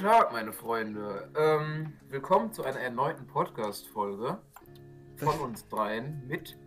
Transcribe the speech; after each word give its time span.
Tag, 0.00 0.30
meine 0.30 0.52
Freunde. 0.52 1.30
Ähm, 1.34 1.94
willkommen 2.10 2.52
zu 2.52 2.62
einer 2.64 2.78
erneuten 2.80 3.26
Podcast-Folge 3.26 4.38
von 5.16 5.40
uns 5.40 5.66
dreien 5.68 6.22
mit 6.26 6.58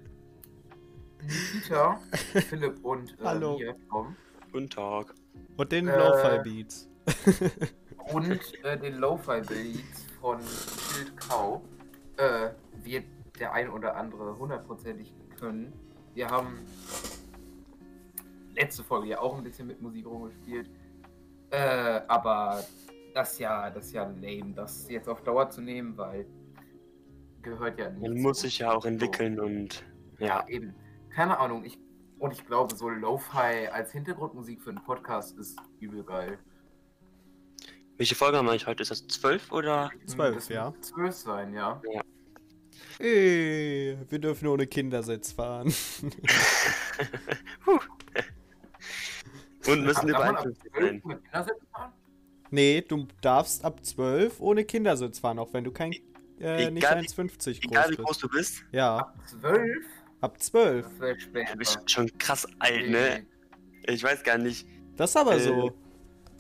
Nikita, 1.22 2.00
Philipp 2.50 2.84
und 2.84 3.12
äh, 3.20 3.24
Hallo. 3.24 3.60
mir, 3.60 3.76
Tom. 3.88 4.16
Guten 4.52 4.70
Tag. 4.72 5.14
Und 5.58 5.72
den 5.72 5.88
Äh, 5.88 5.98
Lo-Fi 6.00 6.40
Beats. 6.44 6.90
Und 8.12 8.64
äh, 8.64 8.80
den 8.80 8.96
Lo-Fi 8.96 9.42
Beats 9.42 10.08
von 10.20 10.40
Schild 10.42 11.16
Cow. 11.18 11.62
Äh, 12.18 12.50
wird 12.84 13.06
der 13.40 13.54
ein 13.54 13.70
oder 13.70 13.96
andere 13.96 14.40
hundertprozentig 14.40 15.14
können. 15.40 15.72
Wir 16.16 16.30
haben 16.30 16.66
letzte 18.56 18.84
Folge 18.84 19.10
ja 19.10 19.20
auch 19.20 19.38
ein 19.38 19.44
bisschen 19.44 19.68
mit 19.68 19.80
Musik 19.84 20.08
rumgespielt. 20.08 20.68
Äh, 21.52 22.02
aber 22.08 22.64
das 23.14 23.34
ist 23.34 23.40
ja, 23.40 23.70
das 23.70 23.86
ist 23.88 23.94
ja 23.94 24.04
lame, 24.04 24.54
das 24.56 24.90
jetzt 24.90 25.08
auf 25.10 25.22
Dauer 25.24 25.50
zu 25.50 25.62
nehmen, 25.62 25.98
weil 25.98 26.26
gehört 27.42 27.80
ja 27.80 27.90
nicht. 27.90 28.02
Man 28.02 28.22
muss 28.22 28.42
sich 28.42 28.60
ja 28.60 28.72
auch 28.74 28.86
entwickeln 28.86 29.40
und 29.40 29.84
ja. 30.20 30.28
Ja, 30.28 30.48
eben. 30.48 30.76
Keine 31.10 31.38
Ahnung. 31.40 31.64
Ich, 31.64 31.80
und 32.20 32.32
ich 32.34 32.46
glaube, 32.46 32.76
so 32.76 32.90
Lo-Fi 32.90 33.68
als 33.72 33.92
Hintergrundmusik 33.92 34.62
für 34.62 34.70
einen 34.72 34.84
Podcast 34.84 35.38
ist 35.38 35.58
übel 35.80 36.04
geil. 36.04 36.38
Welche 37.98 38.16
Folge 38.16 38.38
haben 38.38 38.46
wir 38.46 38.52
eigentlich 38.52 38.68
heute? 38.68 38.82
Ist 38.84 38.92
das 38.92 39.08
12 39.08 39.52
oder? 39.52 39.92
Zwölf, 40.06 40.50
ja. 40.50 40.74
Zwölf 40.82 41.16
sein, 41.16 41.54
ja. 41.54 41.82
Ey, 43.00 43.98
wir 44.08 44.20
dürfen 44.20 44.48
ohne 44.48 44.68
Kindersitz 44.68 45.32
fahren. 45.32 45.74
Huh. 47.66 47.80
und 49.68 49.86
müssen 49.86 50.08
Darf 50.08 50.10
über 50.10 50.26
man 50.26 50.36
ab 50.36 50.46
51 50.46 50.72
zwölf 50.72 50.74
sein. 50.74 51.02
mit 51.06 51.24
Kindersitz 51.24 51.62
fahren? 51.72 51.94
Nee, 52.52 52.82
du 52.82 53.08
darfst 53.22 53.64
ab 53.66 53.84
12 53.86 54.40
ohne 54.40 54.64
Kindersitz 54.66 55.20
fahren, 55.20 55.40
auch 55.40 55.54
wenn 55.54 55.64
du 55.64 55.72
kein 55.72 55.94
äh, 56.40 56.70
nicht 56.72 56.78
Egal 56.86 57.02
wie- 57.02 57.08
1,50 57.08 57.62
groß 57.62 57.72
Egal 57.72 57.86
wie 57.92 57.96
bist. 57.96 58.00
groß 58.08 58.18
du 58.20 58.30
bist, 58.30 58.64
Ja, 58.72 59.14
Zwölf? 59.26 59.86
ab 60.22 60.42
12. 60.42 60.86
Das 60.86 61.00
wäre 61.00 61.20
spät. 61.20 61.48
du 61.54 61.58
bist 61.58 61.92
schon 61.92 62.18
krass 62.18 62.48
alt, 62.60 62.90
ne? 62.90 63.26
Ich 63.88 64.04
weiß 64.04 64.24
gar 64.24 64.38
nicht. 64.38 64.68
Das 64.96 65.10
ist 65.12 65.18
aber 65.18 65.36
Äh. 65.36 65.40
so. 65.40 65.72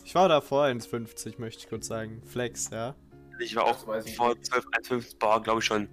Ich 0.05 0.15
war 0.15 0.27
davor 0.30 0.65
1,50, 0.65 1.35
möchte 1.39 1.63
ich 1.63 1.69
kurz 1.69 1.87
sagen. 1.87 2.21
Flex, 2.25 2.69
ja. 2.71 2.95
Ich 3.39 3.55
war 3.55 3.65
auch 3.65 3.85
weiß 3.87 4.05
ich 4.05 4.15
vor 4.15 4.30
nicht. 4.35 4.45
12, 4.45 4.65
1,5 4.71 5.17
Bar, 5.19 5.41
glaube 5.43 5.59
ich 5.59 5.65
schon. 5.65 5.87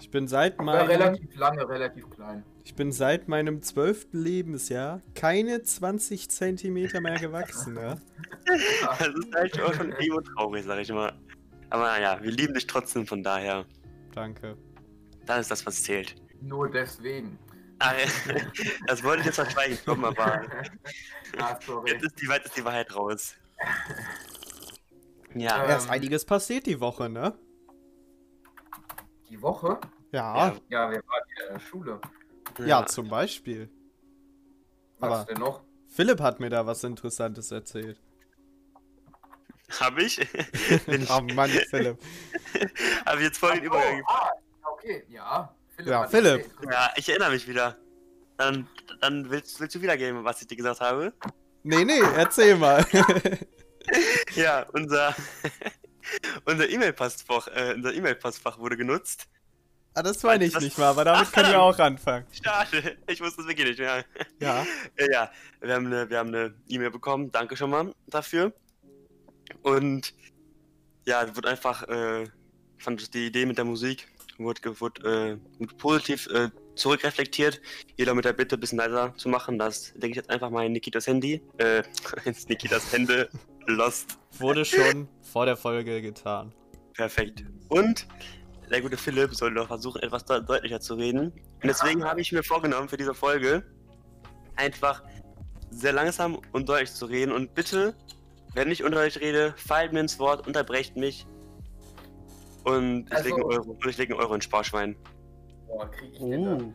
Ich 0.00 0.10
bin 0.10 0.26
seit 0.28 0.58
War 0.58 0.64
meinem, 0.66 0.86
relativ 0.88 1.36
lange, 1.36 1.68
relativ 1.68 2.10
klein. 2.10 2.44
Ich 2.64 2.74
bin 2.74 2.92
seit 2.92 3.28
meinem 3.28 3.60
12. 3.62 4.08
Lebensjahr 4.12 5.02
keine 5.14 5.62
20 5.62 6.30
Zentimeter 6.30 7.00
mehr 7.00 7.18
gewachsen, 7.18 7.76
ja. 7.76 7.96
Das 8.98 9.08
ist 9.08 9.34
halt 9.34 9.60
auch 9.60 9.74
schon 9.74 9.92
emo 9.92 10.20
traurig, 10.20 10.64
sag 10.64 10.78
ich 10.80 10.90
mal. 10.92 11.12
Aber 11.70 11.84
naja, 11.84 12.18
wir 12.22 12.30
lieben 12.30 12.54
dich 12.54 12.66
trotzdem, 12.66 13.06
von 13.06 13.22
daher. 13.22 13.64
Danke. 14.14 14.56
Das 15.26 15.40
ist 15.40 15.50
das, 15.50 15.64
was 15.66 15.82
zählt. 15.82 16.14
Nur 16.40 16.70
deswegen. 16.70 17.38
Ah, 17.78 17.94
das 18.86 19.02
wollte 19.02 19.20
ich 19.20 19.26
jetzt 19.26 19.36
verschweigen, 19.36 19.78
komm, 19.84 20.04
aber 20.04 20.42
ah, 21.38 21.58
sorry. 21.64 21.90
jetzt 21.92 22.04
ist 22.04 22.20
die, 22.20 22.28
Wahrheit- 22.28 22.44
ist 22.44 22.56
die 22.56 22.64
Wahrheit 22.64 22.94
raus. 22.94 23.34
Ja, 25.34 25.62
Ähm, 25.64 25.70
Ja, 25.70 25.76
ist 25.76 25.88
einiges 25.90 26.24
passiert 26.24 26.66
die 26.66 26.78
Woche, 26.80 27.08
ne? 27.08 27.36
Die 29.30 29.40
Woche? 29.40 29.80
Ja, 30.12 30.54
Ja. 30.68 30.90
Wir 30.90 31.02
waren 31.06 31.22
in 31.48 31.54
der 31.54 31.60
Schule. 31.60 32.00
Ja, 32.58 32.86
zum 32.86 33.08
Beispiel. 33.08 33.68
Was 34.98 35.12
Aber- 35.12 35.24
denn 35.24 35.38
noch? 35.38 35.62
Philipp 35.88 36.20
hat 36.20 36.40
mir 36.40 36.48
da 36.48 36.64
was 36.66 36.82
Interessantes 36.84 37.50
erzählt. 37.50 38.00
Hab 39.80 39.98
ich? 39.98 40.20
Oh 41.10 41.20
Mann, 41.34 41.50
Philipp. 41.50 41.98
hab 43.06 43.16
ich 43.16 43.22
jetzt 43.22 43.38
voll 43.38 43.54
den 43.54 43.64
Übergang. 43.64 44.02
Oh, 44.06 44.10
ah, 44.12 44.30
okay, 44.72 45.04
ja. 45.08 45.54
Philipp 45.76 45.90
Ja, 45.90 46.06
Philipp. 46.08 46.50
Ja, 46.70 46.90
ich 46.96 47.08
erinnere 47.08 47.30
mich 47.30 47.46
wieder. 47.48 47.76
Dann, 48.38 48.66
dann 49.00 49.30
willst, 49.30 49.60
willst 49.60 49.74
du 49.74 49.82
wiedergeben, 49.82 50.24
was 50.24 50.40
ich 50.42 50.48
dir 50.48 50.56
gesagt 50.56 50.80
habe? 50.80 51.12
Nee, 51.62 51.84
nee, 51.84 52.00
erzähl 52.16 52.56
mal. 52.56 52.84
Ja, 54.36 54.64
unser, 54.72 55.12
unser 56.44 56.68
E-Mail-Postfach 56.68 57.48
äh, 57.48 57.74
unser 57.74 57.92
E-Mail-Postfach 57.92 58.58
wurde 58.58 58.76
genutzt. 58.76 59.26
Ah, 59.94 60.02
das 60.02 60.22
meine 60.22 60.44
ich 60.44 60.54
Was- 60.54 60.62
nicht 60.62 60.78
mal, 60.78 60.86
aber 60.88 61.04
damit 61.04 61.26
Ach, 61.28 61.32
können 61.32 61.50
wir 61.50 61.60
auch 61.62 61.78
anfangen. 61.78 62.26
Schade, 62.30 62.96
ich 63.06 63.20
wusste 63.20 63.42
es 63.42 63.48
wirklich 63.48 63.68
nicht 63.68 63.78
mehr. 63.78 64.04
Ja. 64.40 64.66
Äh, 64.96 65.12
ja, 65.12 65.30
wir 65.60 65.74
haben 65.74 65.86
eine 65.86 66.08
wir 66.08 66.18
haben 66.18 66.28
eine 66.28 66.54
E-Mail 66.68 66.90
bekommen. 66.90 67.30
Danke 67.30 67.56
schon 67.56 67.70
mal 67.70 67.92
dafür. 68.06 68.52
Und 69.62 70.14
ja, 71.06 71.22
es 71.22 71.36
wurde 71.36 71.48
einfach, 71.50 71.86
äh, 71.88 72.22
ich 72.24 72.84
fand 72.84 73.12
die 73.14 73.26
Idee 73.26 73.46
mit 73.46 73.58
der 73.58 73.64
Musik 73.64 74.08
wurde, 74.38 74.80
wurde, 74.80 75.38
äh, 75.60 75.66
positiv 75.78 76.26
äh, 76.28 76.50
zurückreflektiert. 76.74 77.60
Jeder 77.96 78.14
mit 78.14 78.24
der 78.24 78.32
Bitte, 78.32 78.56
ein 78.56 78.60
bisschen 78.60 78.78
leiser 78.78 79.14
zu 79.16 79.28
machen. 79.28 79.58
Das 79.58 79.92
denke 79.92 80.10
ich 80.10 80.16
jetzt 80.16 80.30
einfach 80.30 80.50
mal 80.50 80.66
in 80.66 80.72
Nikitas 80.72 81.06
Handy. 81.06 81.42
Äh, 81.58 81.82
ins 82.24 82.48
Nikitas 82.48 82.92
Hände. 82.92 83.28
Lost. 83.66 84.18
Wurde 84.38 84.64
schon 84.64 85.08
vor 85.20 85.46
der 85.46 85.56
Folge 85.56 86.02
getan. 86.02 86.52
Perfekt. 86.94 87.44
Und 87.68 88.06
der 88.70 88.80
gute 88.80 88.96
Philipp 88.96 89.34
soll 89.34 89.54
doch 89.54 89.68
versuchen, 89.68 90.02
etwas 90.02 90.24
de 90.24 90.40
deutlicher 90.42 90.80
zu 90.80 90.94
reden. 90.94 91.32
Und 91.32 91.64
deswegen 91.64 92.04
habe 92.04 92.20
ich 92.20 92.32
mir 92.32 92.42
vorgenommen, 92.42 92.88
für 92.88 92.96
diese 92.96 93.14
Folge 93.14 93.62
einfach 94.56 95.02
sehr 95.70 95.92
langsam 95.92 96.38
und 96.52 96.68
deutlich 96.68 96.92
zu 96.92 97.06
reden. 97.06 97.32
Und 97.32 97.54
bitte, 97.54 97.94
wenn 98.54 98.70
ich 98.70 98.84
unter 98.84 98.98
euch 99.00 99.18
rede, 99.20 99.54
fallt 99.56 99.92
mir 99.92 100.00
ins 100.00 100.18
Wort, 100.18 100.46
unterbrecht 100.46 100.96
mich. 100.96 101.26
Und 102.64 103.06
ich 103.06 103.12
Also- 103.12 103.24
lege 103.24 103.34
einen 103.36 103.44
Euro, 103.44 103.70
und 103.72 103.86
ich 103.86 103.98
lege 103.98 104.14
einen 104.14 104.22
Euro 104.22 104.34
ins 104.34 104.44
Sparschwein. 104.44 104.96
Boah, 105.66 105.90
krieg 105.90 106.10
ich 106.12 106.18
den 106.18 106.44
da? 106.44 106.56
Oh. 106.56 106.72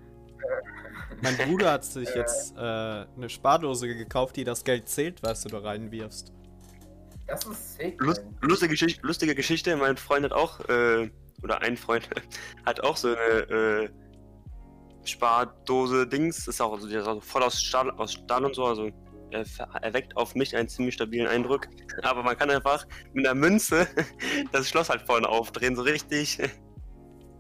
Mein 1.22 1.38
Bruder 1.38 1.72
hat 1.74 1.86
sich 1.86 2.10
jetzt 2.16 2.56
äh, 2.58 2.60
eine 2.60 3.30
Spardose 3.30 3.88
gekauft, 3.88 4.36
die 4.36 4.44
das 4.44 4.64
Geld 4.64 4.90
zählt, 4.90 5.24
was 5.24 5.44
du 5.44 5.50
da 5.50 5.60
reinwirfst. 5.60 6.34
Das 7.28 7.46
ist 7.46 7.76
sick. 7.78 8.00
Lust, 8.02 8.24
lustige, 8.42 8.72
Geschichte, 8.72 9.06
lustige 9.06 9.36
Geschichte, 9.36 9.76
mein 9.76 9.98
Freund 9.98 10.24
hat 10.26 10.32
auch, 10.34 10.60
äh, 10.70 11.10
oder 11.44 11.62
ein 11.62 11.78
Freund 11.78 12.10
hat 12.66 12.84
auch 12.84 12.98
so 12.98 13.10
eine 13.10 13.20
äh, 13.20 13.90
Spardose 15.06 16.08
Dings, 16.08 16.48
ist 16.48 16.62
auch, 16.62 16.74
also, 16.74 16.88
ist 16.88 17.08
auch 17.08 17.24
voll 17.24 17.44
aus 17.44 17.62
Stahl, 17.62 17.90
aus 17.92 18.14
Stahl 18.14 18.46
und 18.46 18.56
so, 18.56 18.66
also 18.66 18.90
er 19.32 19.46
erweckt 19.82 20.16
auf 20.16 20.36
mich 20.36 20.56
einen 20.56 20.70
ziemlich 20.70 20.96
stabilen 20.96 21.28
Eindruck. 21.28 21.68
Aber 22.04 22.24
man 22.24 22.38
kann 22.38 22.50
einfach 22.50 22.86
mit 23.14 23.26
einer 23.26 23.36
Münze 23.36 23.88
das 24.52 24.70
Schloss 24.70 24.90
halt 24.90 25.02
vorne 25.02 25.28
aufdrehen, 25.28 25.76
so 25.76 25.82
richtig, 25.82 26.40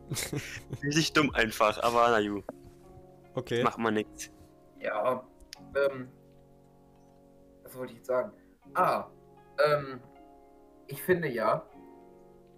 richtig 0.83 1.13
dumm 1.13 1.33
einfach, 1.33 1.81
aber 1.83 2.07
na 2.09 2.19
ju, 2.19 2.41
Okay. 3.35 3.63
macht 3.63 3.77
man 3.77 3.93
nichts. 3.93 4.31
Ja, 4.79 5.23
ähm, 5.75 6.09
was 7.63 7.77
wollte 7.77 7.93
ich 7.93 7.97
jetzt 7.99 8.07
sagen? 8.07 8.31
Ah, 8.73 9.05
ähm, 9.63 9.99
ich 10.87 11.01
finde 11.03 11.27
ja, 11.27 11.63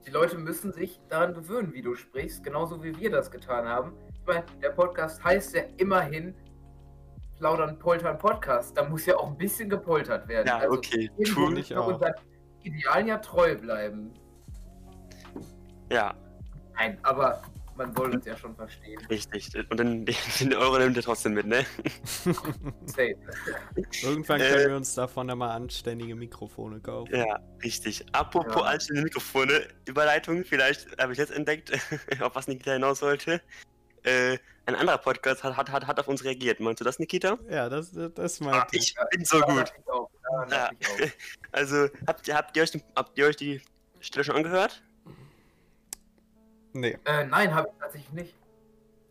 die 0.09 0.13
Leute 0.15 0.39
müssen 0.39 0.73
sich 0.73 0.99
daran 1.07 1.35
gewöhnen, 1.35 1.71
wie 1.71 1.83
du 1.83 1.93
sprichst, 1.93 2.43
genauso 2.43 2.81
wie 2.83 2.97
wir 2.99 3.11
das 3.11 3.29
getan 3.29 3.67
haben. 3.67 3.93
Ich 4.11 4.25
meine, 4.25 4.43
der 4.59 4.69
Podcast 4.71 5.23
heißt 5.23 5.53
ja 5.55 5.61
immerhin 5.77 6.33
Plaudern, 7.37 7.77
Poltern, 7.77 8.17
Podcast. 8.17 8.75
Da 8.75 8.89
muss 8.89 9.05
ja 9.05 9.15
auch 9.17 9.27
ein 9.27 9.37
bisschen 9.37 9.69
gepoltert 9.69 10.27
werden. 10.27 10.47
Ja, 10.47 10.57
Also 10.57 10.77
okay, 10.79 11.11
müssen 11.15 11.57
Ich 11.57 11.77
auch. 11.77 11.85
unseren 11.93 12.13
Idealen 12.63 13.05
ja 13.05 13.17
treu 13.19 13.55
bleiben. 13.55 14.11
Ja, 15.91 16.15
Nein, 16.73 16.97
aber 17.03 17.43
man 17.79 17.95
soll 17.95 18.11
uns 18.13 18.25
ja 18.25 18.37
schon 18.37 18.55
verstehen. 18.55 18.99
richtig. 19.09 19.51
Und 19.71 19.77
den, 19.79 20.05
den, 20.39 20.53
Euro 20.53 20.77
nimmt 20.77 20.95
ihr 20.97 21.01
trotzdem 21.03 21.33
mit, 21.33 21.47
ne? 21.47 21.65
Safe. 22.85 23.15
Irgendwann 24.03 24.41
Äh. 24.41 24.49
können 24.49 24.69
wir 24.69 24.75
uns 24.75 24.93
davon 24.93 25.27
dann 25.27 25.37
mal 25.39 25.51
anständige 25.55 26.15
Mikrofone 26.15 26.79
kaufen. 26.79 27.15
Ja, 27.15 27.39
richtig. 27.63 28.05
Apropos 28.11 28.55
Ja. 28.57 28.63
einzelne 28.63 29.01
Mikrofone, 29.01 29.67
Überleitung, 29.85 30.43
vielleicht 30.45 30.87
habe 31.01 31.13
ich 31.13 31.17
jetzt 31.17 31.31
entdeckt, 31.31 31.71
auf 32.21 32.35
was 32.35 32.47
Nikita 32.47 32.73
hinaus 32.73 33.01
wollte. 33.01 33.41
Äh, 34.03 34.37
ein 34.65 34.75
anderer 34.75 34.97
Podcast 34.99 35.43
hat, 35.43 35.57
hat, 35.57 35.71
hat, 35.71 35.87
hat 35.87 35.99
auf 35.99 36.07
uns 36.07 36.23
reagiert. 36.23 36.59
Meinst 36.59 36.79
du 36.79 36.85
das, 36.85 36.99
Nikita? 36.99 37.37
Ja, 37.49 37.67
das, 37.69 37.91
das 38.15 38.39
Ah, 38.41 38.43
meinte 38.45 38.77
ich. 38.77 38.95
ich 38.95 38.95
bin 39.11 39.25
so 39.25 39.39
gut. 39.41 39.57
dachte 39.57 39.73
ich 39.81 39.89
auch. 39.91 40.09
Ja, 40.31 40.41
Ja. 40.41 40.47
dachte 40.47 40.75
ich 40.79 40.87
auch. 41.05 41.09
Also, 41.51 41.87
habt 42.07 42.27
ihr, 42.27 42.35
habt, 42.35 42.55
ihr 42.55 42.63
euch, 42.63 42.71
habt 42.95 43.17
ihr 43.17 43.25
euch 43.25 43.35
die 43.35 43.61
Stelle 43.99 44.23
schon 44.23 44.35
angehört? 44.35 44.83
Nee. 46.73 46.97
Äh, 47.05 47.25
nein, 47.25 47.53
habe 47.53 47.69
ich 47.69 47.79
tatsächlich 47.79 48.11
nicht. 48.13 48.35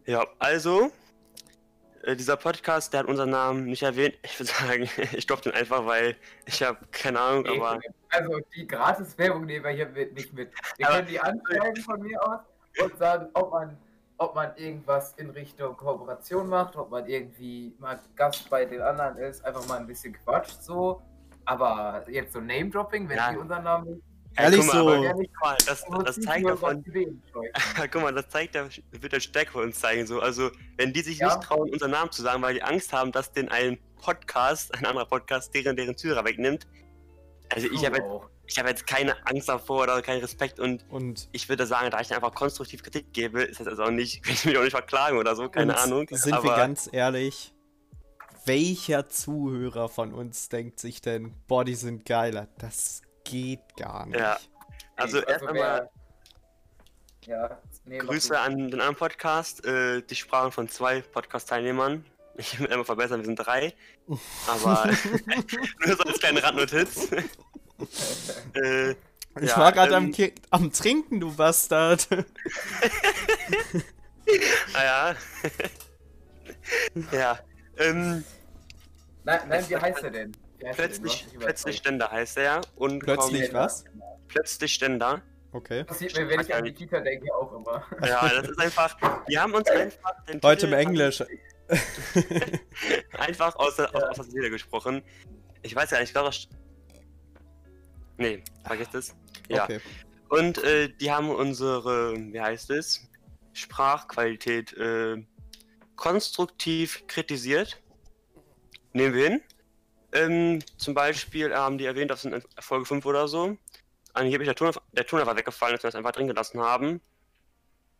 Ja, 0.07 0.25
also, 0.39 0.91
äh, 2.03 2.15
dieser 2.17 2.37
Podcast, 2.37 2.93
der 2.93 3.01
hat 3.01 3.07
unseren 3.07 3.31
Namen 3.31 3.65
nicht 3.65 3.83
erwähnt. 3.83 4.15
Ich 4.23 4.39
würde 4.39 4.53
sagen, 4.87 4.89
ich 5.13 5.27
droppe 5.27 5.43
den 5.51 5.53
einfach, 5.53 5.85
weil 5.87 6.17
ich 6.47 6.63
habe 6.63 6.79
keine 6.93 7.21
Ahnung, 7.21 7.47
aber 7.47 7.81
Also 8.11 8.39
die 8.55 8.67
Gratis-Werbung 8.67 9.45
nehmen 9.45 9.65
wir 9.65 9.73
hier 9.73 9.89
mit, 9.89 10.15
nicht 10.15 10.33
mit. 10.33 10.51
Wir 10.77 10.87
Aber- 10.87 10.97
können 10.97 11.09
die 11.09 11.21
anschreiben 11.21 11.77
von 11.83 12.01
mir 12.03 12.23
aus 12.27 12.41
und 12.83 12.97
sagen, 12.99 13.29
ob 13.35 13.51
man, 13.53 13.77
ob 14.19 14.35
man 14.35 14.57
irgendwas 14.57 15.15
in 15.17 15.31
Richtung 15.31 15.77
Kooperation 15.77 16.49
macht, 16.49 16.77
ob 16.77 16.91
man 16.91 17.07
irgendwie 17.07 17.75
mal 17.79 17.99
Gast 18.17 18.49
bei 18.49 18.65
den 18.65 18.81
anderen 18.81 19.17
ist, 19.19 19.45
einfach 19.45 19.67
mal 19.69 19.79
ein 19.79 19.87
bisschen 19.87 20.13
quatscht 20.25 20.63
so. 20.63 21.03
Aber 21.45 22.05
jetzt 22.09 22.33
so 22.35 22.41
Name-Dropping, 22.41 23.09
wenn 23.09 23.17
Ja. 23.17 23.31
die 23.33 23.39
unseren 23.39 23.65
Namen 23.65 24.03
Ehrlich 24.45 24.61
guck 24.61 24.67
mal, 24.69 24.73
so. 24.75 24.89
aber- 24.89 25.05
Ja, 25.05 25.15
nicht 25.15 25.31
Guck 25.35 25.43
mal, 25.43 25.57
das, 25.67 25.85
das 26.05 26.21
zeigt 26.21 26.49
davon, 26.49 26.85
guck 27.93 28.03
mal, 28.03 28.13
das 28.15 28.29
zeigt, 28.29 28.55
der 28.55 28.69
wird 28.91 29.13
der 29.13 29.21
Stärke 29.21 29.53
von 29.53 29.65
uns 29.65 29.79
zeigen. 29.81 30.07
So. 30.07 30.21
Also, 30.21 30.51
wenn 30.77 30.93
die 30.93 31.01
sich 31.03 31.19
Ja. 31.19 31.35
nicht 31.37 31.47
trauen, 31.47 31.71
unseren 31.71 31.91
Namen 31.91 32.11
zu 32.13 32.23
sagen, 32.23 32.43
weil 32.43 32.55
die 32.55 32.63
Angst 32.63 32.93
haben, 32.93 33.13
dass 33.13 33.33
den 33.33 33.49
ein 33.49 33.79
Podcast, 34.01 34.75
ein 34.75 34.87
anderer 34.87 35.07
Podcast, 35.07 35.55
deren, 35.55 35.77
deren 35.77 35.97
Zuhörer 35.97 36.25
wegnimmt. 36.25 36.67
Also, 37.53 37.69
ich 37.73 37.85
habe 37.85 37.97
jetzt, 37.97 38.09
ich 38.47 38.59
hab 38.59 38.67
jetzt 38.69 38.87
keine 38.87 39.15
Angst 39.27 39.49
davor 39.49 39.83
oder 39.85 40.01
keinen 40.03 40.21
Respekt 40.21 40.61
und 40.61 40.85
Und 40.91 41.29
ich 41.33 41.49
würde 41.49 41.67
sagen, 41.67 41.91
da 41.91 42.01
ich 42.01 42.15
einfach 42.15 42.35
konstruktiv 42.35 42.83
Kritik 42.83 43.13
gebe, 43.13 43.43
ist 43.43 43.61
das 43.61 43.67
also 43.67 43.85
auch 43.85 43.91
nicht, 43.91 44.23
kann 44.23 44.35
ich 44.35 44.45
mich 44.45 44.57
auch 44.57 44.63
nicht 44.63 44.71
verklagen 44.73 45.19
oder 45.19 45.35
so, 45.35 45.49
keine 45.49 45.73
und 45.73 45.79
Ahnung. 45.79 46.07
Sind 46.11 46.33
aber 46.33 46.45
wir 46.45 46.57
ganz 46.57 46.89
ehrlich, 46.93 47.53
welcher 48.47 49.09
Zuhörer 49.09 49.89
von 49.89 50.15
uns 50.15 50.49
denkt 50.49 50.79
sich 50.81 51.01
denn, 51.03 51.35
boah, 51.49 51.65
die 51.65 51.75
sind 51.75 52.07
geiler? 52.07 52.49
Das 52.59 53.03
geht 53.31 53.61
gar 53.77 54.07
nicht. 54.07 54.19
Ja. 54.19 54.39
also, 54.97 55.21
erst 55.21 55.47
einmal 55.47 55.91
Ja, 57.27 57.59
nee, 57.85 57.99
Grüße 57.99 58.39
an 58.39 58.57
den 58.59 58.73
anderen 58.75 58.97
Podcast. 58.97 59.65
Äh, 59.65 60.03
die 60.03 60.15
sprachen 60.15 60.51
von 60.53 60.69
zwei 60.69 61.01
Podcast-Teilnehmern. 61.03 62.05
Ich 62.37 62.59
will 62.61 62.67
immer 62.67 62.85
verbessern, 62.85 63.21
wir 63.21 63.27
sind 63.27 63.37
drei. 63.37 63.75
Aber 64.47 64.87
nur 65.87 65.97
so 65.97 66.03
als 66.05 66.19
kleine 66.21 66.43
Randnotiz. 66.43 67.11
äh, 68.55 68.91
Ich 69.41 69.51
Ja, 69.51 69.57
war 69.59 69.73
gerade 69.73 69.95
am, 69.97 70.07
ähm, 70.07 70.13
Ki- 70.13 70.35
am 70.51 70.73
Trinken, 70.73 71.21
du 71.21 71.35
Bastard. 71.35 72.09
naja. 74.73 75.15
ja. 77.13 77.39
Ähm, 77.77 78.25
Nein, 79.25 79.41
nein, 79.49 79.65
wie 79.69 79.77
heißt 79.77 80.03
er 80.03 80.11
denn? 80.11 80.33
Plötzlich, 80.59 81.27
plötzlich 81.39 81.77
Ständer 81.77 82.11
heißt 82.11 82.37
er. 82.39 82.61
Und 82.77 83.01
Plötzlich 83.01 83.53
was? 83.53 83.85
Plötzlich 84.29 84.75
Ständer. 84.75 85.23
Okay. 85.53 85.85
Passiert 85.85 86.17
mir, 86.17 86.29
wenn 86.29 86.41
ich 86.41 86.55
an 86.55 86.65
die 86.65 86.73
Kita 86.73 87.01
denke, 87.01 87.33
auch 87.35 87.53
immer. 87.55 87.85
Ja, 88.07 88.29
das 88.29 88.49
ist 88.51 88.59
einfach. 88.61 88.97
Wir 89.27 89.41
haben 89.41 89.55
uns 89.55 89.69
einfach. 89.71 90.25
den 90.27 90.41
Heute 90.43 90.67
im 90.67 90.73
Englisch. 90.75 91.23
Einfach 93.19 93.55
aus 93.57 93.77
der, 93.77 93.95
aus, 93.95 94.03
aus 94.05 94.17
der 94.17 94.25
Seele 94.25 94.49
gesprochen. 94.51 95.03
Ich 95.63 95.75
weiß 95.75 95.91
ja 95.91 95.99
nicht, 95.99 96.09
ich 96.09 96.13
glaube. 96.15 96.29
das- 96.31 96.49
Nee, 98.17 98.43
vergiss 98.65 98.89
das. 98.91 99.15
Ja. 99.49 99.65
Okay. 99.65 99.81
Und 100.29 100.63
äh, 100.65 100.89
die 100.89 101.11
haben 101.13 101.31
unsere, 101.31 102.15
wie 102.17 102.41
heißt 102.41 102.71
es, 102.71 103.07
Sprachqualität 103.53 104.73
äh, 104.79 105.23
konstruktiv 105.97 107.07
kritisiert. 107.07 107.81
Nehmen 108.93 109.15
wir 109.15 109.29
hin. 109.29 109.41
Ähm, 110.13 110.61
zum 110.77 110.95
Beispiel 110.95 111.55
haben 111.55 111.79
die 111.79 111.85
erwähnt, 111.85 112.11
dass 112.11 112.25
in 112.25 112.43
Folge 112.61 112.87
5 112.87 113.05
oder 113.07 113.29
so 113.29 113.57
angeblich 114.15 114.47
der 114.49 114.57
Ton, 114.57 114.73
der 114.93 115.07
Ton 115.07 115.21
einfach 115.21 115.37
weggefallen 115.37 115.75
ist, 115.77 115.81
und 115.81 115.85
wir 115.85 115.89
es 115.91 115.95
einfach 115.95 116.13
drin 116.13 116.27
gelassen 116.29 116.61
haben. 116.61 117.01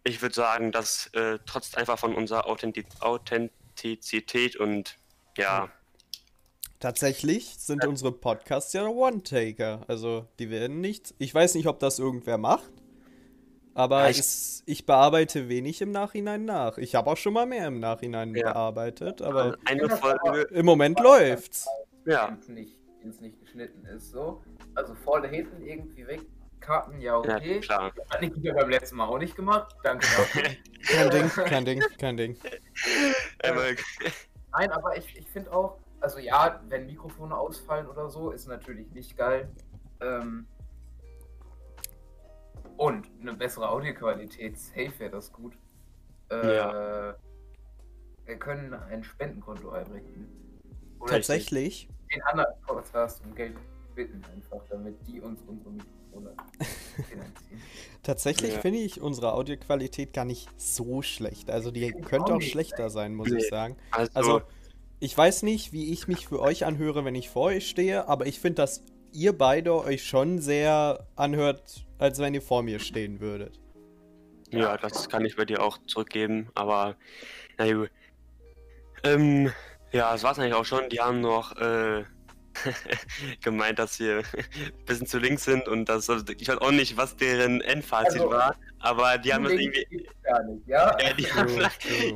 Ich 0.05 0.23
würde 0.23 0.35
sagen, 0.35 0.73
das 0.73 1.09
äh, 1.15 1.39
trotzt 1.47 1.77
einfach 1.77 1.99
von 1.99 2.15
unserer 2.15 2.47
Authentiz 2.47 2.87
Authentizität 3.01 4.57
und 4.57 4.97
ja, 5.37 5.69
Tatsächlich 6.81 7.57
sind 7.59 7.85
unsere 7.85 8.13
Podcasts 8.13 8.73
ja 8.73 8.87
One-Taker. 8.87 9.81
Also, 9.89 10.29
die 10.39 10.49
werden 10.49 10.81
nicht. 10.81 11.13
Ich 11.19 11.35
weiß 11.35 11.55
nicht, 11.57 11.67
ob 11.67 11.81
das 11.81 11.99
irgendwer 11.99 12.39
macht. 12.39 12.71
Aber 13.75 14.03
Ja, 14.05 14.11
ich- 14.11 14.19
es, 14.21 14.63
ich 14.65 14.87
bearbeite 14.87 15.49
wenig 15.49 15.81
im 15.81 15.91
Nachhinein 15.91 16.45
nach. 16.45 16.79
Ich 16.79 16.95
habe 16.95 17.11
auch 17.11 17.17
schon 17.17 17.33
mal 17.33 17.47
mehr 17.47 17.67
im 17.67 17.81
Nachhinein 17.81 18.33
Ja. 18.35 18.53
bearbeitet, 18.53 19.23
aber 19.23 19.57
eine 19.65 19.89
Folge, 19.91 20.43
im 20.53 20.67
Moment 20.67 21.01
läuft's. 21.01 21.67
Ja, 22.05 22.29
Wenn 22.29 22.39
es 22.39 22.49
nicht, 22.49 22.79
wenn's 23.03 23.21
nicht 23.21 23.41
geschnitten 23.41 23.85
ist, 23.87 24.11
so. 24.11 24.43
Also 24.75 24.95
vorne, 24.95 25.29
hinten 25.29 25.61
irgendwie 25.63 26.07
weg. 26.07 26.21
Karten, 26.61 27.01
ja, 27.01 27.13
ja, 27.13 27.37
okay. 27.37 27.61
klar. 27.61 27.93
Hat 28.11 28.21
die 28.21 28.31
Kita 28.31 28.53
beim 28.53 28.69
letzten 28.69 28.97
Mal 28.97 29.07
auch 29.07 29.19
nicht 29.19 29.37
gemacht. 29.37 29.75
Danke 29.85 30.07
dafür. 30.07 30.43
Kein 30.83 31.11
Ding, 31.11 31.29
kein 31.29 31.65
Ding, 31.65 31.83
kein 31.99 32.17
Ding. 32.17 32.39
Einmal, 33.43 33.77
Nein, 34.53 34.71
aber 34.71 34.97
ich, 34.97 35.17
ich 35.17 35.27
finde 35.29 35.53
auch, 35.53 35.79
also 36.01 36.19
ja, 36.19 36.61
wenn 36.69 36.87
Mikrofone 36.87 37.37
ausfallen 37.37 37.87
oder 37.87 38.09
so, 38.09 38.31
ist 38.31 38.47
natürlich 38.47 38.91
nicht 38.93 39.17
geil. 39.17 39.49
Ähm, 40.01 40.47
und 42.77 43.09
eine 43.21 43.35
bessere 43.35 43.69
Audioqualität, 43.69 44.59
safe 44.59 44.93
wäre 44.99 45.11
das 45.11 45.33
gut. 45.33 45.59
Äh, 46.31 46.57
Ja. 46.57 47.17
Wir 48.25 48.37
können 48.37 48.75
ein 48.75 49.03
Spendenkonto 49.03 49.71
einrichten. 49.71 50.29
Oder 51.01 51.13
Tatsächlich, 51.15 51.89
den 52.13 52.23
anderen 52.23 52.55
Podcast 52.67 53.23
um 53.25 53.35
Geld 53.35 53.55
bitten, 53.95 54.23
einfach, 54.35 54.61
damit 54.69 54.97
die 55.07 55.21
uns 55.21 55.41
unsere 55.47 55.71
Mikrofone 55.71 56.35
finanzieren. 57.09 57.63
tatsächlich 58.03 58.55
Ja. 58.55 58.61
finde 58.61 58.79
ich 58.79 59.01
unsere 59.01 59.33
Audioqualität 59.35 60.13
gar 60.13 60.25
nicht 60.25 60.49
so 60.57 61.03
schlecht. 61.03 61.51
Also 61.51 61.71
die 61.71 61.85
Ich 61.85 62.03
könnte 62.03 62.35
auch 62.35 62.41
schlechter 62.43 62.91
sein, 62.91 63.15
muss 63.15 63.29
Nee. 63.29 63.39
ich 63.39 63.49
sagen. 63.49 63.77
also, 63.91 64.11
Also, 64.15 64.43
ich 65.01 65.17
weiß 65.17 65.43
nicht, 65.45 65.73
wie 65.73 65.93
ich 65.93 66.09
mich 66.09 66.27
für 66.29 66.41
euch 66.41 66.65
anhöre, 66.65 67.05
wenn 67.05 67.15
ich 67.15 67.29
vor 67.31 67.45
euch 67.45 67.69
stehe, 67.69 68.09
aber 68.09 68.27
ich 68.27 68.41
finde, 68.41 68.57
dass 68.57 68.83
ihr 69.13 69.37
beide 69.37 69.75
euch 69.75 70.05
schon 70.05 70.39
sehr 70.41 71.07
anhört, 71.17 71.87
als 71.99 72.19
wenn 72.19 72.35
ihr 72.35 72.43
vor 72.43 72.63
mir 72.63 72.79
stehen 72.81 73.21
würdet. 73.21 73.61
Ja, 74.51 74.77
das 74.77 75.09
kann 75.09 75.25
ich 75.25 75.37
bei 75.37 75.45
dir 75.45 75.63
auch 75.63 75.79
zurückgeben, 75.87 76.49
aber 76.55 76.97
na 77.59 77.71
gut. 77.73 77.91
Ähm, 79.05 79.53
ja, 79.93 80.13
das 80.13 80.23
war's 80.23 80.39
eigentlich 80.39 80.55
auch 80.55 80.65
schon. 80.65 80.89
Die 80.91 81.01
haben 81.01 81.21
noch 81.21 81.57
äh, 81.57 82.05
gemeint, 83.43 83.79
dass 83.79 83.99
wir 84.01 84.19
ein 84.19 84.25
bisschen 84.87 85.07
zu 85.07 85.19
links 85.19 85.45
sind 85.45 85.69
und 85.69 85.87
das, 85.89 86.11
also 86.11 86.25
ich 86.39 86.49
weiß 86.49 86.59
auch 86.59 86.73
nicht, 86.73 86.97
was 86.97 87.17
deren 87.17 87.61
Endfazit 87.61 88.25
Also, 88.25 88.31
war, 88.31 88.57
aber 88.81 89.19
die 89.19 89.33
haben 89.35 89.45
das 89.45 89.55
irgendwie, 89.55 89.87
nicht, 89.91 90.67
ja? 90.67 90.97
ja, 91.01 91.13
die, 91.15 91.27
haben, 91.33 91.49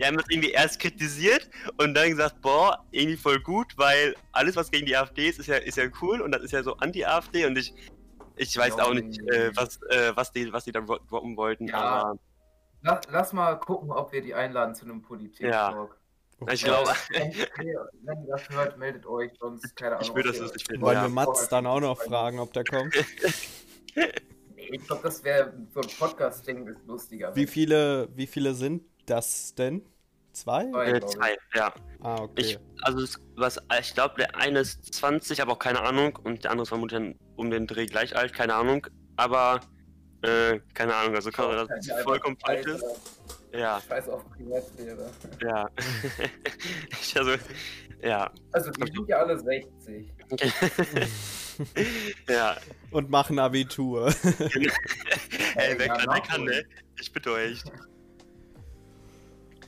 die 0.01 0.05
haben 0.05 0.17
das 0.17 0.27
irgendwie 0.29 0.51
erst 0.53 0.81
kritisiert 0.81 1.49
und 1.79 1.95
dann 1.95 2.11
gesagt, 2.11 2.41
boah, 2.41 2.87
irgendwie 2.91 3.17
voll 3.17 3.41
gut, 3.41 3.77
weil 3.79 4.17
alles, 4.33 4.57
was 4.57 4.71
gegen 4.71 4.87
die 4.87 4.97
AfD 4.97 5.29
ist, 5.29 5.39
ist 5.39 5.47
ja, 5.49 5.57
ist 5.57 5.77
ja 5.79 5.85
cool 6.03 6.21
und 6.23 6.33
das 6.33 6.43
ist 6.43 6.53
ja 6.53 6.63
so 6.63 6.77
anti-AfD 6.79 7.47
und 7.47 7.57
ich, 7.59 7.75
ich 8.37 8.57
weiß 8.57 8.77
Ja, 8.77 8.85
auch 8.85 8.95
nicht, 8.95 9.21
äh, 9.29 9.53
was, 9.57 9.81
äh, 9.91 10.13
was, 10.17 10.33
die, 10.33 10.53
was 10.53 10.65
die 10.65 10.73
da 10.73 10.81
droppen 10.83 11.37
wollten, 11.37 11.69
Ja. 11.69 11.75
aber 11.75 12.17
Lass, 12.83 13.07
lass 13.09 13.33
mal 13.33 13.57
gucken, 13.61 13.91
ob 13.93 14.13
wir 14.13 14.23
die 14.23 14.35
einladen 14.35 14.75
zu 14.75 14.85
einem 14.85 15.03
Politik-Talk. 15.03 16.02
Ich 16.51 16.65
glaube, 16.65 16.91
wenn 17.11 17.33
ihr 17.63 18.27
das 18.29 18.49
hört, 18.51 18.79
meldet 18.79 19.07
euch, 19.07 19.31
sonst 19.39 19.77
keine 19.77 19.97
Ahnung. 19.97 20.09
ich 20.09 20.15
würde 20.15 20.31
was 20.31 20.39
das 20.39 20.53
nicht 20.53 20.67
finden. 20.67 20.83
Wollen 20.83 20.97
ja. 20.97 21.03
wir 21.03 21.09
Mats 21.09 21.49
dann 21.49 21.67
auch 21.67 21.81
noch 21.81 22.01
fragen, 22.01 22.39
ob 22.39 22.53
der 22.53 22.65
kommt? 22.65 22.95
Nee, 23.95 24.77
ich 24.77 24.87
glaube, 24.87 25.03
das 25.03 25.23
wäre 25.23 25.53
so 25.75 25.81
ein 25.81 25.89
Podcast-Ding 25.99 26.67
ist 26.67 26.87
lustiger. 26.87 27.35
Wie 27.37 27.47
viele, 27.47 28.09
wie 28.15 28.27
viele 28.27 28.55
sind 28.55 28.83
das 29.05 29.55
denn? 29.55 29.85
Zwei? 30.33 30.71
Zwei. 30.71 30.91
Äh, 30.93 31.07
zwei, 31.07 31.37
ja. 31.55 31.75
Ah, 32.01 32.23
okay. 32.23 32.41
Ich, 32.41 32.59
also 32.83 33.01
es, 33.01 33.21
was, 33.37 33.61
ich 33.81 33.93
glaube, 33.95 34.15
der 34.17 34.37
eine 34.37 34.61
ist 34.61 34.95
20, 34.95 35.43
aber 35.43 35.53
auch 35.53 35.59
keine 35.59 35.83
Ahnung. 35.83 36.19
Und 36.25 36.45
der 36.45 36.53
andere 36.53 36.63
ist 36.63 36.71
vermutlich 36.71 37.17
um 37.37 37.51
den 37.51 37.67
Dreh 37.67 37.87
gleich 37.87 38.17
alt, 38.17 38.33
keine 38.33 38.55
Ahnung. 38.55 38.87
Aber, 39.17 39.61
äh, 40.23 40.61
keine 40.75 40.95
Ahnung, 40.95 41.15
also 41.15 41.31
kann 41.31 41.51
das 41.51 41.69
Einfach 41.69 42.03
vollkommen 42.05 42.39
falsch 42.39 42.67
ist. 42.67 42.85
Ja, 43.53 43.81
Scheiß 43.87 44.09
auf 44.09 44.29
Privatsphäre. 44.31 45.11
ja. 45.43 45.69
ich, 47.01 47.17
also, 47.17 47.33
ja. 48.03 48.31
Also, 48.53 48.71
die 48.71 48.93
sind 48.93 49.09
ja 49.09 49.19
alle 49.19 49.39
60. 49.39 50.13
ja. 52.29 52.57
Und 52.91 53.11
machen 53.11 53.39
Abitur. 53.39 54.07
Ey, 55.55 55.79
wer 55.79 55.87
ja, 55.87 55.97
kann, 55.97 56.11
der 56.11 56.23
kann, 56.23 56.45
ne? 56.45 56.65
Ich 57.01 57.13
bitte 57.13 57.33
euch. 57.33 57.63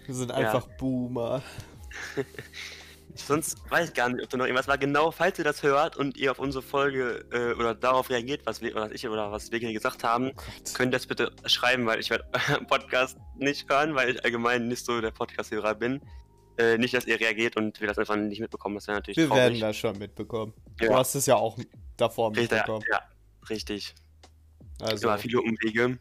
Wir 0.06 0.14
sind 0.14 0.32
einfach 0.32 0.66
Boomer. 0.78 1.42
Sonst 3.16 3.58
weiß 3.70 3.88
ich 3.90 3.94
gar 3.94 4.08
nicht, 4.08 4.22
ob 4.24 4.28
da 4.30 4.36
noch 4.36 4.44
irgendwas 4.44 4.66
war. 4.66 4.76
Genau, 4.76 5.10
falls 5.12 5.38
ihr 5.38 5.44
das 5.44 5.62
hört 5.62 5.96
und 5.96 6.16
ihr 6.16 6.30
auf 6.32 6.38
unsere 6.40 6.62
Folge 6.62 7.24
äh, 7.32 7.54
oder 7.58 7.74
darauf 7.74 8.10
reagiert, 8.10 8.44
was 8.44 8.60
wir, 8.60 8.74
was 8.74 8.90
ich 8.90 9.08
oder 9.08 9.30
was 9.30 9.52
wir 9.52 9.60
gesagt 9.60 10.02
haben, 10.02 10.32
Oh 10.36 10.42
könnt 10.74 10.88
ihr 10.92 10.98
das 10.98 11.06
bitte 11.06 11.30
schreiben, 11.46 11.86
weil 11.86 12.00
ich 12.00 12.10
werde 12.10 12.24
euren 12.50 12.66
Podcast 12.66 13.16
nicht 13.36 13.70
hören, 13.70 13.94
weil 13.94 14.10
ich 14.16 14.24
allgemein 14.24 14.66
nicht 14.68 14.84
so 14.84 15.00
der 15.00 15.12
Podcast-Hörer 15.12 15.74
bin. 15.76 16.00
Äh, 16.58 16.78
nicht, 16.78 16.94
dass 16.94 17.06
ihr 17.06 17.18
reagiert 17.18 17.56
und 17.56 17.80
wir 17.80 17.88
das 17.88 17.98
einfach 17.98 18.16
nicht 18.16 18.40
mitbekommen. 18.40 18.76
Das 18.76 18.86
wäre 18.88 18.98
natürlich 18.98 19.16
Wir 19.16 19.26
traurig. 19.28 19.42
werden 19.42 19.60
das 19.60 19.76
schon 19.76 19.98
mitbekommen. 19.98 20.52
Du 20.78 20.86
Ja. 20.86 20.98
hast 20.98 21.14
es 21.14 21.26
ja 21.26 21.36
auch 21.36 21.58
davor 21.96 22.30
Richtig, 22.30 22.50
ja, 22.50 22.56
mitbekommen. 22.58 22.84
ja, 22.90 23.00
richtig. 23.48 23.94
Also, 24.80 25.06
Immer 25.08 25.18
viele 25.18 25.40
Umwege. 25.40 25.98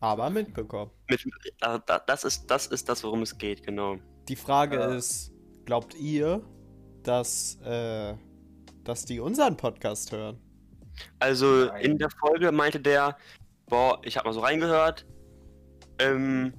aber 0.00 0.30
mitbekommen. 0.30 0.90
Mit, 1.08 1.24
äh, 1.24 1.78
da- 1.86 1.98
das, 1.98 2.24
ist, 2.24 2.46
das 2.50 2.66
ist 2.68 2.88
das, 2.88 3.02
worum 3.04 3.22
es 3.22 3.36
geht, 3.36 3.64
genau. 3.64 3.96
Die 4.28 4.36
Frage 4.36 4.76
Ja. 4.76 4.94
ist, 4.94 5.32
glaubt 5.64 5.94
ihr, 5.94 6.42
dass, 7.02 7.58
äh, 7.62 8.14
dass 8.84 9.04
die 9.04 9.20
unseren 9.20 9.56
Podcast 9.56 10.12
hören? 10.12 10.38
Also 11.18 11.66
Nein. 11.66 11.84
in 11.84 11.98
der 11.98 12.10
Folge 12.10 12.52
meinte 12.52 12.80
der, 12.80 13.16
boah, 13.66 14.00
ich 14.04 14.16
habe 14.16 14.28
mal 14.28 14.32
so 14.32 14.40
reingehört. 14.40 15.06
Ähm, 15.98 16.54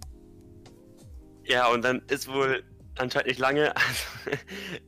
ja, 1.45 1.67
und 1.71 1.83
dann 1.83 2.01
ist 2.09 2.27
wohl 2.27 2.63
anscheinend 2.97 3.27
nicht 3.27 3.39
lange. 3.39 3.73
Also, 3.75 4.37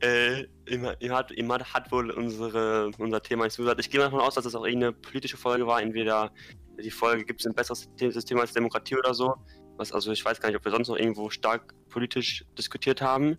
äh, 0.00 0.42
ihm, 0.68 0.88
ihm, 1.00 1.12
hat, 1.12 1.30
ihm 1.30 1.52
hat, 1.52 1.72
hat 1.72 1.92
wohl 1.92 2.10
unsere, 2.10 2.90
unser 2.98 3.22
Thema 3.22 3.44
nicht 3.44 3.54
zugesagt. 3.54 3.80
Ich 3.80 3.90
gehe 3.90 4.00
mal 4.00 4.06
davon 4.06 4.20
aus, 4.20 4.34
dass 4.34 4.44
es 4.44 4.54
auch 4.54 4.64
irgendeine 4.64 4.92
politische 4.92 5.36
Folge 5.36 5.66
war. 5.66 5.80
Entweder 5.80 6.32
die 6.82 6.90
Folge 6.90 7.24
gibt 7.24 7.40
es 7.40 7.46
ein 7.46 7.54
besseres 7.54 7.88
System 7.98 8.38
als 8.38 8.52
Demokratie 8.52 8.96
oder 8.96 9.14
so. 9.14 9.34
Was, 9.76 9.92
also 9.92 10.10
ich 10.10 10.24
weiß 10.24 10.40
gar 10.40 10.48
nicht, 10.48 10.58
ob 10.58 10.64
wir 10.64 10.72
sonst 10.72 10.88
noch 10.88 10.96
irgendwo 10.96 11.30
stark 11.30 11.74
politisch 11.88 12.44
diskutiert 12.56 13.00
haben. 13.00 13.36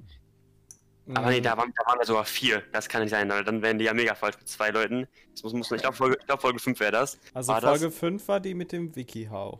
Aber 1.18 1.30
nee, 1.30 1.42
da 1.42 1.58
waren, 1.58 1.74
da 1.76 1.90
waren 1.90 2.00
wir 2.00 2.06
sogar 2.06 2.26
vier. 2.26 2.62
Das 2.72 2.88
kann 2.88 3.02
nicht 3.02 3.12
sein, 3.12 3.28
weil 3.30 3.44
dann 3.44 3.62
wären 3.62 3.80
die 3.80 3.86
ja 3.86 3.94
mega 3.94 4.14
falsch 4.16 4.38
mit 4.38 4.48
zwei 4.48 4.70
Leuten. 4.70 5.08
Das 5.32 5.44
muss, 5.44 5.54
muss 5.54 5.72
ich 5.72 5.82
glaube, 5.82 5.96
Folge, 5.98 6.18
glaub, 6.26 6.40
Folge 6.42 6.60
5 6.60 6.80
wäre 6.80 6.92
das. 6.92 7.18
Also 7.34 7.52
war 7.54 7.62
Folge 7.62 7.86
das? 7.86 7.98
5 7.98 8.28
war 8.28 8.40
die 8.40 8.54
mit 8.54 8.72
dem 8.72 8.96
WikiHow. 8.96 9.60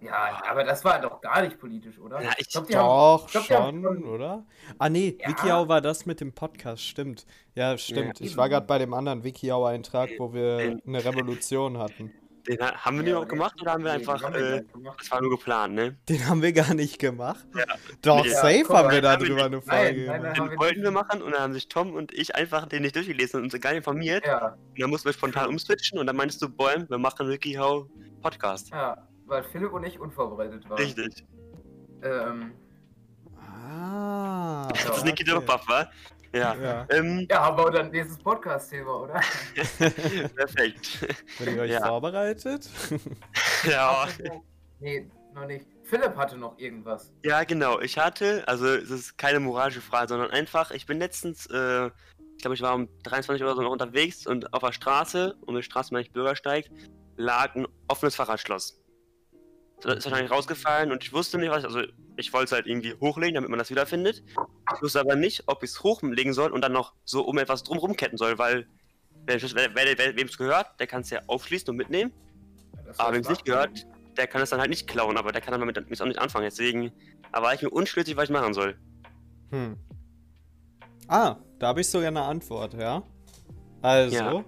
Ja, 0.00 0.42
aber 0.50 0.64
das 0.64 0.84
war 0.84 1.00
doch 1.00 1.20
gar 1.20 1.42
nicht 1.42 1.60
politisch, 1.60 1.96
oder? 1.98 2.20
Ja, 2.20 2.32
ich- 2.36 2.48
glaub, 2.48 2.66
die 2.66 2.76
haben- 2.76 2.86
Doch, 2.88 3.26
ich 3.26 3.46
glaub, 3.48 3.62
haben 3.62 3.82
schon, 3.82 4.04
oder? 4.04 4.44
Ah, 4.78 4.88
nee, 4.88 5.16
Ja. 5.20 5.28
WikiHow 5.28 5.68
war 5.68 5.80
das 5.80 6.06
mit 6.06 6.20
dem 6.20 6.32
Podcast, 6.32 6.82
stimmt. 6.82 7.24
Ja, 7.54 7.78
stimmt. 7.78 8.20
ich 8.20 8.30
eben. 8.30 8.36
war 8.36 8.48
gerade 8.48 8.66
bei 8.66 8.78
dem 8.78 8.94
anderen 8.94 9.22
WikiHow-Eintrag, 9.22 10.10
wo 10.18 10.32
wir 10.34 10.80
eine 10.84 11.04
Revolution 11.04 11.78
hatten. 11.78 12.12
Den, 12.48 12.60
ha- 12.60 12.74
haben 12.74 12.96
wir 12.96 13.02
den 13.04 13.08
Ja, 13.08 13.12
überhaupt 13.12 13.28
gemacht 13.30 13.60
oder 13.62 13.72
haben 13.72 13.84
wir 13.84 13.92
einfach. 13.92 14.18
die 14.18 14.24
haben 14.24 14.34
wir 14.34 14.40
Äh, 14.40 14.60
nicht 14.62 15.00
das 15.00 15.10
war 15.12 15.20
nur 15.20 15.30
geplant, 15.30 15.74
ne? 15.74 15.96
Den 16.08 16.28
haben 16.28 16.42
wir 16.42 16.52
gar 16.52 16.74
nicht 16.74 16.98
gemacht. 16.98 17.46
Ja. 17.56 17.64
Doch, 18.02 18.22
Nee. 18.24 18.30
Ja, 18.30 18.34
safe 18.36 18.62
guck 18.66 18.76
haben 18.76 18.90
wir 18.90 19.00
da 19.02 19.12
haben 19.12 19.22
wir 19.22 19.28
drüber 19.28 19.48
nicht. 19.48 19.68
eine 19.70 19.84
Folge 19.84 20.06
Nein, 20.06 20.22
nein. 20.22 20.34
Den 20.34 20.58
wollten 20.58 20.74
nicht. 20.74 20.82
wir 20.82 20.90
machen 20.90 21.22
und 21.22 21.32
dann 21.32 21.40
haben 21.42 21.52
sich 21.52 21.68
Tom 21.68 21.94
und 21.94 22.12
ich 22.12 22.34
einfach 22.34 22.66
den 22.66 22.82
nicht 22.82 22.96
durchgelesen 22.96 23.38
und 23.40 23.44
uns 23.52 23.60
gar 23.60 23.70
nicht 23.70 23.78
informiert. 23.78 24.26
Ja, 24.26 24.48
Und 24.48 24.80
dann 24.80 24.90
mussten 24.90 25.06
wir 25.08 25.12
spontan 25.12 25.48
umswitchen 25.48 25.98
und 25.98 26.06
dann 26.06 26.16
meinst 26.16 26.42
du, 26.42 26.48
Bäum, 26.48 26.88
wir 26.88 26.98
machen 26.98 27.28
WikiHow 27.28 27.86
Podcast. 28.22 28.70
ja, 28.70 28.96
weil 29.26 29.44
Philipp 29.44 29.72
und 29.72 29.84
ich 29.84 29.98
unvorbereitet 30.00 30.68
waren. 30.68 30.78
Richtig. 30.78 31.24
Ähm, 32.02 32.52
Ah. 33.74 34.68
Das 34.70 34.84
ist 34.84 34.98
Ja, 34.98 35.04
Nikita 35.04 35.36
okay. 35.36 35.46
Ja. 36.34 36.54
Ja, 36.54 36.86
Ähm, 36.90 37.26
ja, 37.30 37.42
haben 37.44 37.58
wir 37.58 37.70
dann 37.70 37.90
nächstes 37.90 38.18
Podcast-Thema, 38.18 39.02
oder? 39.02 39.20
perfekt. 40.34 41.06
wenn 41.38 41.56
ihr 41.56 41.62
euch 41.62 41.70
Ja. 41.72 41.86
vorbereitet. 41.86 42.68
ja. 43.64 44.08
Nee, 44.80 45.10
noch 45.34 45.46
nicht. 45.46 45.66
Philipp 45.84 46.16
hatte 46.16 46.36
noch 46.38 46.58
irgendwas. 46.58 47.12
ja, 47.22 47.44
genau. 47.44 47.80
Ich 47.80 47.98
hatte, 47.98 48.44
also 48.48 48.66
es 48.66 48.90
ist 48.90 49.18
keine 49.18 49.40
moralische 49.40 49.82
Frage, 49.82 50.08
sondern 50.08 50.30
einfach, 50.30 50.70
ich 50.70 50.86
bin 50.86 50.98
letztens, 50.98 51.46
äh, 51.46 51.86
ich 51.86 52.38
glaube, 52.40 52.54
ich 52.54 52.62
war 52.62 52.74
um 52.74 52.88
23 53.04 53.44
Uhr 53.44 53.54
so 53.54 53.60
noch 53.62 53.70
unterwegs 53.70 54.26
und 54.26 54.52
auf 54.54 54.62
der 54.62 54.72
Straße, 54.72 55.36
und 55.44 55.54
mit 55.54 55.64
Straße 55.64 55.92
meine 55.92 56.06
ich 56.06 56.12
Bürgersteig, 56.12 56.70
lag 57.16 57.54
ein 57.54 57.66
offenes 57.88 58.14
Fahrradschloss. 58.16 58.81
Das 59.82 59.96
ist 59.96 60.04
wahrscheinlich 60.04 60.30
rausgefallen 60.30 60.92
und 60.92 61.02
ich 61.02 61.12
wusste 61.12 61.38
nicht, 61.38 61.50
was, 61.50 61.64
also 61.64 61.82
ich 62.16 62.32
wollte 62.32 62.44
es 62.46 62.52
halt 62.52 62.66
irgendwie 62.66 62.94
hochlegen, 63.00 63.34
damit 63.34 63.50
man 63.50 63.58
das 63.58 63.70
wiederfindet. 63.70 64.22
Ich 64.76 64.82
wusste 64.82 65.00
aber 65.00 65.16
nicht, 65.16 65.44
ob 65.46 65.62
ich 65.62 65.70
es 65.70 65.82
hochlegen 65.82 66.32
soll 66.32 66.52
und 66.52 66.62
dann 66.62 66.72
noch 66.72 66.94
so 67.04 67.22
um 67.22 67.38
etwas 67.38 67.64
drumherum 67.64 67.96
ketten 67.96 68.16
soll, 68.16 68.38
weil 68.38 68.66
wer, 69.26 69.42
wer, 69.42 69.74
wer, 69.74 70.16
wem 70.16 70.26
es 70.26 70.38
gehört, 70.38 70.78
der 70.78 70.86
kann 70.86 71.02
es 71.02 71.10
ja 71.10 71.20
aufschließen 71.26 71.68
und 71.70 71.76
mitnehmen. 71.76 72.12
Ja, 72.86 72.92
Aber 72.98 73.14
wem 73.14 73.22
es 73.22 73.28
nicht 73.28 73.44
gehört, 73.44 73.86
der 74.16 74.26
kann 74.26 74.42
es 74.42 74.50
dann 74.50 74.60
halt 74.60 74.70
nicht 74.70 74.86
klauen, 74.86 75.16
aber 75.16 75.32
der 75.32 75.40
kann 75.40 75.58
damit 75.58 75.78
auch 75.78 76.06
nicht 76.06 76.18
anfangen. 76.20 76.44
Deswegen 76.44 76.92
aber 77.32 77.46
war 77.46 77.54
ich 77.54 77.62
mir 77.62 77.70
unschlüssig, 77.70 78.16
was 78.16 78.24
ich 78.24 78.30
machen 78.30 78.54
soll. 78.54 78.76
Hm. 79.50 79.76
Ah, 81.08 81.36
da 81.58 81.68
habe 81.68 81.80
ich 81.80 81.88
sogar 81.88 82.08
eine 82.08 82.22
Antwort, 82.22 82.74
ja? 82.74 83.02
Also, 83.80 84.14
Ja. 84.14 84.44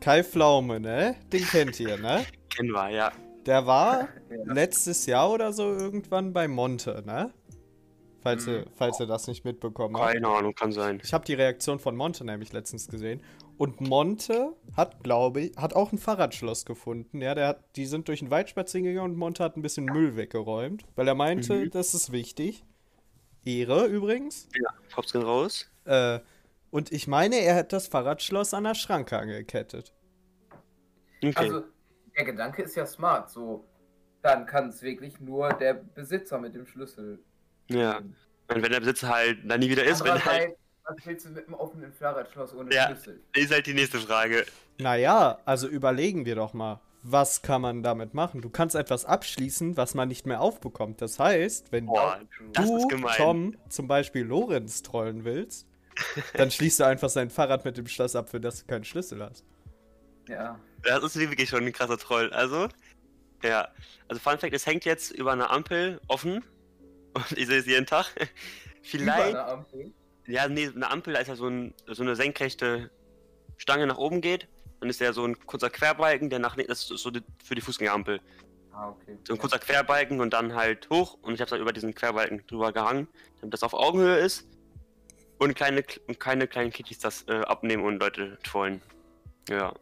Kai 0.00 0.22
Pflaume, 0.22 0.78
ne? 0.78 1.16
Den 1.32 1.44
kennt 1.44 1.78
ihr, 1.80 1.98
ne? 1.98 2.24
Kennen 2.50 2.70
wir, 2.70 2.88
ja. 2.90 3.12
Der 3.48 3.66
war 3.66 4.08
Ja. 4.30 4.52
letztes 4.52 5.06
Jahr 5.06 5.30
oder 5.32 5.52
so 5.52 5.64
irgendwann 5.72 6.32
bei 6.32 6.46
Monte, 6.46 7.02
ne? 7.04 7.32
Falls, 8.20 8.46
Mhm. 8.46 8.52
ihr, 8.52 8.66
falls 8.74 9.00
ihr 9.00 9.06
das 9.06 9.26
nicht 9.26 9.44
mitbekommen 9.44 9.96
habt. 9.96 10.12
Keine 10.12 10.28
Ahnung, 10.28 10.54
kann 10.54 10.70
sein. 10.72 11.00
Ich 11.02 11.12
habe 11.14 11.24
die 11.24 11.34
Reaktion 11.34 11.78
von 11.78 11.96
Monte 11.96 12.24
nämlich 12.24 12.52
letztens 12.52 12.88
gesehen. 12.88 13.22
Und 13.56 13.80
Monte 13.80 14.52
hat, 14.76 15.02
glaube 15.02 15.40
ich, 15.40 15.56
hat 15.56 15.74
auch 15.74 15.92
ein 15.92 15.98
Fahrradschloss 15.98 16.64
gefunden. 16.64 17.20
Ja, 17.22 17.34
der 17.34 17.48
hat, 17.48 17.76
die 17.76 17.86
sind 17.86 18.06
durch 18.08 18.18
den 18.20 18.30
Wald 18.30 18.48
spazieren 18.50 18.84
gegangen 18.84 19.12
und 19.12 19.18
Monte 19.18 19.42
hat 19.42 19.56
ein 19.56 19.62
bisschen 19.62 19.84
Müll 19.86 20.16
weggeräumt, 20.16 20.84
weil 20.96 21.08
er 21.08 21.14
meinte, 21.14 21.54
Mhm. 21.54 21.70
das 21.70 21.94
ist 21.94 22.12
wichtig. 22.12 22.64
Ehre 23.44 23.86
übrigens. 23.86 24.48
Ja, 24.60 24.70
Pops 24.94 25.12
gehen 25.12 25.22
raus. 25.22 25.70
Äh, 25.86 26.18
und 26.70 26.92
ich 26.92 27.06
meine, 27.08 27.36
er 27.36 27.54
hat 27.56 27.72
das 27.72 27.86
Fahrradschloss 27.88 28.52
an 28.52 28.64
der 28.64 28.74
Schranke 28.74 29.16
angekettet. 29.18 29.94
Okay. 31.24 31.32
Also, 31.36 31.62
der 32.18 32.24
Gedanke 32.26 32.62
ist 32.62 32.74
ja 32.76 32.84
smart. 32.84 33.30
So, 33.30 33.64
dann 34.22 34.44
kann 34.44 34.68
es 34.68 34.82
wirklich 34.82 35.20
nur 35.20 35.50
der 35.50 35.74
Besitzer 35.74 36.38
mit 36.38 36.54
dem 36.54 36.66
Schlüssel. 36.66 37.20
ja. 37.68 38.00
Und 38.50 38.62
wenn 38.62 38.72
der 38.72 38.80
Besitzer 38.80 39.10
halt 39.10 39.38
dann 39.44 39.60
nie 39.60 39.68
wieder 39.68 39.84
ist, 39.84 40.02
wenn 40.02 40.24
halt, 40.24 40.56
was 40.84 40.96
willst 41.04 41.26
du 41.26 41.30
mit 41.30 41.46
einem 41.46 41.54
offenen 41.54 41.92
Fahrradschloss 41.92 42.54
ohne 42.54 42.74
Ja. 42.74 42.86
Schlüssel? 42.86 43.20
ist 43.34 43.52
halt 43.52 43.66
die 43.66 43.74
nächste 43.74 43.98
Frage. 43.98 44.46
Naja, 44.78 45.38
also 45.44 45.68
überlegen 45.68 46.24
wir 46.24 46.34
doch 46.34 46.54
mal, 46.54 46.80
was 47.02 47.42
kann 47.42 47.60
man 47.60 47.82
damit 47.82 48.14
machen? 48.14 48.40
Du 48.40 48.48
kannst 48.48 48.74
etwas 48.74 49.04
abschließen, 49.04 49.76
was 49.76 49.92
man 49.94 50.08
nicht 50.08 50.26
mehr 50.26 50.40
aufbekommt. 50.40 51.02
Das 51.02 51.18
heißt, 51.18 51.72
wenn 51.72 51.86
Boah, 51.86 52.20
das 52.54 52.66
du. 52.66 52.86
Tom, 53.18 53.54
zum 53.68 53.86
Beispiel 53.86 54.24
Lorenz 54.24 54.82
trollen 54.82 55.24
willst, 55.24 55.66
dann 56.34 56.50
schließt 56.50 56.80
du 56.80 56.84
einfach 56.84 57.10
sein 57.10 57.28
Fahrrad 57.28 57.66
mit 57.66 57.76
dem 57.76 57.86
Schloss 57.86 58.16
ab, 58.16 58.30
für 58.30 58.40
das 58.40 58.60
du 58.60 58.66
keinen 58.66 58.84
Schlüssel 58.84 59.22
hast. 59.22 59.44
Ja. 60.26 60.58
Das 60.82 61.02
ist 61.02 61.18
wirklich 61.18 61.48
schon 61.48 61.64
ein 61.64 61.72
krasser 61.72 61.98
Troll. 61.98 62.32
Also, 62.32 62.68
ja. 63.42 63.68
Also, 64.08 64.20
Fun 64.20 64.38
Fact: 64.38 64.54
Es 64.54 64.66
hängt 64.66 64.84
jetzt 64.84 65.10
über 65.10 65.32
eine 65.32 65.50
Ampel 65.50 66.00
offen. 66.08 66.44
Und 67.14 67.32
ich 67.36 67.46
sehe 67.46 67.58
es 67.58 67.66
jeden 67.66 67.86
Tag. 67.86 68.06
Über 68.16 68.30
Vielleicht. 68.82 69.36
eine 69.36 69.44
Ampel. 69.44 69.92
Ja, 70.26 70.46
nee, 70.48 70.68
eine 70.74 70.90
Ampel, 70.90 71.14
da 71.14 71.20
ist 71.20 71.28
ja 71.28 71.36
so, 71.36 71.48
ein, 71.48 71.74
so 71.86 72.02
eine 72.02 72.14
senkrechte 72.16 72.90
Stange 73.56 73.86
nach 73.86 73.98
oben 73.98 74.20
geht. 74.20 74.46
Dann 74.80 74.88
ist 74.90 75.00
ja 75.00 75.12
so 75.12 75.24
ein 75.24 75.38
kurzer 75.46 75.70
Querbalken, 75.70 76.30
der 76.30 76.38
nach 76.38 76.56
das 76.56 76.90
ist 76.90 77.02
so 77.02 77.10
die, 77.10 77.22
für 77.42 77.54
die 77.54 77.60
Fußgängerampel. 77.60 78.20
Ah, 78.72 78.90
okay. 78.90 79.18
So 79.26 79.34
ein 79.34 79.38
kurzer 79.38 79.58
Querbalken 79.58 80.20
und 80.20 80.32
dann 80.32 80.54
halt 80.54 80.88
hoch 80.90 81.18
und 81.22 81.34
ich 81.34 81.40
habe 81.40 81.50
halt 81.50 81.62
über 81.62 81.72
diesen 81.72 81.94
Querbalken 81.94 82.46
drüber 82.46 82.72
gehangen, 82.72 83.08
damit 83.40 83.54
das 83.54 83.62
auf 83.62 83.74
Augenhöhe 83.74 84.18
ist. 84.18 84.46
Und 85.38 85.54
kleine, 85.54 85.84
und 86.06 86.20
keine 86.20 86.46
kleinen 86.46 86.72
Kitties 86.72 86.98
das 86.98 87.26
äh, 87.28 87.40
abnehmen 87.40 87.84
und 87.84 87.98
Leute 87.98 88.38
trollen. 88.42 88.82
Ja. 89.48 89.72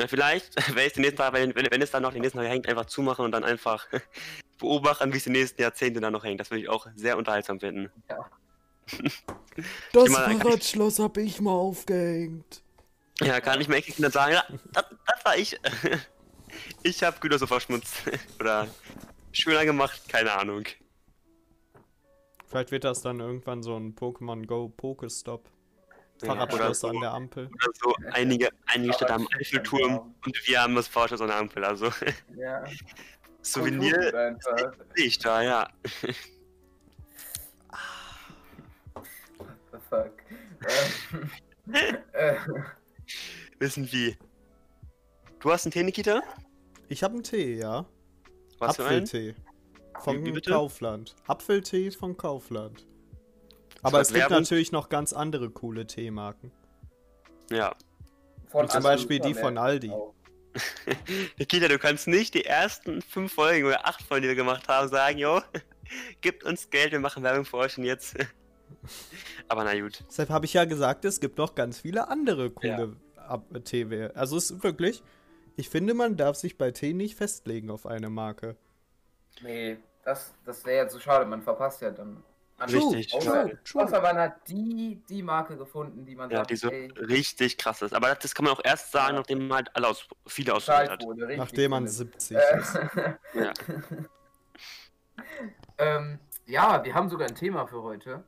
Ja, 0.00 0.06
vielleicht, 0.08 0.74
wenn 0.74 0.86
es 0.86 0.94
die 0.94 1.00
nächsten 1.00 1.18
Tage, 1.18 1.34
wenn, 1.38 1.54
wenn, 1.54 1.70
wenn 1.70 1.82
es 1.82 1.90
dann 1.90 2.02
noch 2.02 2.12
die 2.12 2.20
nächsten 2.20 2.38
Tage 2.38 2.48
hängt, 2.48 2.66
einfach 2.66 2.86
zumachen 2.86 3.24
und 3.24 3.32
dann 3.32 3.44
einfach 3.44 3.86
beobachten, 4.58 5.12
wie 5.12 5.18
es 5.18 5.24
die 5.24 5.30
nächsten 5.30 5.60
Jahrzehnte 5.60 6.00
dann 6.00 6.12
noch 6.12 6.24
hängt. 6.24 6.40
Das 6.40 6.50
würde 6.50 6.62
ich 6.62 6.68
auch 6.68 6.86
sehr 6.96 7.16
unterhaltsam 7.16 7.60
finden. 7.60 7.90
Das 9.92 10.08
mal- 10.08 10.36
Fahrradschloss 10.38 10.98
hab 10.98 11.16
ich 11.18 11.40
mal 11.40 11.52
aufgehängt. 11.52 12.62
Ja, 13.20 13.40
kann 13.40 13.60
ich 13.60 13.68
mir 13.68 13.76
echt 13.76 14.02
dann 14.02 14.10
sagen, 14.10 14.32
ja, 14.32 14.44
das, 14.72 14.84
das 15.06 15.24
war 15.24 15.36
ich. 15.36 15.56
Ich 16.82 17.00
habe 17.04 17.20
Güter 17.20 17.38
so 17.38 17.46
verschmutzt. 17.46 17.98
Oder 18.40 18.66
schöner 19.30 19.64
gemacht, 19.64 20.00
keine 20.08 20.32
Ahnung. 20.32 20.64
Vielleicht 22.46 22.72
wird 22.72 22.82
das 22.82 23.02
dann 23.02 23.20
irgendwann 23.20 23.62
so 23.62 23.76
ein 23.76 23.94
Pokémon 23.94 24.46
Go 24.46 24.68
Pokestop. 24.68 25.44
Fahrradschloss 26.20 26.80
so. 26.80 26.88
an 26.88 27.00
der 27.00 27.12
Ampel. 27.12 27.46
Oder 27.46 27.72
so 27.74 27.94
einige, 28.12 28.48
einige 28.66 28.92
Städte 28.92 29.12
haben 29.14 29.26
Eiffelturm 29.38 30.14
und 30.24 30.48
wir 30.48 30.62
haben 30.62 30.74
das 30.74 30.88
Porsche 30.88 31.14
an 31.14 31.26
der 31.26 31.36
Ampel. 31.36 31.64
Also 31.64 31.90
Ja. 32.36 32.64
Souvenir 33.42 34.30
sehe 34.94 35.06
ich 35.06 35.18
da, 35.18 35.42
ja. 35.42 35.68
What 38.92 39.48
the 39.72 39.78
fuck? 39.88 40.12
ähm, 41.72 41.98
äh, 42.12 42.34
Wissen 43.58 43.90
wie. 43.92 44.16
Du 45.40 45.50
hast 45.50 45.64
einen 45.64 45.72
Tee, 45.72 45.82
Nikita? 45.82 46.22
Ich 46.88 47.02
hab 47.02 47.12
einen 47.12 47.22
Tee, 47.22 47.58
ja. 47.58 47.86
Was 48.58 48.76
für 48.76 48.86
einen? 48.86 49.04
Apfeltee. 49.04 49.34
Bitte? 50.32 50.50
Kaufland. 50.50 51.14
Apfeltee 51.26 51.90
von 51.90 52.16
Kaufland. 52.16 52.86
Aber 53.82 54.00
es 54.00 54.08
gibt 54.08 54.20
Werbung? 54.20 54.38
natürlich 54.38 54.72
noch 54.72 54.88
ganz 54.88 55.12
andere 55.12 55.50
coole 55.50 55.86
Teemarken. 55.86 56.52
Ja. 57.50 57.74
von 58.48 58.68
zum 58.68 58.84
Aldi 58.84 58.88
Beispiel 58.88 59.20
die 59.20 59.34
von 59.34 59.58
Aldi. 59.58 59.90
auch. 59.90 60.14
Nikita, 61.38 61.68
du 61.68 61.78
kannst 61.78 62.08
nicht 62.08 62.34
die 62.34 62.44
ersten 62.44 63.02
fünf 63.02 63.32
Folgen 63.34 63.66
oder 63.66 63.86
acht 63.86 64.02
Folgen, 64.02 64.22
die 64.22 64.28
wir 64.28 64.34
gemacht 64.34 64.66
haben, 64.68 64.88
sagen, 64.88 65.18
jo, 65.18 65.40
gibt 66.20 66.44
uns 66.44 66.70
Geld, 66.70 66.92
wir 66.92 67.00
machen 67.00 67.22
Werbung 67.22 67.44
für 67.44 67.58
euch 67.58 67.78
und 67.78 67.84
jetzt. 67.84 68.16
Aber 69.48 69.64
na 69.64 69.78
gut. 69.80 70.04
Deshalb 70.08 70.28
habe 70.30 70.46
ich 70.46 70.54
ja 70.54 70.64
gesagt, 70.64 71.04
es 71.04 71.20
gibt 71.20 71.38
noch 71.38 71.54
ganz 71.54 71.80
viele 71.80 72.08
andere 72.08 72.50
coole 72.50 72.96
Ab- 73.16 73.46
Tee. 73.64 74.08
Also 74.14 74.36
es 74.36 74.50
ist 74.50 74.62
wirklich, 74.62 75.02
ich 75.56 75.68
finde, 75.68 75.94
man 75.94 76.16
darf 76.16 76.36
sich 76.36 76.56
bei 76.58 76.70
Tee 76.72 76.92
nicht 76.94 77.16
festlegen 77.16 77.70
auf 77.70 77.86
eine 77.86 78.10
Marke. 78.10 78.56
Nee, 79.42 79.78
das, 80.04 80.34
das 80.44 80.64
wäre 80.64 80.84
jetzt 80.84 80.92
so 80.92 80.98
schade, 81.00 81.26
man 81.26 81.42
verpasst 81.42 81.80
ja 81.82 81.90
dann. 81.90 82.22
Richtig. 82.60 83.08
True, 83.08 83.58
true. 83.64 83.82
außer 83.84 84.00
man 84.02 84.18
hat 84.18 84.48
die, 84.48 85.02
die 85.08 85.22
Marke 85.22 85.56
gefunden, 85.56 86.04
die 86.04 86.14
man 86.14 86.30
Ja, 86.30 86.38
sagt, 86.38 86.50
die 86.50 86.56
so 86.56 86.68
ey, 86.68 86.90
richtig 86.92 87.56
krass 87.58 87.80
ist. 87.82 87.94
Aber 87.94 88.08
das, 88.08 88.18
das 88.20 88.34
kann 88.34 88.44
man 88.44 88.54
auch 88.54 88.60
erst 88.64 88.92
sagen, 88.92 89.14
Ja. 89.14 89.20
nachdem 89.20 89.48
man 89.48 89.56
halt 89.58 89.76
alle 89.76 89.88
aus, 89.88 90.06
viele 90.26 90.54
ausprobiert 90.54 90.90
hat. 90.90 91.04
Nachdem 91.36 91.70
man 91.70 91.84
cool. 91.84 91.88
70 91.88 92.36
Äh, 92.36 92.58
ist. 92.58 92.78
Ja. 93.34 93.52
ähm, 95.78 96.18
Ja, 96.46 96.84
wir 96.84 96.94
haben 96.94 97.08
sogar 97.08 97.28
ein 97.28 97.34
Thema 97.34 97.66
für 97.66 97.82
heute. 97.82 98.24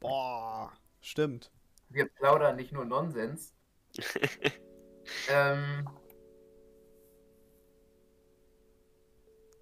Boah, 0.00 0.72
stimmt. 1.00 1.50
Wir 1.88 2.06
plaudern 2.06 2.56
nicht 2.56 2.72
nur 2.72 2.84
Nonsens. 2.84 3.52
ähm, 5.28 5.88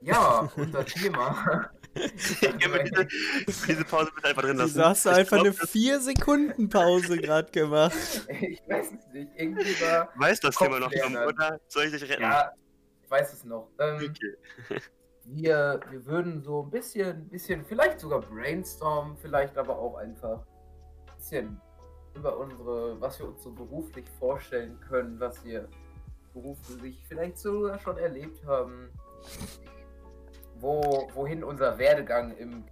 ja, 0.02 0.48
unser 0.56 0.84
Thema. 0.84 1.70
Können 2.40 2.72
wir 2.72 2.84
diese, 2.84 3.06
diese 3.66 3.84
Pause 3.84 4.10
bitte 4.14 4.28
einfach 4.28 4.42
drin 4.42 4.56
lassen? 4.56 4.82
Hast 4.82 5.04
du 5.04 5.10
Ich 5.10 5.16
einfach 5.16 5.36
glaub, 5.42 5.46
eine 5.48 5.54
das- 5.56 5.70
4-Sekunden-Pause 5.74 7.18
gerade 7.18 7.50
gemacht? 7.50 7.92
ich 8.40 8.62
weiß 8.66 8.86
es 8.92 9.12
nicht. 9.12 9.30
Irgendwie 9.36 9.80
war. 9.82 10.08
Weiß 10.16 10.40
das 10.40 10.56
Thema 10.56 10.80
noch, 10.80 10.90
oder 10.90 11.60
soll 11.68 11.84
ich 11.84 11.92
dich 11.92 12.08
retten? 12.10 12.22
Ja, 12.22 12.50
ich 13.02 13.10
weiß 13.10 13.32
es 13.34 13.44
noch. 13.44 13.68
Ähm, 13.78 13.96
Okay. 13.96 14.80
wir, 15.24 15.80
wir 15.90 16.06
würden 16.06 16.42
so 16.42 16.62
ein 16.62 16.70
bisschen, 16.70 17.28
bisschen, 17.28 17.64
vielleicht 17.66 18.00
sogar 18.00 18.20
brainstormen, 18.22 19.16
vielleicht 19.18 19.56
aber 19.58 19.78
auch 19.78 19.96
einfach 19.96 20.38
ein 20.40 21.16
bisschen 21.18 21.60
über 22.14 22.38
unsere, 22.38 22.98
was 23.00 23.18
wir 23.18 23.28
uns 23.28 23.42
so 23.42 23.52
beruflich 23.52 24.06
vorstellen 24.18 24.80
können, 24.80 25.20
was 25.20 25.44
wir 25.44 25.68
beruflich 26.32 27.04
vielleicht 27.06 27.36
sogar 27.38 27.78
schon 27.78 27.98
erlebt 27.98 28.44
haben, 28.46 28.90
wo, 30.62 31.08
wohin 31.14 31.44
unser 31.44 31.78
Werdegang 31.78 32.36
im 32.38 32.64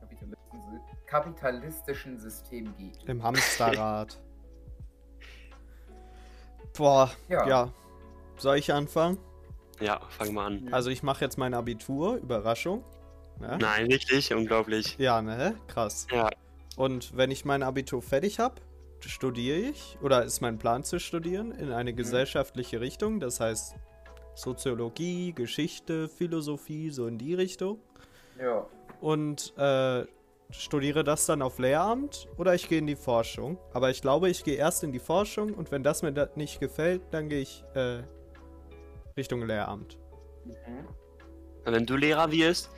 kapitalistischen, 1.07 2.19
System 2.19 2.75
geht. 2.77 2.99
Im 3.07 3.23
Hamsterrad. 3.23 4.19
Boah, 6.77 7.11
Ja. 7.29 7.47
ja. 7.49 7.73
Soll 8.39 8.57
ich 8.57 8.73
anfangen? 8.73 9.19
Ja, 9.81 10.01
fang 10.09 10.33
mal 10.33 10.47
an. 10.47 10.69
Also 10.73 10.89
ich 10.91 11.03
mache 11.03 11.25
jetzt 11.25 11.37
mein 11.37 11.53
Abitur, 11.53 12.17
Überraschung. 12.17 12.85
Ja, 13.41 13.59
Nein, 13.59 13.87
richtig, 13.87 14.33
unglaublich. 14.35 14.97
ja 14.99 15.21
ne? 15.21 15.57
Krass. 15.67 16.07
Ja, 16.11 16.29
Und 16.77 17.17
wenn 17.17 17.31
ich 17.31 17.45
mein 17.45 17.63
Abitur 17.63 18.03
fertig 18.03 18.39
habe, 18.39 18.57
studiere 19.01 19.57
ich, 19.59 19.99
oder 20.03 20.25
ist 20.25 20.41
mein 20.43 20.59
Plan 20.59 20.85
zu 20.85 21.01
studieren, 21.01 21.53
in 21.53 21.73
eine 21.73 21.93
gesellschaftliche 21.95 22.81
Richtung. 22.81 23.19
Das 23.21 23.41
heißt 23.41 23.75
Soziologie, 24.41 25.33
Geschichte, 25.33 26.09
Philosophie, 26.09 26.91
so 26.91 27.07
in 27.07 27.19
die 27.19 27.35
Richtung. 27.35 27.79
Ja. 28.41 28.67
Und 29.01 29.57
äh, 29.57 30.05
studiere 30.51 31.05
das 31.05 31.27
dann 31.27 31.43
auf 31.43 31.59
Lehramt 31.59 32.29
oder 32.37 32.55
ich 32.55 32.69
gehe 32.69 32.79
in 32.79 32.87
die 32.87 32.97
Forschung. 32.97 33.59
Aber 33.73 33.91
ich 33.91 34.03
glaube, 34.03 34.29
ich 34.29 34.45
gehe 34.45 34.57
erst 34.57 34.83
in 34.83 34.93
die 34.93 34.99
Forschung 34.99 35.55
und 35.55 35.71
wenn 35.71 35.83
das 35.83 36.03
mir 36.03 36.13
da 36.13 36.29
nicht 36.35 36.61
gefällt, 36.61 37.03
dann 37.11 37.29
gehe 37.29 37.41
ich 37.41 37.65
äh, 37.75 38.03
Richtung 39.17 39.47
Lehramt. 39.47 39.99
Mhm. 40.45 40.87
und 41.67 41.73
wenn 41.73 41.85
du 41.85 41.97
Lehrer 41.97 42.33
wirst, 42.33 42.71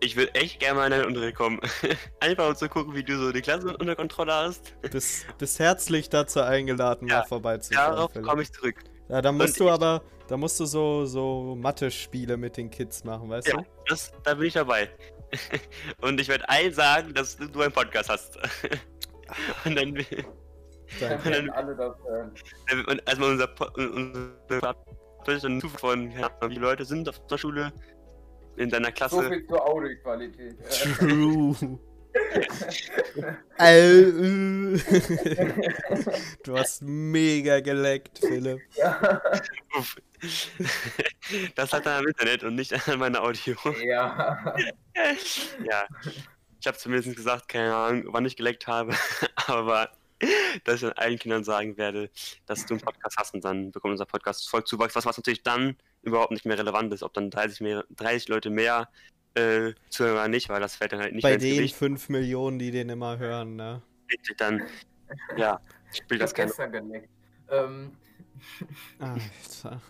ich 0.00 0.16
will 0.16 0.28
echt 0.34 0.60
gerne 0.60 0.78
mal 0.78 0.84
in 0.86 0.90
deinen 0.92 1.06
Unterricht 1.06 1.36
kommen. 1.36 1.60
Einfach 2.20 2.48
um 2.48 2.56
zu 2.56 2.68
gucken, 2.68 2.94
wie 2.94 3.02
du 3.02 3.16
so 3.16 3.32
die 3.32 3.40
Klasse 3.40 3.76
unter 3.76 3.96
Kontrolle 3.96 4.32
hast. 4.32 4.74
Bist, 4.90 5.26
bist 5.38 5.58
herzlich 5.58 6.08
dazu 6.10 6.40
eingeladen, 6.40 7.08
Ja, 7.08 7.20
mal 7.20 7.26
vorbeizuschauen. 7.26 7.96
Darauf 7.96 8.12
komme 8.12 8.42
ich 8.42 8.52
zurück. 8.52 8.76
Ja, 9.08 9.20
da 9.20 9.32
musst 9.32 9.60
Und 9.60 9.66
du 9.66 9.70
aber, 9.70 10.02
da 10.28 10.36
musst 10.36 10.58
du 10.60 10.64
so, 10.64 11.04
so 11.04 11.54
Mathe-Spiele 11.56 12.36
mit 12.36 12.56
den 12.56 12.70
Kids 12.70 13.04
machen, 13.04 13.28
weißt 13.28 13.48
Ja, 13.48 13.62
das, 13.86 14.12
da 14.22 14.34
bin 14.34 14.46
ich 14.46 14.54
dabei. 14.54 14.88
Und 16.00 16.20
ich 16.20 16.28
werde 16.28 16.48
allen 16.48 16.72
sagen, 16.72 17.12
dass 17.14 17.36
du 17.36 17.60
einen 17.60 17.72
Podcast 17.72 18.08
hast. 18.08 18.38
Und 19.64 19.76
dann, 19.76 19.94
du? 19.94 20.04
Dann 21.00 21.10
Dann, 21.10 21.24
werden 21.24 21.50
alle 21.50 21.74
das 21.74 21.96
hören. 22.06 22.30
und 22.86 23.08
als 23.08 23.18
man 23.18 23.30
unser, 23.30 23.48
unser 23.76 24.74
dann 25.26 25.60
von, 25.62 26.10
ja, 26.10 26.30
wie 26.46 26.56
Leute 26.56 26.84
sind 26.84 27.08
auf 27.08 27.26
der 27.26 27.38
Schule 27.38 27.72
in 28.56 28.68
deiner 28.68 28.88
So 28.88 28.92
Klasse. 28.92 29.28
viel 29.28 29.46
zur 29.46 29.66
Audioqualität. 29.66 30.56
True. 30.98 31.78
Du 36.44 36.58
hast 36.58 36.82
mega 36.82 37.60
geleckt, 37.60 38.18
Philipp. 38.18 38.60
ja. 38.76 39.20
Das 41.54 41.72
hat 41.72 41.86
er 41.86 41.98
am 41.98 42.06
Internet 42.06 42.44
und 42.44 42.54
nicht 42.54 42.72
an 42.88 42.98
meiner 42.98 43.22
Audio. 43.22 43.56
ja. 43.84 44.54
Ja. 45.64 45.86
Ich 46.60 46.66
habe 46.66 46.78
zumindest 46.78 47.16
gesagt, 47.16 47.48
keine 47.48 47.74
Ahnung, 47.74 48.04
wann 48.08 48.24
ich 48.24 48.36
geleckt 48.36 48.66
habe, 48.66 48.94
aber 49.46 49.90
dass 50.64 50.76
ich 50.76 50.80
dann 50.82 50.92
allen 50.92 51.18
Kindern 51.18 51.44
sagen 51.44 51.76
werde, 51.76 52.10
dass 52.46 52.64
du 52.64 52.74
einen 52.74 52.80
Podcast 52.80 53.16
hast 53.18 53.34
und 53.34 53.44
dann 53.44 53.70
bekommt 53.70 53.92
unser 53.92 54.06
Podcast 54.06 54.48
voll 54.48 54.64
Zuwachs, 54.64 54.94
was, 54.94 55.04
was 55.04 55.16
natürlich 55.16 55.42
dann 55.42 55.76
überhaupt 56.02 56.30
nicht 56.30 56.46
mehr 56.46 56.58
relevant 56.58 56.92
ist, 56.94 57.02
ob 57.02 57.12
dann 57.12 57.30
30, 57.30 57.60
mehr, 57.60 57.84
30 57.90 58.28
Leute 58.28 58.50
mehr 58.50 58.88
äh, 59.34 59.74
zuhören 59.88 60.14
oder 60.14 60.28
nicht, 60.28 60.48
weil 60.48 60.60
das 60.60 60.76
fällt 60.76 60.92
dann 60.92 61.00
halt 61.00 61.14
nicht 61.14 61.22
Bei 61.22 61.36
den 61.36 61.56
Gewicht. 61.56 61.76
5 61.76 62.08
Millionen, 62.08 62.58
die 62.58 62.70
den 62.70 62.88
immer 62.88 63.18
hören, 63.18 63.56
ne? 63.56 63.82
Dann, 64.38 64.62
ja, 65.36 65.60
spielt 65.92 66.22
das 66.22 66.32
keine 66.34 66.48
gestern 66.48 66.72
geleckt. 66.72 67.08
Ähm, 67.48 67.92
Alter. 68.98 69.80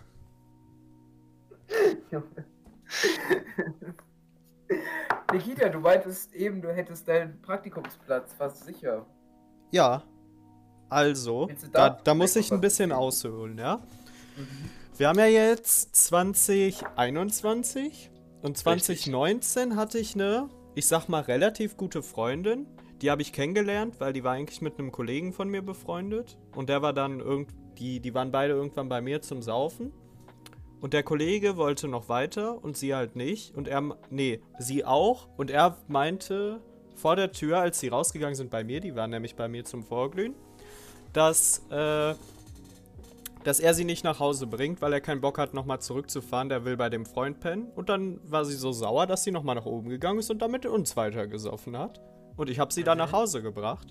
Nikita, 5.33 5.69
du 5.69 5.81
meintest 5.81 6.33
eben, 6.33 6.63
du 6.63 6.73
hättest 6.75 7.07
deinen 7.09 7.41
Praktikumsplatz 7.43 8.33
fast 8.35 8.65
sicher. 8.65 9.05
Ja. 9.71 10.03
Also, 10.89 11.51
da, 11.73 11.91
da 11.91 12.01
da 12.03 12.15
muss 12.15 12.37
ich 12.37 12.51
ein 12.53 12.61
bisschen 12.61 12.93
ausholen, 12.93 13.59
ja? 13.59 13.83
Wir 14.97 15.09
haben 15.09 15.19
ja 15.19 15.27
jetzt 15.27 15.97
2021 15.97 18.11
und 18.45 18.59
2019 18.59 19.75
hatte 19.75 19.99
ich 19.99 20.15
eine, 20.15 20.51
ich 20.75 20.87
sag 20.87 21.09
mal, 21.09 21.23
relativ 21.23 21.79
gute 21.79 22.03
Freundin. 22.03 22.67
Die 23.01 23.11
habe 23.11 23.23
ich 23.23 23.33
kennengelernt, 23.33 24.01
weil 24.01 24.13
die 24.13 24.23
war 24.23 24.35
eigentlich 24.35 24.61
mit 24.61 24.79
einem 24.79 24.93
Kollegen 24.93 25.33
von 25.33 25.49
mir 25.49 25.63
befreundet. 25.63 26.37
Und 26.55 26.69
der 26.69 26.83
war 26.83 26.93
dann 26.93 27.21
irgendwie, 27.21 28.01
die 28.01 28.13
waren 28.13 28.31
beide 28.33 28.53
irgendwann 28.53 28.91
bei 28.91 29.01
mir 29.01 29.23
zum 29.23 29.41
Saufen. 29.41 29.93
Und 30.83 30.93
der 30.93 31.03
Kollege 31.03 31.57
wollte 31.57 31.89
noch 31.89 32.11
weiter 32.11 32.63
und 32.63 32.77
sie 32.77 32.95
halt 32.95 33.17
nicht. 33.17 33.55
Und 33.55 33.67
er, 33.67 33.97
nee, 34.11 34.43
sie 34.59 34.85
auch. 34.85 35.27
Und 35.39 35.51
er 35.51 35.79
meinte 35.89 36.61
vor 36.97 37.17
der 37.17 37.33
Tür, 37.33 37.61
als 37.61 37.81
sie 37.81 37.89
rausgegangen 37.89 38.35
sind 38.35 38.51
bei 38.51 38.63
mir, 38.63 38.81
die 38.81 38.95
waren 38.95 39.09
nämlich 39.09 39.37
bei 39.37 39.49
mir 39.49 39.65
zum 39.65 39.83
Vorglühen, 39.83 40.35
dass, 41.15 41.65
äh, 41.71 42.15
dass 43.45 43.61
er 43.61 43.75
sie 43.75 43.85
nicht 43.85 44.05
nach 44.05 44.21
Hause 44.21 44.47
bringt, 44.47 44.81
weil 44.81 44.93
er 44.93 45.01
keinen 45.01 45.21
Bock 45.21 45.39
hat, 45.39 45.55
nochmal 45.55 45.81
zurückzufahren. 45.81 46.49
Der 46.49 46.65
will 46.65 46.77
bei 46.77 46.89
dem 46.89 47.05
Freund 47.05 47.41
pennen. 47.41 47.71
Und 47.77 47.91
dann 47.91 48.19
war 48.25 48.45
sie 48.45 48.57
so 48.57 48.73
sauer, 48.73 49.07
dass 49.07 49.23
sie 49.23 49.31
nochmal 49.31 49.55
nach 49.55 49.67
oben 49.67 49.91
gegangen 49.91 50.19
ist 50.19 50.31
und 50.31 50.41
dann 50.41 50.51
mit 50.51 50.67
uns 50.67 50.97
weiter 50.97 51.27
gesoffen 51.27 51.79
hat. 51.79 52.01
Und 52.37 52.51
ich 52.51 52.59
habe 52.59 52.73
sie 52.73 52.83
dann 52.83 52.99
nach 52.99 53.13
Hause 53.13 53.43
gebracht. 53.43 53.89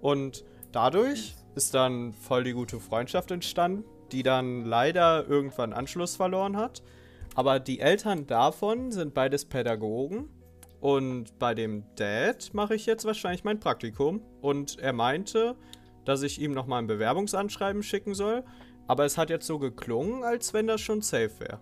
Und 0.00 0.44
dadurch 0.72 1.34
ist 1.54 1.74
dann 1.74 2.12
voll 2.14 2.44
die 2.44 2.52
gute 2.52 2.80
Freundschaft 2.80 3.30
entstanden, 3.30 3.84
die 4.12 4.22
dann 4.22 4.64
leider 4.64 5.26
irgendwann 5.28 5.72
Anschluss 5.72 6.16
verloren 6.16 6.56
hat. 6.56 6.82
Aber 7.34 7.60
die 7.60 7.80
Eltern 7.80 8.26
davon 8.26 8.92
sind 8.92 9.12
beides 9.12 9.44
Pädagogen. 9.44 10.30
Und 10.80 11.38
bei 11.38 11.54
dem 11.54 11.84
Dad 11.96 12.52
mache 12.52 12.74
ich 12.74 12.86
jetzt 12.86 13.04
wahrscheinlich 13.04 13.44
mein 13.44 13.60
Praktikum. 13.60 14.22
Und 14.40 14.78
er 14.78 14.92
meinte, 14.92 15.56
dass 16.04 16.22
ich 16.22 16.40
ihm 16.40 16.52
nochmal 16.52 16.80
ein 16.80 16.86
Bewerbungsanschreiben 16.86 17.82
schicken 17.82 18.14
soll. 18.14 18.44
Aber 18.86 19.04
es 19.04 19.16
hat 19.16 19.30
jetzt 19.30 19.46
so 19.46 19.58
geklungen, 19.58 20.24
als 20.24 20.52
wenn 20.52 20.66
das 20.66 20.80
schon 20.80 21.00
safe 21.00 21.40
wäre. 21.40 21.60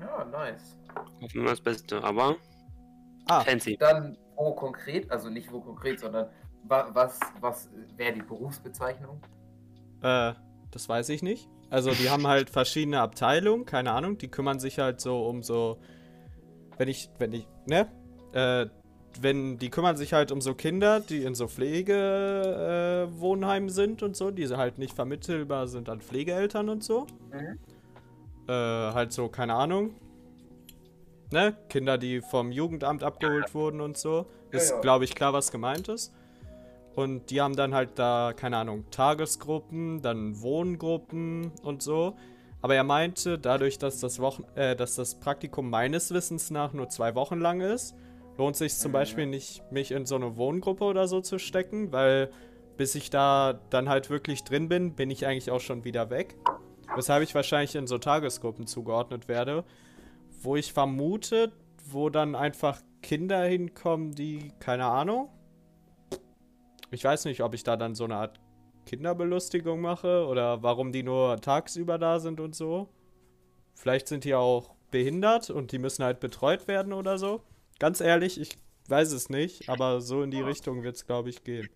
Ja, 0.00 0.24
nice. 0.24 0.76
Hoffen 1.22 1.42
wir 1.42 1.50
das 1.50 1.60
Beste, 1.60 2.02
aber 2.02 2.36
Ah, 3.26 3.40
fancy. 3.40 3.76
Dann 3.78 4.16
wo 4.36 4.52
konkret, 4.52 5.10
also 5.10 5.30
nicht 5.30 5.50
wo 5.52 5.60
konkret, 5.60 6.00
sondern 6.00 6.28
wa 6.64 6.90
was, 6.92 7.20
was 7.40 7.70
wäre 7.96 8.12
die 8.12 8.22
Berufsbezeichnung? 8.22 9.20
Äh, 10.02 10.34
das 10.70 10.88
weiß 10.88 11.08
ich 11.10 11.22
nicht. 11.22 11.48
Also 11.70 11.90
die 11.92 12.10
haben 12.10 12.26
halt 12.26 12.50
verschiedene 12.50 13.00
Abteilungen, 13.00 13.64
keine 13.64 13.92
Ahnung, 13.92 14.18
die 14.18 14.28
kümmern 14.28 14.58
sich 14.58 14.78
halt 14.78 15.00
so 15.00 15.26
um 15.26 15.42
so, 15.42 15.78
wenn 16.76 16.88
ich, 16.88 17.10
wenn 17.18 17.32
ich, 17.32 17.48
ne? 17.66 17.88
Äh, 18.32 18.66
wenn, 19.22 19.58
die 19.58 19.70
kümmern 19.70 19.96
sich 19.96 20.12
halt 20.12 20.32
um 20.32 20.40
so 20.40 20.54
Kinder, 20.54 21.00
die 21.00 21.24
in 21.24 21.34
so 21.34 21.48
Pflegewohnheimen 21.48 23.68
äh, 23.68 23.72
sind 23.72 24.02
und 24.02 24.16
so, 24.16 24.30
die 24.30 24.48
halt 24.48 24.78
nicht 24.78 24.94
vermittelbar 24.94 25.68
sind 25.68 25.88
an 25.88 26.00
Pflegeeltern 26.00 26.68
und 26.68 26.84
so. 26.84 27.06
Mhm. 27.32 27.58
Äh, 28.48 28.52
halt 28.52 29.12
so, 29.12 29.28
keine 29.28 29.54
Ahnung. 29.54 29.94
Ne? 31.30 31.56
Kinder, 31.68 31.98
die 31.98 32.20
vom 32.20 32.52
Jugendamt 32.52 33.02
abgeholt 33.02 33.54
wurden 33.54 33.80
und 33.80 33.96
so. 33.96 34.26
Ja, 34.52 34.58
Ist, 34.58 34.70
ja. 34.70 34.80
glaube 34.80 35.04
ich, 35.04 35.14
klar, 35.14 35.32
was 35.32 35.50
gemeint 35.50 35.88
ist. 35.88 36.12
Und 36.94 37.30
die 37.30 37.40
haben 37.40 37.56
dann 37.56 37.74
halt 37.74 37.98
da, 37.98 38.32
keine 38.36 38.58
Ahnung, 38.58 38.84
Tagesgruppen, 38.90 40.00
dann 40.00 40.40
Wohngruppen 40.40 41.50
und 41.62 41.82
so. 41.82 42.16
Aber 42.62 42.76
er 42.76 42.84
meinte, 42.84 43.38
dadurch, 43.38 43.78
dass 43.78 44.00
das, 44.00 44.20
Wochen 44.20 44.44
äh, 44.54 44.76
dass 44.76 44.94
das 44.94 45.16
Praktikum 45.16 45.68
meines 45.68 46.12
Wissens 46.12 46.50
nach 46.50 46.72
nur 46.72 46.88
zwei 46.88 47.14
Wochen 47.14 47.40
lang 47.40 47.60
ist, 47.60 47.94
lohnt 48.38 48.56
sich 48.56 48.76
zum. 48.76 48.92
Beispiel 48.92 49.26
nicht, 49.26 49.62
mich 49.70 49.90
in 49.90 50.06
so 50.06 50.16
eine 50.16 50.36
Wohngruppe 50.36 50.84
oder 50.84 51.08
so 51.08 51.20
zu 51.20 51.38
stecken, 51.38 51.92
weil 51.92 52.30
bis 52.76 52.94
ich 52.94 53.10
da 53.10 53.60
dann 53.70 53.88
halt 53.88 54.10
wirklich 54.10 54.44
drin 54.44 54.68
bin, 54.68 54.94
bin 54.94 55.10
ich 55.10 55.26
eigentlich 55.26 55.50
auch 55.50 55.60
schon 55.60 55.84
wieder 55.84 56.10
weg. 56.10 56.36
Weshalb 56.94 57.22
ich 57.22 57.34
wahrscheinlich 57.34 57.74
in 57.74 57.86
so 57.86 57.98
Tagesgruppen 57.98 58.66
zugeordnet 58.66 59.28
werde, 59.28 59.64
wo 60.42 60.56
ich 60.56 60.72
vermute, 60.72 61.52
wo 61.86 62.10
dann 62.10 62.34
einfach 62.34 62.80
Kinder 63.02 63.44
hinkommen, 63.44 64.12
die, 64.12 64.52
keine 64.58 64.86
Ahnung. 64.86 65.28
Ich 66.90 67.04
weiß 67.04 67.24
nicht, 67.26 67.42
ob 67.42 67.54
ich 67.54 67.64
da 67.64 67.76
dann 67.76 67.94
so 67.94 68.04
eine 68.04 68.16
Art 68.16 68.40
Kinderbelustigung 68.86 69.80
mache 69.80 70.26
oder 70.26 70.62
warum 70.62 70.92
die 70.92 71.02
nur 71.02 71.40
tagsüber 71.40 71.98
da 71.98 72.20
sind 72.20 72.40
und 72.40 72.54
so. 72.54 72.88
Vielleicht 73.74 74.08
sind 74.08 74.24
die 74.24 74.34
auch 74.34 74.74
behindert 74.90 75.50
und 75.50 75.72
die 75.72 75.78
müssen 75.78 76.04
halt 76.04 76.20
betreut 76.20 76.68
werden 76.68 76.92
oder 76.92 77.18
so. 77.18 77.42
Ganz 77.78 78.00
ehrlich, 78.00 78.40
ich 78.40 78.58
weiß 78.88 79.12
es 79.12 79.30
nicht, 79.30 79.68
aber 79.68 80.00
so 80.00 80.22
in 80.22 80.30
die 80.30 80.38
Ja. 80.38 80.46
Richtung 80.46 80.82
wird 80.82 80.96
es, 80.96 81.06
glaube 81.06 81.30
ich, 81.30 81.42
gehen. 81.44 81.68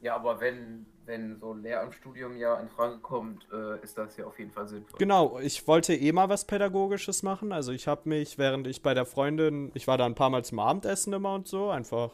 Ja, 0.00 0.16
aber 0.16 0.40
wenn, 0.40 0.86
wenn 1.06 1.38
so 1.40 1.52
ein 1.54 1.62
Lehramtsstudium 1.62 2.36
ja 2.36 2.60
in 2.60 2.68
Frage 2.68 2.98
kommt, 2.98 3.46
äh, 3.52 3.82
ist 3.82 3.96
das 3.96 4.16
ja 4.16 4.26
auf 4.26 4.38
jeden 4.38 4.50
Fall 4.50 4.68
sinnvoll. 4.68 4.98
Genau, 4.98 5.38
ich 5.38 5.66
wollte 5.66 5.94
eh 5.94 6.12
mal 6.12 6.28
was 6.28 6.44
Pädagogisches 6.46 7.22
machen. 7.22 7.52
Also 7.52 7.72
ich 7.72 7.86
habe 7.86 8.08
mich, 8.08 8.36
während 8.36 8.66
ich 8.66 8.82
bei 8.82 8.92
der 8.92 9.06
Freundin, 9.06 9.70
ich 9.74 9.86
war 9.86 9.96
da 9.96 10.04
ein 10.04 10.14
paar 10.14 10.28
Mal 10.30 10.44
zum 10.44 10.58
Abendessen 10.58 11.12
immer 11.14 11.34
und 11.34 11.48
so, 11.48 11.70
einfach. 11.70 12.10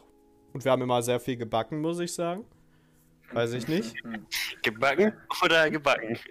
Und 0.53 0.63
wir 0.63 0.71
haben 0.71 0.81
immer 0.81 1.01
sehr 1.01 1.19
viel 1.19 1.35
gebacken, 1.37 1.81
muss 1.81 1.99
ich 1.99 2.13
sagen. 2.13 2.45
Weiß 3.33 3.53
ich 3.53 3.67
nicht. 3.67 3.93
Gebacken 4.61 5.13
oder 5.43 5.69
gebacken? 5.69 6.17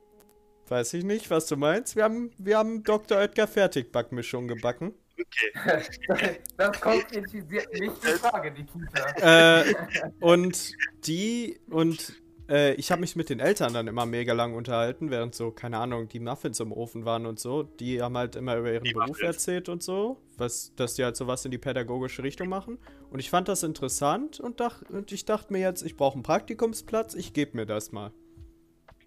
Weiß 0.72 0.94
ich 0.94 1.04
nicht, 1.04 1.28
was 1.28 1.48
du 1.48 1.58
meinst. 1.58 1.96
Wir 1.96 2.04
haben, 2.04 2.30
wir 2.38 2.56
haben 2.56 2.82
Dr. 2.82 3.18
Oetker 3.18 3.46
Fertigbackmischung 3.46 4.48
gebacken. 4.48 4.94
Okay. 5.20 6.38
Das 6.56 6.80
konkretisiert 6.80 7.70
nicht 7.74 7.92
die 8.02 8.08
Frage, 8.18 8.50
Nikita. 8.52 9.60
Äh, 9.60 9.74
und 10.20 10.72
die 11.04 11.60
und 11.68 12.14
äh, 12.48 12.72
ich 12.76 12.90
habe 12.90 13.02
mich 13.02 13.16
mit 13.16 13.28
den 13.28 13.38
Eltern 13.38 13.74
dann 13.74 13.86
immer 13.86 14.06
mega 14.06 14.32
lang 14.32 14.54
unterhalten, 14.54 15.10
während 15.10 15.34
so, 15.34 15.50
keine 15.50 15.76
Ahnung, 15.76 16.08
die 16.08 16.20
Muffins 16.20 16.58
im 16.58 16.72
Ofen 16.72 17.04
waren 17.04 17.26
und 17.26 17.38
so. 17.38 17.64
Die 17.64 18.00
haben 18.00 18.16
halt 18.16 18.34
immer 18.34 18.56
über 18.56 18.72
ihren 18.72 18.84
Die 18.84 18.94
Beruf 18.94 19.08
Muffins. 19.08 19.26
erzählt 19.26 19.68
und 19.68 19.82
so, 19.82 20.22
was, 20.38 20.72
dass 20.76 20.94
die 20.94 21.04
halt 21.04 21.16
sowas 21.18 21.44
in 21.44 21.50
die 21.50 21.58
pädagogische 21.58 22.22
Richtung 22.22 22.48
machen. 22.48 22.78
Und 23.10 23.18
ich 23.18 23.28
fand 23.28 23.46
das 23.48 23.62
interessant 23.62 24.40
und, 24.40 24.58
dach, 24.58 24.80
und 24.88 25.12
ich 25.12 25.26
dachte 25.26 25.52
mir 25.52 25.60
jetzt, 25.60 25.82
ich 25.82 25.98
brauche 25.98 26.14
einen 26.14 26.22
Praktikumsplatz, 26.22 27.12
ich 27.14 27.34
gebe 27.34 27.58
mir 27.58 27.66
das 27.66 27.92
mal. 27.92 28.10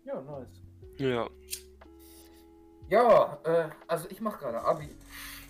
Ja, 0.06 0.21
nice. 0.21 0.64
Ja. 0.97 1.29
Ja, 2.89 3.39
äh, 3.43 3.69
also 3.88 4.08
ich 4.10 4.21
mache 4.21 4.39
gerade 4.39 4.62
Abi. 4.62 4.89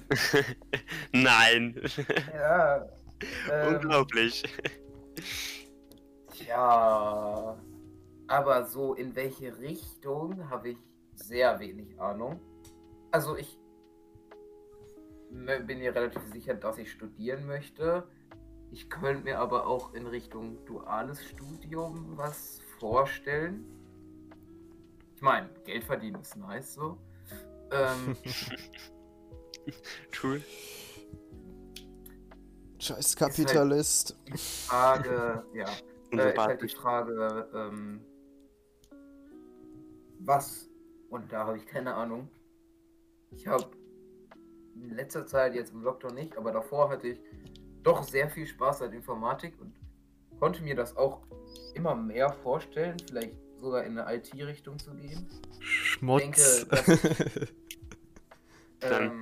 Nein. 1.12 1.82
Ja. 2.34 2.88
Ähm, 3.52 3.76
Unglaublich. 3.76 4.44
ja. 6.48 7.58
Aber 8.28 8.66
so 8.66 8.94
in 8.94 9.16
welche 9.16 9.58
Richtung 9.60 10.50
habe 10.50 10.70
ich 10.70 10.78
sehr 11.14 11.60
wenig 11.60 12.00
Ahnung. 12.00 12.40
Also 13.12 13.38
ich 13.38 13.58
bin 15.30 15.80
mir 15.80 15.94
relativ 15.94 16.22
sicher, 16.32 16.56
dass 16.56 16.78
ich 16.78 16.92
studieren 16.92 17.46
möchte. 17.46 18.08
Ich 18.72 18.90
könnte 18.90 19.24
mir 19.24 19.40
aber 19.40 19.68
auch 19.68 19.94
in 19.94 20.08
Richtung 20.08 20.64
duales 20.66 21.24
Studium 21.24 22.18
was 22.18 22.62
vorstellen. 22.80 23.66
Ich 25.16 25.22
meine, 25.22 25.50
Geld 25.64 25.84
verdienen 25.84 26.22
ist 26.22 26.36
nice 26.36 26.74
so. 26.74 26.98
Ähm, 27.72 28.18
True. 30.12 30.42
Scheiß 32.80 33.16
Kapitalist. 33.16 34.18
Frage, 34.68 35.44
ja. 35.54 35.66
Äh, 36.12 36.34
ist 36.34 36.38
halt 36.38 36.62
die. 36.62 36.68
Frage, 36.70 37.50
ähm, 37.56 38.02
was? 40.20 40.70
Und 41.10 41.32
da 41.32 41.48
habe 41.48 41.58
ich 41.58 41.66
keine 41.66 41.96
Ahnung. 41.96 42.30
Ich 43.32 43.48
habe 43.48 43.66
in 44.76 44.90
letzter 44.90 45.26
Zeit, 45.26 45.56
jetzt 45.56 45.74
im 45.74 45.82
Lockdown 45.82 46.14
nicht, 46.14 46.38
aber 46.38 46.52
davor 46.52 46.90
hatte 46.90 47.08
ich 47.08 47.22
doch 47.84 48.04
sehr 48.04 48.30
viel 48.30 48.46
Spaß 48.46 48.82
an 48.82 48.94
Informatik 48.94 49.60
und 49.62 49.74
konnte 50.40 50.62
mir 50.62 50.76
das 50.76 50.96
auch 50.98 51.22
immer 51.74 51.96
mehr 51.96 52.34
vorstellen, 52.34 52.98
vielleicht 53.08 53.45
sogar 53.66 53.84
in 53.84 53.98
eine 53.98 54.16
IT-Richtung 54.16 54.78
zu 54.80 54.94
gehen. 54.94 55.28
Schmutz. 55.60 56.22
denke, 56.22 57.48
Dann- 58.80 59.02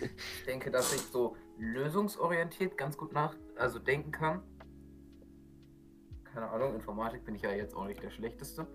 ich 0.00 0.44
denke, 0.44 0.70
dass 0.72 0.92
ich 0.92 1.00
so 1.02 1.36
lösungsorientiert 1.58 2.76
ganz 2.76 2.96
gut 2.96 3.12
nach, 3.12 3.36
also 3.56 3.78
denken 3.78 4.10
kann. 4.10 4.42
Keine 6.24 6.48
Ahnung, 6.50 6.74
Informatik 6.74 7.24
bin 7.24 7.36
ich 7.36 7.42
ja 7.42 7.52
jetzt 7.52 7.76
auch 7.76 7.86
nicht 7.86 8.02
der 8.02 8.10
Schlechteste. 8.10 8.66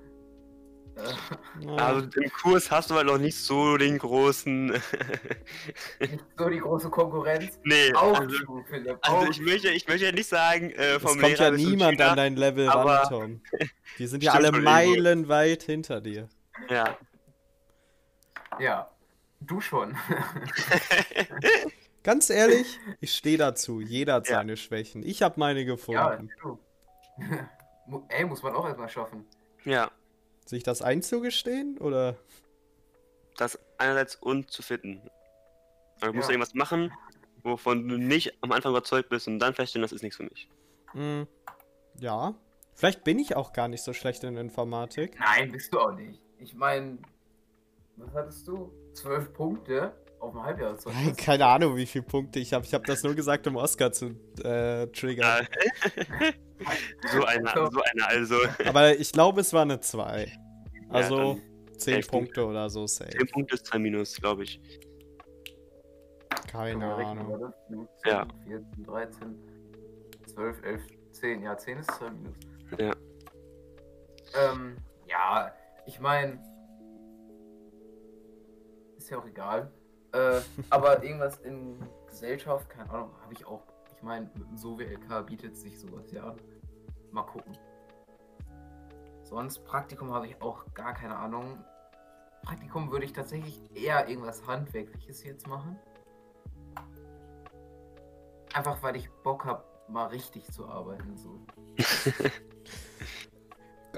Ja. 1.62 1.76
Also 1.76 2.08
im 2.20 2.32
Kurs 2.32 2.72
hast 2.72 2.90
du 2.90 2.96
halt 2.96 3.08
noch 3.08 3.18
nicht 3.18 3.38
so 3.38 3.78
den 3.78 3.98
großen. 3.98 4.68
nicht 4.68 4.82
so 6.38 6.50
die 6.50 6.60
große 6.60 6.90
Konkurrenz. 6.90 7.60
nee, 7.64 7.94
Auch 7.94 8.20
also, 8.20 8.38
du, 8.46 8.64
Philipp. 8.70 8.98
also 9.02 9.18
auch 9.18 9.30
ich 9.30 9.40
möchte, 9.42 9.70
ich 9.70 9.88
möchte 9.88 10.06
ja 10.06 10.12
nicht 10.12 10.28
sagen, 10.28 10.72
äh, 10.72 10.96
es 10.96 11.02
vom 11.02 11.12
kommt 11.20 11.22
Lehrer 11.24 11.44
ja 11.46 11.52
niemand 11.52 11.98
Schüler. 11.98 12.12
an 12.12 12.18
dein 12.18 12.36
Level 12.36 12.70
aber- 12.70 12.96
ran, 13.04 13.10
Tom. 13.10 13.42
Die 13.98 14.08
sind 14.08 14.24
ja 14.24 14.34
alle 14.34 14.52
meilenweit 14.52 15.64
hinter 15.64 16.02
dir. 16.02 16.28
Ja. 16.70 16.98
Ja, 18.60 18.90
du 19.42 19.62
schon. 19.62 19.96
Ganz 22.04 22.30
ehrlich, 22.30 22.80
ich 23.02 23.14
stehe 23.14 23.38
dazu. 23.38 23.82
Jeder 23.82 24.16
hat 24.16 24.28
Ja. 24.30 24.36
seine 24.38 24.58
Schwächen. 24.58 25.04
Ich 25.06 25.22
habe 25.22 25.40
meine 25.40 25.60
ja, 25.62 25.66
gefunden. 25.66 26.30
du. 26.42 26.60
Mu- 27.88 28.04
Ey, 28.10 28.26
muss 28.26 28.42
man 28.44 28.54
auch 28.56 28.66
erstmal 28.66 28.90
schaffen. 28.90 29.26
ja. 29.66 29.92
Sich 30.50 30.64
das 30.64 30.82
einzugestehen 30.82 31.78
oder? 31.78 32.16
Das 33.38 33.60
einerseits 33.78 34.16
und 34.16 34.50
zu 34.50 34.64
finden. 34.64 35.08
Also, 36.02 36.08
du 36.08 36.14
musst 36.14 36.28
Ja. 36.30 36.34
irgendwas 36.34 36.56
machen, 36.56 36.92
wovon 37.44 37.88
du 37.88 37.98
nicht 37.98 38.34
am 38.42 38.52
Anfang 38.52 38.72
überzeugt 38.72 39.10
bist 39.10 39.28
und 39.28 39.38
dann 39.38 39.54
feststellen, 39.54 39.84
das 39.84 39.92
ist 39.92 40.02
nichts 40.02 40.18
für 40.18 40.24
mich. 40.24 40.50
Hm, 40.94 41.28
ja. 42.00 42.34
Vielleicht 42.74 43.04
bin 43.04 43.20
ich 43.20 43.36
auch 43.36 43.54
gar 43.54 43.68
nicht 43.68 43.84
so 43.84 43.94
schlecht 43.94 44.24
in 44.24 44.38
Informatik. 44.38 45.20
Nein, 45.20 45.52
bist 45.52 45.72
du 45.72 45.80
auch 45.80 45.92
nicht. 45.92 46.20
Ich 46.40 46.56
meine, 46.56 46.98
was 47.98 48.12
hattest 48.16 48.48
du? 48.48 48.74
Zwölf 48.94 49.32
Punkte 49.34 49.94
auf 50.20 50.32
dem 50.32 50.44
Halbjahreszeugnis. 50.44 51.18
Keine 51.18 51.46
Ahnung, 51.46 51.76
wie 51.76 51.86
viele 51.86 52.04
Punkte 52.04 52.40
ich 52.40 52.54
habe. 52.54 52.66
Ich 52.66 52.74
habe 52.74 52.86
das 52.86 53.04
nur 53.04 53.16
gesagt, 53.16 53.48
um 53.48 53.56
Oscar 53.56 53.92
zu 53.92 54.08
äh, 54.44 54.88
triggern. 54.88 55.48
so 57.12 57.24
einer, 57.26 57.72
so 57.72 57.82
einer 57.82 58.08
also. 58.08 58.36
Aber 58.66 58.96
ich 58.96 59.12
glaube, 59.12 59.42
es 59.42 59.54
war 59.54 59.62
eine 59.64 59.80
2. 59.80 60.32
Also 60.90 61.34
dann 61.36 61.42
10 61.78 61.94
elf 61.96 62.08
Punkte 62.08 62.46
oder 62.46 62.70
so 62.70 62.88
safe. 62.88 63.12
10 63.12 63.28
Punkte 63.28 63.56
ist 63.56 63.66
2 63.68 63.80
Minus, 63.80 64.16
glaube 64.16 64.44
ich. 64.44 64.60
Keine 66.52 66.98
rechnen, 66.98 67.20
Ahnung. 67.20 67.32
oder? 67.32 67.54
15, 67.68 68.12
Ja. 68.12 68.28
14, 68.48 68.84
13, 68.84 69.36
12, 70.34 70.64
11, 70.64 70.82
10. 71.12 71.44
Ja, 71.44 71.58
10 71.58 71.78
ist 71.80 71.92
2 71.92 72.10
Minus. 72.10 72.36
Ja. 72.78 72.94
Ähm, 74.52 74.78
ja, 75.08 75.54
ich 75.86 76.00
meine, 76.00 76.40
ist 78.98 79.10
ja 79.10 79.18
auch 79.20 79.26
egal. 79.26 79.72
Äh, 80.12 80.42
aber 80.70 81.04
irgendwas 81.04 81.38
in 81.40 81.78
Gesellschaft, 82.08 82.70
keine 82.70 82.90
Ahnung, 82.90 83.12
habe 83.22 83.34
ich 83.34 83.46
auch. 83.46 83.64
Ich 83.96 84.04
meine, 84.04 84.30
mit 84.34 84.48
dem 84.48 84.58
SOWLK 84.58 85.26
bietet 85.26 85.58
sich 85.58 85.80
sowas 85.80 86.12
ja. 86.12 86.36
Mal 87.12 87.24
gucken. 87.24 87.58
Sonst 89.24 89.64
Praktikum 89.66 90.12
habe 90.14 90.28
ich 90.28 90.42
auch 90.42 90.66
gar 90.74 90.94
keine 90.94 91.16
Ahnung. 91.16 91.64
Praktikum 92.44 92.92
würde 92.92 93.06
ich 93.06 93.14
tatsächlich 93.14 93.62
eher 93.76 94.08
irgendwas 94.08 94.48
Handwerkliches 94.48 95.24
jetzt 95.24 95.48
machen. 95.48 95.78
Einfach 98.54 98.82
weil 98.82 98.96
ich 98.96 99.10
Bock 99.24 99.46
habe, 99.46 99.64
mal 99.88 100.08
richtig 100.08 100.52
zu 100.52 100.68
arbeiten. 100.68 101.18
So. 101.18 101.40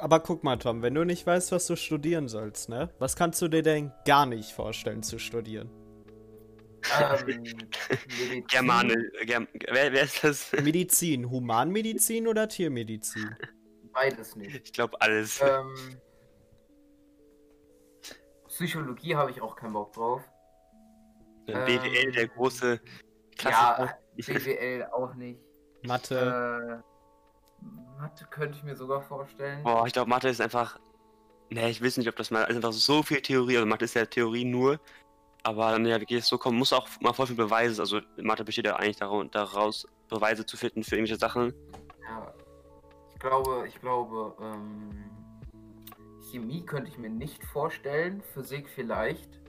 Aber 0.02 0.20
guck 0.20 0.44
mal, 0.44 0.58
Tom, 0.58 0.82
wenn 0.82 0.96
du 0.96 1.06
nicht 1.06 1.26
weißt, 1.26 1.52
was 1.52 1.68
du 1.68 1.76
studieren 1.76 2.28
sollst, 2.28 2.70
ne? 2.70 2.90
Was 3.00 3.16
kannst 3.16 3.42
du 3.42 3.48
dir 3.48 3.62
denn 3.62 3.92
gar 4.06 4.26
nicht 4.26 4.52
vorstellen 4.52 5.04
zu 5.04 5.20
studieren? 5.20 5.70
Ähm, 7.00 7.44
Medizin- 8.20 8.48
Germane. 8.48 9.12
Germ 9.26 9.48
wer, 9.70 9.92
wer 9.94 10.04
ist 10.04 10.24
das? 10.24 10.52
Medizin, 10.54 11.30
Humanmedizin 11.30 12.28
oder 12.28 12.48
Tiermedizin? 12.48 13.36
Beides 13.94 14.36
nicht. 14.36 14.56
Ich 14.56 14.74
glaube 14.74 15.00
alles. 15.02 15.42
Ähm, 15.42 15.98
Psychologie 18.48 19.16
habe 19.16 19.32
ich 19.32 19.42
auch 19.42 19.56
keinen 19.56 19.74
Bock 19.74 19.94
drauf. 19.94 20.22
Dann 21.48 21.66
BWL, 21.66 22.12
der 22.12 22.24
ähm, 22.24 22.30
große 22.36 22.80
Ja, 23.44 23.76
Klassiker. 24.16 24.40
BWL 24.40 24.86
auch 24.92 25.14
nicht. 25.16 25.40
Mathe. 25.84 26.84
Äh, 26.84 28.00
Mathe 28.00 28.26
könnte 28.30 28.58
ich 28.58 28.64
mir 28.64 28.76
sogar 28.76 29.02
vorstellen. 29.02 29.64
Boah, 29.64 29.86
ich 29.88 29.94
glaube, 29.94 30.10
Mathe 30.10 30.30
ist 30.30 30.42
einfach. 30.42 30.80
Ne, 31.50 31.70
ich 31.70 31.84
weiß 31.84 31.98
nicht, 31.98 32.08
ob 32.08 32.16
das 32.16 32.32
mal. 32.32 32.44
ist 32.44 32.56
einfach 32.56 32.72
so 32.72 33.04
viel 33.04 33.22
Theorie. 33.22 33.58
Also, 33.58 33.68
Mathe 33.68 33.86
ist 33.86 33.96
ja 33.96 34.06
Theorie 34.06 34.46
nur. 34.46 34.80
Aber 35.44 35.80
ja, 35.80 36.00
wie 36.00 36.16
es 36.16 36.28
so 36.28 36.38
kommen, 36.38 36.58
muss 36.58 36.72
auch 36.72 36.88
mal 37.00 37.14
voll 37.14 37.28
viel 37.28 37.36
Beweise. 37.36 37.82
Also, 37.82 38.02
Mathe 38.18 38.44
besteht 38.44 38.66
ja 38.66 38.76
eigentlich 38.76 38.98
daraus, 38.98 39.28
daraus 39.32 39.88
Beweise 40.08 40.46
zu 40.46 40.56
finden 40.56 40.84
für 40.84 40.96
irgendwelche 40.96 41.20
Sachen. 41.20 41.54
Ja, 42.04 42.34
ich 43.10 43.20
glaube, 43.20 43.66
ich 43.68 43.80
glaube, 43.80 44.36
ähm, 44.40 45.10
Chemie 46.30 46.64
könnte 46.66 46.92
ich 46.92 46.98
mir 46.98 47.10
nicht 47.10 47.44
vorstellen, 47.46 48.22
Physik 48.34 48.70
vielleicht. 48.70 49.40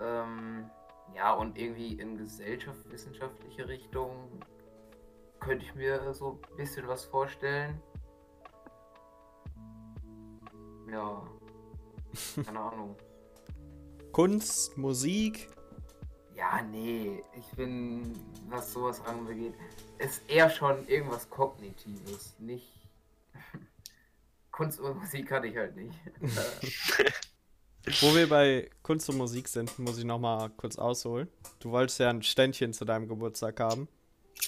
Ähm, 0.00 0.70
ja, 1.14 1.32
und 1.34 1.58
irgendwie 1.58 1.94
in 1.94 2.16
gesellschaftswissenschaftliche 2.16 3.68
Richtung 3.68 4.40
könnte 5.40 5.64
ich 5.64 5.74
mir 5.74 6.14
so 6.14 6.40
ein 6.50 6.56
bisschen 6.56 6.86
was 6.86 7.04
vorstellen. 7.04 7.80
Ja, 10.90 11.22
keine 12.44 12.60
Ahnung. 12.60 12.96
Kunst, 14.12 14.76
Musik. 14.76 15.48
Ja, 16.36 16.60
nee, 16.70 17.22
ich 17.38 17.56
bin, 17.56 18.12
was 18.48 18.72
sowas 18.72 19.00
angeht, 19.06 19.54
ist 19.98 20.22
eher 20.28 20.50
schon 20.50 20.86
irgendwas 20.86 21.28
Kognitives, 21.30 22.34
nicht. 22.38 22.68
Kunst 24.50 24.80
und 24.80 24.98
Musik 24.98 25.26
kann 25.28 25.44
ich 25.44 25.56
halt 25.56 25.76
nicht. 25.76 25.98
Wo 28.00 28.14
wir 28.14 28.28
bei 28.28 28.70
Kunst 28.82 29.08
und 29.08 29.16
Musik 29.16 29.48
sind, 29.48 29.78
muss 29.78 29.98
ich 29.98 30.04
nochmal 30.04 30.50
kurz 30.50 30.78
ausholen. 30.78 31.28
Du 31.58 31.70
wolltest 31.70 31.98
ja 31.98 32.10
ein 32.10 32.22
Ständchen 32.22 32.72
zu 32.72 32.84
deinem 32.84 33.08
Geburtstag 33.08 33.58
haben. 33.60 33.88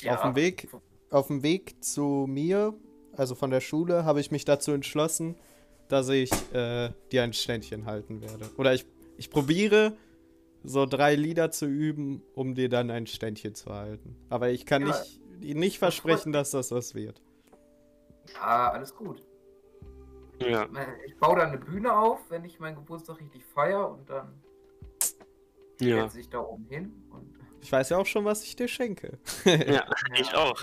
Ja, 0.02 0.16
Auf 0.16 0.22
dem 0.22 0.34
Weg, 0.36 0.68
auf 1.10 1.28
dem 1.28 1.42
Weg 1.42 1.82
zu 1.82 2.26
mir, 2.28 2.74
also 3.16 3.34
von 3.34 3.50
der 3.50 3.60
Schule, 3.60 4.04
habe 4.04 4.20
ich 4.20 4.30
mich 4.30 4.44
dazu 4.44 4.72
entschlossen, 4.72 5.36
dass 5.88 6.08
ich 6.08 6.30
äh, 6.52 6.90
dir 7.12 7.22
ein 7.22 7.32
Ständchen 7.32 7.86
halten 7.86 8.20
werde. 8.20 8.50
Oder 8.56 8.74
ich, 8.74 8.86
ich 9.16 9.30
probiere 9.30 9.96
so 10.62 10.86
drei 10.86 11.14
Lieder 11.14 11.50
zu 11.50 11.66
üben, 11.66 12.22
um 12.34 12.54
dir 12.54 12.68
dann 12.68 12.90
ein 12.90 13.06
Ständchen 13.06 13.54
zu 13.54 13.70
halten. 13.70 14.16
Aber 14.30 14.50
ich 14.50 14.64
kann 14.66 14.86
Ja, 14.86 14.88
nicht, 15.40 15.56
nicht 15.56 15.78
versprechen, 15.78 16.32
dass 16.32 16.50
das 16.52 16.70
was 16.70 16.94
wird. 16.94 17.20
Ja, 18.34 18.70
alles 18.72 18.94
gut. 18.94 19.22
Ja. 20.40 20.66
Ich 21.06 21.16
baue 21.18 21.36
dann 21.36 21.48
eine 21.50 21.58
Bühne 21.58 21.96
auf, 21.96 22.18
wenn 22.30 22.44
ich 22.44 22.58
meinen 22.58 22.76
Geburtstag 22.76 23.20
richtig 23.20 23.44
feiere 23.44 23.90
und 23.90 24.08
dann 24.08 24.42
Ja. 25.80 26.02
setze 26.04 26.20
ich 26.20 26.28
da 26.30 26.38
oben 26.40 26.66
hin 26.66 26.92
und. 27.10 27.34
Ich 27.60 27.70
weiß 27.72 27.90
ja 27.90 27.98
auch 27.98 28.06
schon, 28.06 28.24
was 28.24 28.42
ich 28.44 28.56
dir 28.56 28.68
schenke. 28.68 29.18
ja, 29.44 29.84
ich 30.18 30.34
auch. 30.34 30.60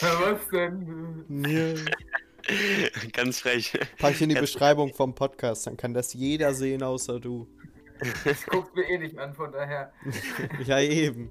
Was 0.00 0.48
denn? 0.52 1.24
Ja. 1.28 1.74
Ganz 3.12 3.40
frech. 3.40 3.78
Pack 3.98 4.12
ich 4.14 4.22
in 4.22 4.28
die 4.30 4.34
Ganz- 4.34 4.52
Beschreibung 4.52 4.94
vom 4.94 5.14
Podcast, 5.14 5.66
dann 5.66 5.76
kann 5.76 5.94
das 5.94 6.14
jeder 6.14 6.54
sehen, 6.54 6.82
außer 6.82 7.20
du. 7.20 7.48
Ich 8.24 8.46
guck's 8.46 8.72
mir 8.74 8.88
eh 8.88 8.98
nicht 8.98 9.18
an, 9.18 9.34
von 9.34 9.50
daher. 9.52 9.92
Ja, 10.64 10.78
eben. 10.80 11.30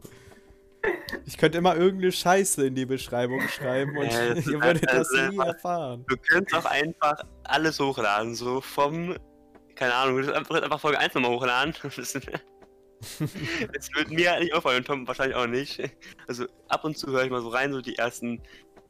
Ich 1.26 1.38
könnte 1.38 1.58
immer 1.58 1.76
irgendeine 1.76 2.12
Scheiße 2.12 2.68
in 2.68 2.76
die 2.76 2.86
Beschreibung 2.86 3.42
schreiben 3.50 3.98
und 3.98 4.06
Ja, 4.12 4.34
das- 4.36 4.48
ihr 4.48 4.62
würdet 4.62 4.84
das 4.86 5.10
also- 5.10 5.32
nie 5.32 5.38
erfahren. 5.38 6.06
Du 6.08 6.16
könntest 6.18 6.56
auch 6.56 6.66
einfach 6.70 7.24
alles 7.44 7.80
hochladen, 7.80 8.36
so 8.36 8.62
vom, 8.62 9.16
keine 9.76 9.94
Ahnung, 9.94 10.22
du 10.22 10.32
kannst 10.32 10.52
einfach, 10.52 10.80
Folge 10.80 11.00
1 11.00 11.14
nochmal 11.16 11.32
hochladen. 11.32 11.74
Das, 11.84 11.96
das 13.74 13.90
wird 13.94 14.10
mir 14.10 14.32
halt 14.32 14.44
nicht 14.44 14.54
auffallen 14.56 14.80
und 14.80 14.88
Tom 14.88 15.08
wahrscheinlich 15.08 15.36
auch 15.36 15.46
nicht. 15.48 15.80
Also 16.28 16.46
ab 16.68 16.84
und 16.84 16.98
zu 16.98 17.08
höre 17.08 17.24
ich 17.26 17.30
mal 17.30 17.42
so 17.42 17.50
rein, 17.50 17.72
so 17.72 17.80
die 17.82 17.96
ersten 17.96 18.42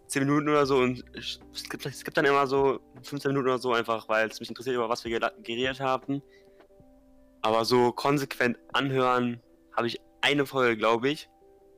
10 0.08 0.24
Minuten 0.24 0.50
oder 0.50 0.66
so 0.66 0.78
und 0.78 1.04
es 1.16 1.40
gibt, 1.70 1.86
es 1.86 2.04
gibt 2.04 2.18
dann 2.18 2.26
immer 2.26 2.48
so 2.48 2.80
15 3.04 3.32
Minuten 3.32 3.48
oder 3.48 3.60
so 3.60 3.74
einfach, 3.74 4.08
weil 4.08 4.30
es 4.30 4.40
mich 4.40 4.50
interessiert, 4.50 4.76
über 4.76 4.90
was 4.90 5.04
wir 5.04 5.20
geredet 5.20 5.80
haben. 5.80 6.22
Aber 7.42 7.66
so 7.66 7.92
konsequent 7.92 8.58
anhören 8.74 9.42
habe 9.76 9.88
ich 9.88 10.00
eine 10.22 10.46
Folge, 10.46 10.78
glaube 10.78 11.10
ich. 11.10 11.30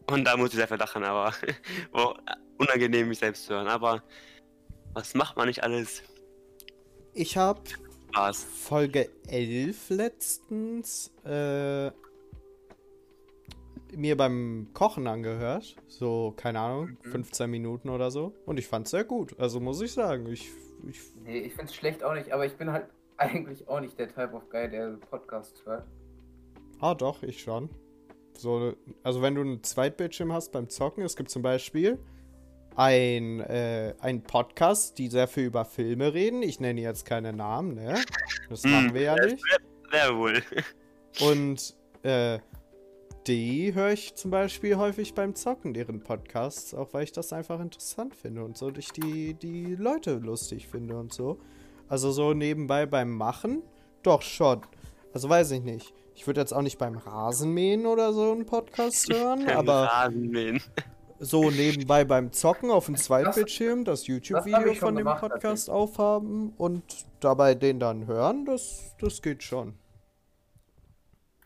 Und 0.09 0.25
da 0.25 0.37
muss 0.37 0.49
ich 0.49 0.55
sehr 0.55 0.67
verlachen, 0.67 1.03
aber 1.03 1.33
war 1.91 2.07
auch 2.07 2.17
unangenehm, 2.57 3.09
mich 3.09 3.19
selbst 3.19 3.45
zu 3.45 3.53
hören. 3.53 3.67
Aber 3.67 4.03
was 4.93 5.13
macht 5.13 5.37
man 5.37 5.47
nicht 5.47 5.63
alles? 5.63 6.03
Ich 7.13 7.37
habe. 7.37 7.61
Folge 8.33 9.09
11 9.27 9.89
letztens 9.89 11.11
äh, 11.25 11.91
mir 13.95 14.15
beim 14.17 14.67
Kochen 14.73 15.07
angehört. 15.07 15.75
So, 15.87 16.33
keine 16.37 16.59
Ahnung, 16.59 16.97
Mhm. 17.03 17.11
15 17.11 17.49
Minuten 17.49 17.89
oder 17.89 18.11
so. 18.11 18.33
Und 18.45 18.57
ich 18.59 18.67
fand's 18.67 18.91
sehr 18.91 19.03
gut. 19.03 19.37
Also 19.39 19.59
muss 19.59 19.81
ich 19.81 19.91
sagen. 19.93 20.25
Ich, 20.27 20.49
ich, 20.87 20.99
Nee, 21.23 21.39
ich 21.39 21.53
find's 21.53 21.75
schlecht 21.75 22.03
auch 22.03 22.13
nicht, 22.13 22.31
aber 22.31 22.45
ich 22.45 22.55
bin 22.55 22.71
halt 22.71 22.87
eigentlich 23.17 23.67
auch 23.67 23.79
nicht 23.79 23.97
der 23.99 24.07
Type 24.07 24.33
of 24.33 24.49
Guy, 24.49 24.69
der 24.69 24.97
Podcast 25.09 25.63
hört. 25.65 25.85
ah, 26.79 26.95
doch, 26.95 27.23
ich 27.23 27.41
schon. 27.41 27.69
So, 28.37 28.73
also 29.03 29.21
wenn 29.21 29.35
du 29.35 29.41
einen 29.41 29.63
Zweitbildschirm 29.63 30.31
hast 30.31 30.51
beim 30.53 30.69
Zocken, 30.69 31.03
es 31.03 31.17
gibt 31.17 31.29
zum 31.29 31.41
Beispiel 31.41 31.99
ein, 32.75 33.41
äh, 33.41 33.93
ein 33.99 34.23
Podcast, 34.23 34.97
die 34.97 35.07
sehr 35.09 35.27
viel 35.27 35.43
über 35.45 35.65
Filme 35.65 36.13
reden. 36.13 36.41
Ich 36.43 36.61
nenne 36.61 36.79
jetzt 36.79 37.05
keine 37.05 37.33
Namen, 37.33 37.75
ne? 37.75 37.95
Das 38.49 38.63
Hm, 38.63 38.71
machen 38.71 38.93
wir 38.93 39.01
ja 39.01 39.15
nicht. 39.15 39.43
Wer 39.91 40.15
wohl? 40.15 40.41
Und 41.19 41.75
äh, 42.03 42.39
die 43.29 43.75
höre 43.75 43.91
ich 43.91 44.15
zum 44.15 44.31
Beispiel 44.31 44.75
häufig 44.77 45.13
beim 45.13 45.35
Zocken, 45.35 45.75
deren 45.75 46.01
Podcasts, 46.01 46.73
auch 46.73 46.93
weil 46.93 47.03
ich 47.03 47.11
das 47.11 47.31
einfach 47.31 47.59
interessant 47.59 48.15
finde 48.15 48.43
und 48.43 48.57
so, 48.57 48.71
ich 48.75 48.91
die, 48.91 49.35
die 49.35 49.75
Leute 49.75 50.15
lustig 50.15 50.67
finde 50.67 50.97
und 50.97 51.13
so. 51.13 51.37
Also 51.87 52.11
so 52.11 52.33
nebenbei 52.33 52.87
beim 52.87 53.15
Machen, 53.15 53.61
doch 54.01 54.23
schon. 54.23 54.61
Also 55.13 55.29
weiß 55.29 55.51
ich 55.51 55.61
nicht. 55.61 55.93
Ich 56.15 56.25
würde 56.25 56.41
jetzt 56.41 56.53
auch 56.53 56.63
nicht 56.63 56.79
beim 56.79 56.97
Rasenmähen 56.97 57.85
oder 57.85 58.13
so 58.13 58.31
einen 58.31 58.47
Podcast 58.47 59.13
hören, 59.13 59.45
Beim 59.45 59.57
aber 59.57 59.83
Rasenmähen. 59.83 60.61
so 61.19 61.51
nebenbei 61.51 62.05
beim 62.05 62.31
Zocken 62.31 62.71
auf 62.71 62.87
dem 62.87 62.95
Zweitbildschirm 62.97 63.85
das 63.85 64.01
hab 64.01 64.07
YouTube-Video 64.07 64.73
von 64.73 64.95
dem 64.95 65.05
gemacht, 65.05 65.21
Podcast 65.21 65.69
aufhaben 65.69 66.53
und 66.57 66.83
dabei 67.19 67.53
den 67.53 67.79
dann 67.79 68.07
hören, 68.07 68.45
das, 68.45 68.95
das 68.99 69.21
geht 69.21 69.43
schon. 69.43 69.75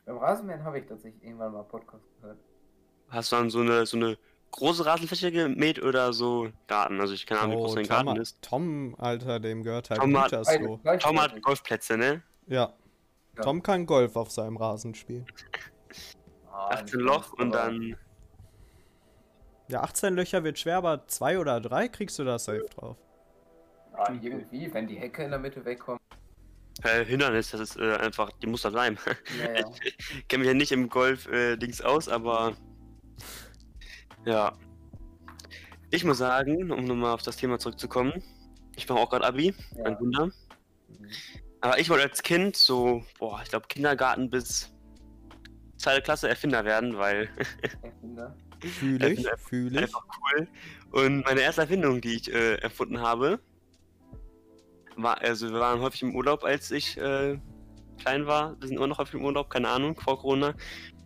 Beim 0.05 0.17
Rasenmähen 0.17 0.63
habe 0.63 0.79
ich 0.79 0.85
tatsächlich 0.85 1.23
irgendwann 1.23 1.53
mal 1.53 1.63
Podcast 1.63 2.03
gehört. 2.19 2.39
Hast 3.09 3.31
du 3.31 3.35
dann 3.37 3.49
so 3.49 3.61
eine, 3.61 3.85
so 3.85 3.97
eine 3.97 4.17
große 4.51 4.85
Rasenfläche 4.85 5.31
gemäht 5.31 5.81
oder 5.81 6.13
so 6.13 6.49
Garten? 6.67 6.99
Also 6.99 7.13
ich 7.13 7.25
keine 7.25 7.41
Ahnung, 7.41 7.57
wie 7.57 7.61
groß 7.61 7.75
dein 7.75 7.85
Oh, 7.85 7.87
Tom, 7.87 8.05
Garten 8.05 8.21
ist. 8.21 8.41
Tom, 8.41 8.95
Alter, 8.97 9.39
dem 9.39 9.63
gehört 9.63 9.89
halt 9.89 10.01
Tom 10.01 10.17
hat-. 10.17 10.31
Beides 10.31 11.03
Tom 11.03 11.21
hat. 11.21 11.41
Golfplätze, 11.41 11.97
ne? 11.97 12.21
Ja. 12.47 12.73
Ja. 13.35 13.41
Tom 13.41 13.63
kann 13.63 13.85
Golf 13.85 14.15
auf 14.15 14.31
seinem 14.31 14.57
Rasen 14.57 14.93
spielen. 14.93 15.25
Ah, 16.51 16.69
18 16.69 16.83
nicht 16.83 16.93
Loch 17.07 17.33
und 17.33 17.51
dann. 17.51 17.95
Ja, 19.69 19.81
18 19.81 20.13
Löcher 20.13 20.43
wird 20.43 20.59
schwer, 20.59 20.77
aber 20.77 21.07
zwei 21.07 21.39
oder 21.39 21.59
drei 21.59 21.87
kriegst 21.87 22.19
du 22.19 22.23
da 22.23 22.37
safe 22.37 22.67
drauf. 22.75 22.97
Ah, 23.93 24.11
irgendwie, 24.21 24.71
wenn 24.73 24.87
die 24.87 24.97
Hecke 24.97 25.23
in 25.23 25.31
der 25.31 25.39
Mitte 25.39 25.63
wegkommt. 25.65 26.01
Äh, 26.83 27.05
Hindernis, 27.05 27.51
das 27.51 27.61
ist 27.61 27.77
äh, 27.77 27.95
einfach, 27.95 28.29
die 28.41 28.47
muss 28.47 28.61
da 28.63 28.71
sein. 28.71 28.97
Naja. 29.37 29.65
Ich 29.83 29.97
kenne 30.27 30.41
mich 30.41 30.47
ja 30.47 30.53
nicht 30.53 30.71
im 30.71 30.89
Golf-Dings 30.89 31.81
aus, 31.81 32.09
aber. 32.09 32.55
Ja. 34.25 34.53
Ich 35.91 36.03
muss 36.03 36.17
sagen, 36.17 36.71
um 36.71 36.85
nochmal 36.85 37.13
auf 37.13 37.21
das 37.21 37.37
Thema 37.37 37.59
zurückzukommen, 37.59 38.23
ich 38.75 38.87
mache 38.89 38.99
auch 38.99 39.09
gerade 39.09 39.25
Abi, 39.25 39.53
ein 39.85 39.93
ja. 39.93 39.99
Wunder. 39.99 40.31
Aber 41.61 41.79
ich 41.79 41.89
wollte 41.89 42.03
als 42.03 42.23
Kind 42.23 42.55
so, 42.55 43.05
boah, 43.19 43.39
ich 43.43 43.49
glaube 43.49 43.67
Kindergarten 43.67 44.29
bis 44.29 44.73
zweite 45.77 46.01
Klasse 46.01 46.27
Erfinder 46.27 46.65
werden, 46.65 46.97
weil 46.97 47.29
Erfinder. 47.83 48.35
Fühle 48.79 49.09
ich, 49.11 49.19
Einfach- 49.19 49.39
fühle 49.39 49.71
ich. 49.75 49.83
einfach 49.83 50.03
cool. 50.17 50.47
Und 50.91 51.25
meine 51.25 51.41
erste 51.41 51.61
Erfindung, 51.61 51.99
die 52.01 52.15
ich 52.15 52.33
äh, 52.33 52.55
erfunden 52.55 52.99
habe, 53.01 53.39
war, 54.97 55.21
also 55.21 55.51
wir 55.51 55.59
waren 55.59 55.81
häufig 55.81 56.03
im 56.03 56.15
Urlaub, 56.15 56.43
als 56.43 56.71
ich 56.71 56.97
äh, 56.97 57.37
klein 57.99 58.27
war. 58.27 58.55
Wir 58.59 58.67
sind 58.67 58.77
immer 58.77 58.87
noch 58.87 58.97
häufig 58.97 59.15
im 59.15 59.25
Urlaub, 59.25 59.49
keine 59.49 59.69
Ahnung, 59.69 59.99
vor 59.99 60.19
Corona. 60.19 60.53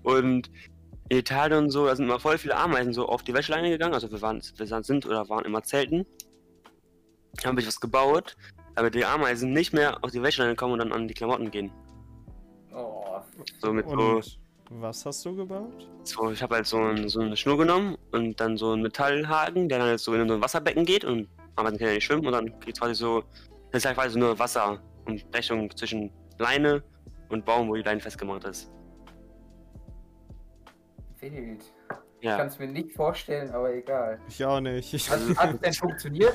Und 0.04 0.50
in 1.10 1.18
Italien 1.20 1.66
und 1.66 1.70
so, 1.72 1.86
da 1.86 1.96
sind 1.96 2.06
immer 2.06 2.20
voll 2.20 2.38
viele 2.38 2.56
Ameisen 2.56 2.94
so 2.94 3.08
auf 3.08 3.24
die 3.24 3.34
Wäscheleine 3.34 3.70
gegangen. 3.70 3.94
Also 3.94 4.12
wir 4.12 4.22
waren, 4.22 4.42
wir 4.56 4.84
sind 4.84 5.06
oder 5.06 5.28
waren 5.30 5.46
immer 5.46 5.64
Zelten. 5.64 6.06
Da 7.42 7.50
habe 7.50 7.62
ich 7.62 7.68
was 7.68 7.80
gebaut, 7.80 8.36
damit 8.76 8.96
die 8.96 9.06
Ameisen 9.06 9.54
nicht 9.54 9.74
mehr 9.74 10.04
auf 10.04 10.12
die 10.12 10.22
Wäscheleine 10.22 10.56
kommen 10.56 10.74
und 10.74 10.80
dann 10.80 10.92
an 10.92 11.08
die 11.08 11.14
Klamotten 11.14 11.52
gehen. 11.52 11.72
Oh, 12.74 13.20
So 13.62 13.72
mit 13.72 13.88
so, 13.88 13.94
Und 13.96 14.82
was 14.82 15.06
hast 15.06 15.24
du 15.26 15.36
gebaut? 15.36 15.88
so 16.04 16.32
ich 16.32 16.42
habe 16.42 16.56
halt 16.56 16.66
so, 16.66 16.78
ein, 16.78 17.08
so 17.10 17.20
eine 17.20 17.38
Schnur 17.38 17.58
genommen 17.58 17.98
und 18.12 18.40
dann 18.40 18.58
so 18.58 18.72
einen 18.72 18.82
Metallhaken, 18.82 19.70
der 19.70 19.80
dann 19.80 19.90
jetzt 19.90 20.04
so 20.04 20.14
in 20.14 20.28
so 20.28 20.34
ein 20.34 20.42
Wasserbecken 20.42 20.86
geht 20.86 21.06
und 21.06 21.28
Ameisen 21.56 21.78
können 21.78 21.90
ja 21.90 21.96
nicht 21.96 22.06
schwimmen 22.06 22.26
und 22.26 22.34
dann 22.34 22.60
geht 22.60 22.80
quasi 22.80 22.96
so, 22.96 23.24
das 23.72 23.80
ist 23.84 23.86
halt 23.86 23.98
quasi 23.98 24.18
nur 24.18 24.38
Wasser 24.40 24.82
und 25.06 25.30
Brechung 25.32 25.76
zwischen 25.76 26.12
Leine 26.38 26.84
und 27.30 27.46
Baum, 27.46 27.68
wo 27.70 27.76
die 27.76 27.82
Leine 27.84 28.00
festgemacht 28.00 28.44
ist. 28.46 28.70
wild. 31.20 31.64
Ich 32.20 32.26
Ja. 32.26 32.38
kann 32.38 32.48
es 32.48 32.58
mir 32.60 32.68
nicht 32.68 32.92
vorstellen, 32.94 33.52
aber 33.52 33.74
egal. 33.74 34.20
Ich 34.28 34.44
auch 34.44 34.60
nicht. 34.60 34.94
Ich, 34.94 35.10
Also, 35.12 35.36
hat 35.36 35.54
es 35.56 35.60
denn 35.62 35.74
funktioniert? 35.90 36.34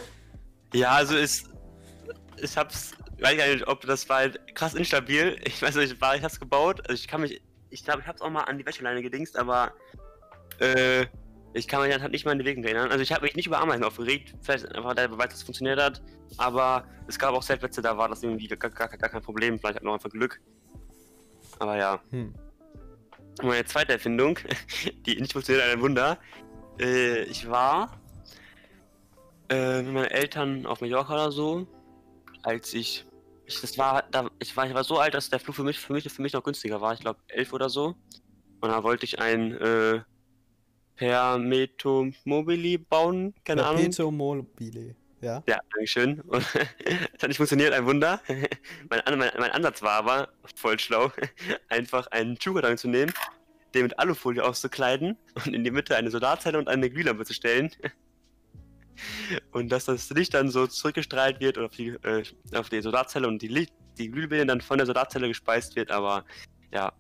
Ja, 0.74 0.90
also 0.92 1.16
ist. 1.16 1.50
Ich 2.36 2.56
hab's. 2.56 2.92
Weiß 3.20 3.36
gar 3.36 3.46
nicht, 3.46 3.66
ob 3.68 3.80
das 3.82 4.08
war 4.08 4.18
halt 4.18 4.54
krass 4.56 4.74
instabil. 4.74 5.36
Ich 5.44 5.60
weiß 5.62 5.76
nicht, 5.76 6.00
war, 6.00 6.16
ich 6.16 6.22
hab's 6.24 6.40
gebaut. 6.40 6.80
Also 6.88 6.94
ich 7.00 7.06
kann 7.08 7.20
mich. 7.20 7.40
Ich 7.70 7.84
glaube, 7.84 8.00
ich 8.00 8.06
hab's 8.06 8.20
auch 8.20 8.30
mal 8.30 8.42
an 8.42 8.58
die 8.58 8.66
Wäscheleine 8.66 9.02
gedingst, 9.02 9.36
aber. 9.38 9.72
Äh. 10.58 11.06
Ich 11.54 11.68
kann 11.68 11.82
mich 11.82 12.00
halt 12.00 12.12
nicht 12.12 12.24
mal 12.24 12.32
an 12.32 12.38
die 12.38 12.44
Wegen 12.44 12.64
erinnern. 12.64 12.90
Also 12.90 13.02
ich 13.02 13.12
habe 13.12 13.22
mich 13.24 13.34
nicht 13.36 13.46
über 13.46 13.60
Ameisen 13.60 13.84
aufgeregt. 13.84 14.34
Vielleicht 14.40 14.74
einfach 14.74 14.94
der 14.94 15.08
Beweis, 15.08 15.28
dass 15.28 15.38
es 15.38 15.42
funktioniert 15.42 15.80
hat. 15.80 16.02
Aber 16.38 16.86
es 17.08 17.18
gab 17.18 17.34
auch 17.34 17.44
Zeltplätze, 17.44 17.82
da 17.82 17.96
war 17.98 18.08
das 18.08 18.22
irgendwie 18.22 18.48
gar, 18.48 18.70
gar, 18.70 18.88
gar 18.88 19.10
kein 19.10 19.22
Problem. 19.22 19.58
Vielleicht 19.58 19.76
hat 19.76 19.82
noch 19.82 19.92
einfach 19.92 20.10
Glück. 20.10 20.40
Aber 21.58 21.76
ja. 21.76 22.02
hm. 22.10 22.34
meine 23.42 23.64
zweite 23.66 23.92
Erfindung, 23.92 24.38
die 25.06 25.20
nicht 25.20 25.32
funktioniert, 25.32 25.66
ein 25.68 25.80
Wunder. 25.80 26.18
Äh, 26.80 27.24
ich 27.24 27.48
war 27.48 28.00
äh, 29.50 29.82
mit 29.82 29.92
meinen 29.92 30.10
Eltern 30.10 30.64
auf 30.64 30.80
Mallorca 30.80 31.12
oder 31.12 31.32
so, 31.32 31.66
als 32.42 32.72
ich, 32.72 33.06
ich 33.44 33.60
das 33.60 33.76
war, 33.76 34.02
da, 34.10 34.30
ich 34.38 34.56
war, 34.56 34.66
ich 34.66 34.74
war 34.74 34.84
so 34.84 34.98
alt, 34.98 35.12
dass 35.12 35.28
der 35.28 35.40
Flug 35.40 35.56
für 35.56 35.64
mich, 35.64 35.78
für 35.78 35.92
mich, 35.92 36.10
für 36.10 36.22
mich 36.22 36.32
noch 36.32 36.42
günstiger 36.42 36.80
war. 36.80 36.94
Ich 36.94 37.00
glaube 37.00 37.20
elf 37.28 37.52
oder 37.52 37.68
so. 37.68 37.94
Und 38.60 38.70
da 38.70 38.82
wollte 38.82 39.04
ich 39.04 39.18
ein 39.18 39.52
äh, 39.52 40.00
Permeto 41.02 42.12
Mobili 42.24 42.78
bauen, 42.78 43.34
keine 43.44 43.64
Ahnung. 43.64 43.82
Perpetuo 43.82 44.12
mobile. 44.12 44.94
Ja. 45.20 45.42
Ja, 45.48 45.58
Dankeschön. 45.74 46.20
Und 46.20 46.44
das 46.54 47.22
hat 47.22 47.28
nicht 47.28 47.38
funktioniert, 47.38 47.72
ein 47.72 47.84
Wunder. 47.86 48.20
mein, 48.88 49.18
mein, 49.18 49.32
mein 49.36 49.50
Ansatz 49.50 49.82
war 49.82 49.94
aber, 49.94 50.28
voll 50.54 50.78
schlau, 50.78 51.10
einfach 51.68 52.06
einen 52.12 52.40
Schuhkarton 52.40 52.78
zu 52.78 52.86
nehmen, 52.86 53.12
den 53.74 53.82
mit 53.82 53.98
Alufolie 53.98 54.44
auszukleiden 54.44 55.18
und 55.44 55.52
in 55.52 55.64
die 55.64 55.72
Mitte 55.72 55.96
eine 55.96 56.08
Solarzelle 56.08 56.56
und 56.56 56.68
eine 56.68 56.88
Glühlampe 56.88 57.24
zu 57.24 57.34
stellen. 57.34 57.72
Und 59.50 59.72
dass 59.72 59.86
das 59.86 60.08
Licht 60.10 60.34
dann 60.34 60.50
so 60.50 60.68
zurückgestrahlt 60.68 61.40
wird 61.40 61.58
auf 61.58 61.72
die, 61.72 61.88
äh, 61.88 62.22
auf 62.54 62.68
die 62.68 62.80
Solarzelle 62.80 63.26
und 63.26 63.42
die, 63.42 63.48
Licht, 63.48 63.72
die 63.98 64.08
Glühbirne 64.08 64.46
dann 64.46 64.60
von 64.60 64.78
der 64.78 64.86
Solarzelle 64.86 65.26
gespeist 65.26 65.74
wird, 65.74 65.90
aber 65.90 66.24
ja, 66.72 66.92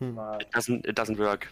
Hm. 0.00 0.18
It 0.40 0.50
doesn't, 0.52 0.86
it 0.86 0.96
doesn't 0.96 1.18
work. 1.18 1.48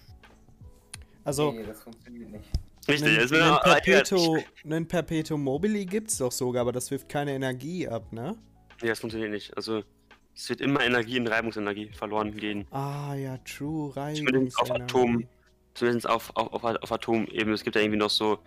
Also, 1.25 1.53
Nee, 1.53 1.65
das 1.65 1.83
funktioniert 1.83 2.31
nicht. 2.31 2.45
Richtig, 2.89 3.19
einen, 3.19 3.43
einen. 3.43 3.61
Perpetuo, 3.61 4.39
einen 4.65 4.89
Perpetuo 4.89 5.37
mobile 5.37 5.85
gibt's 5.87 6.19
doch 6.19 6.33
sogar, 6.33 6.63
aber 6.63 6.73
das 6.73 6.91
wirft 6.91 7.09
keine 7.09 7.33
Energie 7.33 7.87
ab, 7.87 8.13
ne? 8.13 8.37
Nee, 8.83 8.89
das 8.89 8.99
funktioniert 9.01 9.31
nicht. 9.31 9.57
Also, 9.57 9.85
es 10.35 10.49
wird 10.49 10.61
immer 10.61 10.85
Energie 10.85 11.17
in 11.17 11.27
Reibungsenergie 11.27 11.91
verloren 11.91 12.35
gehen. 12.37 12.67
Ah, 12.71 13.15
ja, 13.15 13.39
true, 13.39 13.93
Zumindest 14.15 14.59
auf 14.59 14.71
Reibungsenergie. 14.71 14.83
Atom. 14.83 15.29
Zumindest 15.75 16.09
auf, 16.09 16.31
auf, 16.35 16.53
auf, 16.53 16.65
auf 16.65 16.93
Atomebene. 16.93 17.55
Es 17.55 17.63
gibt 17.63 17.77
ja 17.77 17.83
irgendwie 17.83 17.99
noch 17.99 18.11
so 18.11 18.39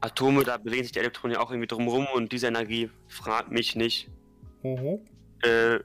Atome, 0.00 0.44
da 0.44 0.56
bewegen 0.56 0.82
sich 0.82 0.92
die 0.92 0.98
Elektronen 0.98 1.36
ja 1.36 1.40
auch 1.40 1.50
irgendwie 1.50 1.66
drumherum 1.68 2.06
und 2.14 2.32
diese 2.32 2.46
Energie 2.48 2.90
fragt 3.08 3.50
mich 3.50 3.76
nicht. 3.76 4.08
Mhm. 4.62 5.00
Äh, 5.42 5.80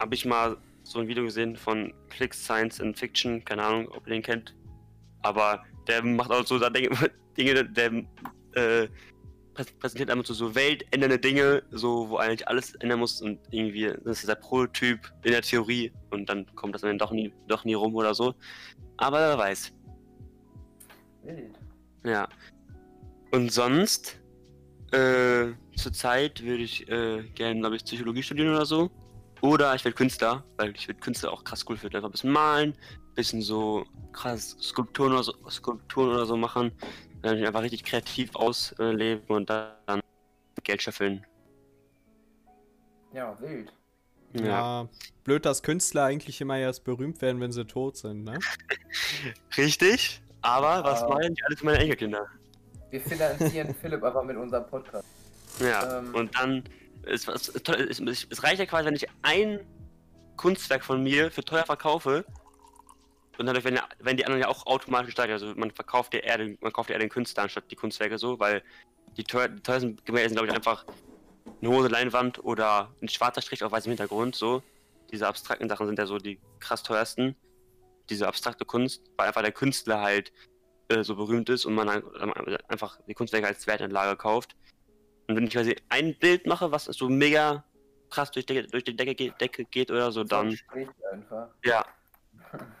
habe 0.00 0.14
ich 0.14 0.24
mal 0.24 0.56
so 0.82 1.00
ein 1.00 1.08
Video 1.08 1.24
gesehen 1.24 1.56
von 1.56 1.92
Click 2.08 2.34
Science 2.34 2.80
and 2.80 2.98
Fiction, 2.98 3.44
keine 3.44 3.62
Ahnung, 3.62 3.88
ob 3.88 4.06
ihr 4.06 4.14
den 4.14 4.22
kennt. 4.22 4.54
Aber 5.22 5.62
der 5.86 6.04
macht 6.04 6.30
auch 6.30 6.46
so 6.46 6.58
Dinge, 7.36 7.64
der 7.64 7.92
äh, 8.54 8.88
prä- 9.54 9.78
präsentiert 9.78 10.10
einmal 10.10 10.26
so, 10.26 10.34
so 10.34 10.54
weltändernde 10.54 11.18
Dinge, 11.18 11.62
so 11.70 12.08
wo 12.08 12.16
eigentlich 12.16 12.46
alles 12.48 12.74
ändern 12.76 13.00
muss 13.00 13.20
und 13.20 13.38
irgendwie, 13.50 13.92
das 14.04 14.20
ist 14.20 14.28
der 14.28 14.36
Prototyp 14.36 15.12
in 15.24 15.32
der 15.32 15.42
Theorie 15.42 15.92
und 16.10 16.28
dann 16.28 16.46
kommt 16.54 16.74
das 16.74 16.82
dann 16.82 16.98
doch 16.98 17.12
nie, 17.12 17.32
doch 17.48 17.64
nie 17.64 17.74
rum 17.74 17.94
oder 17.94 18.14
so. 18.14 18.34
Aber 18.96 19.18
wer 19.20 19.38
weiß. 19.38 19.72
Wild. 21.22 21.58
Ja. 22.04 22.28
Und 23.30 23.52
sonst, 23.52 24.20
äh, 24.92 25.48
zurzeit 25.76 26.42
würde 26.42 26.62
ich 26.62 26.88
äh, 26.88 27.22
gerne, 27.34 27.60
glaube 27.60 27.76
ich, 27.76 27.84
Psychologie 27.84 28.22
studieren 28.22 28.54
oder 28.54 28.66
so. 28.66 28.90
Oder 29.40 29.74
ich 29.74 29.84
werde 29.84 29.94
Künstler, 29.94 30.44
weil 30.56 30.74
ich 30.74 30.88
würde 30.88 31.00
Künstler 31.00 31.32
auch 31.32 31.44
krass 31.44 31.64
cool 31.68 31.76
finden. 31.76 31.96
Einfach 31.96 32.08
ein 32.08 32.12
bisschen 32.12 32.32
malen, 32.32 32.74
bisschen 33.18 33.42
so 33.42 33.84
krass 34.12 34.56
Skulpturen 34.62 35.12
oder 35.12 35.24
so, 35.24 35.32
Skulpturen 35.50 36.10
oder 36.10 36.24
so 36.24 36.36
machen. 36.36 36.70
Dann 37.22 37.44
einfach 37.44 37.62
richtig 37.62 37.82
kreativ 37.82 38.34
ausleben 38.36 39.24
und 39.26 39.50
dann 39.50 40.00
Geld 40.62 40.80
scheffeln. 40.82 41.26
Ja, 43.12 43.36
wild. 43.40 43.72
Ja. 44.34 44.44
Ja. 44.44 44.88
blöd, 45.24 45.44
dass 45.46 45.62
Künstler 45.62 46.04
eigentlich 46.04 46.40
immer 46.40 46.58
erst 46.58 46.84
berühmt 46.84 47.20
werden, 47.22 47.40
wenn 47.40 47.50
sie 47.50 47.64
tot 47.64 47.96
sind, 47.96 48.22
ne? 48.24 48.38
Richtig, 49.56 50.20
aber 50.42 50.84
was 50.84 51.02
Ah. 51.02 51.08
machen 51.08 51.34
die 51.34 51.42
alle 51.44 51.56
für 51.56 51.64
meine 51.64 51.78
Enkelkinder? 51.78 52.26
Wir 52.90 53.00
finanzieren 53.00 53.74
Philipp 53.80 54.02
einfach 54.04 54.22
mit 54.22 54.36
unserem 54.36 54.66
Podcast. 54.66 55.08
Ja, 55.60 55.98
Ähm. 55.98 56.14
und 56.14 56.34
dann, 56.38 56.62
es, 57.04 57.26
es, 57.26 57.48
es, 57.48 58.26
es 58.30 58.42
reicht 58.44 58.58
ja 58.60 58.66
quasi, 58.66 58.86
wenn 58.86 58.94
ich 58.94 59.06
ein 59.22 59.60
Kunstwerk 60.36 60.84
von 60.84 61.02
mir 61.02 61.30
für 61.32 61.42
teuer 61.42 61.64
verkaufe 61.64 62.24
und 63.38 63.46
dadurch 63.46 63.64
werden, 63.64 63.76
ja, 63.76 63.88
werden 64.00 64.16
die 64.16 64.24
anderen 64.24 64.42
ja 64.42 64.48
auch 64.48 64.66
automatisch 64.66 65.12
steigen. 65.12 65.32
Also 65.32 65.54
man 65.54 65.70
verkauft 65.70 66.14
ja 66.14 66.20
eher 66.20 66.38
den, 66.38 66.58
man 66.60 66.72
kauft 66.72 66.90
ja 66.90 66.94
eher 66.94 67.00
den 67.00 67.08
Künstler 67.08 67.44
anstatt 67.44 67.70
die 67.70 67.76
Kunstwerke 67.76 68.18
so, 68.18 68.38
weil 68.40 68.62
die, 69.16 69.24
teuer, 69.24 69.48
die 69.48 69.62
teuersten 69.62 69.96
Gemälde 70.04 70.30
sind, 70.30 70.36
glaube 70.36 70.48
ich, 70.48 70.54
einfach 70.54 70.84
eine 71.60 71.70
hose 71.70 71.88
Leinwand 71.88 72.42
oder 72.44 72.92
ein 73.00 73.08
schwarzer 73.08 73.42
Strich 73.42 73.62
auf 73.64 73.72
weißem 73.72 73.90
Hintergrund, 73.90 74.34
so. 74.34 74.62
Diese 75.10 75.26
abstrakten 75.26 75.68
Sachen 75.68 75.86
sind 75.86 75.98
ja 75.98 76.06
so 76.06 76.18
die 76.18 76.38
krass 76.60 76.82
teuersten. 76.82 77.34
Diese 78.10 78.26
abstrakte 78.26 78.64
Kunst, 78.64 79.02
weil 79.16 79.28
einfach 79.28 79.42
der 79.42 79.52
Künstler 79.52 80.00
halt 80.00 80.32
äh, 80.88 81.02
so 81.02 81.16
berühmt 81.16 81.48
ist 81.48 81.64
und 81.64 81.74
man 81.74 81.88
äh, 81.88 82.58
einfach 82.68 82.98
die 83.06 83.14
Kunstwerke 83.14 83.46
als 83.46 83.66
Wertanlage 83.66 84.16
kauft. 84.16 84.56
Und 85.26 85.36
wenn 85.36 85.44
ich 85.44 85.52
quasi 85.52 85.76
ein 85.88 86.18
Bild 86.18 86.46
mache, 86.46 86.72
was 86.72 86.84
so 86.84 87.08
mega 87.08 87.64
krass 88.10 88.30
durch 88.30 88.46
die, 88.46 88.66
durch 88.66 88.84
die 88.84 88.96
Decke, 88.96 89.14
geht, 89.14 89.40
Decke 89.40 89.64
geht 89.64 89.90
oder 89.90 90.10
so, 90.12 90.24
dann, 90.24 90.58
einfach. 91.12 91.48
ja. 91.64 91.84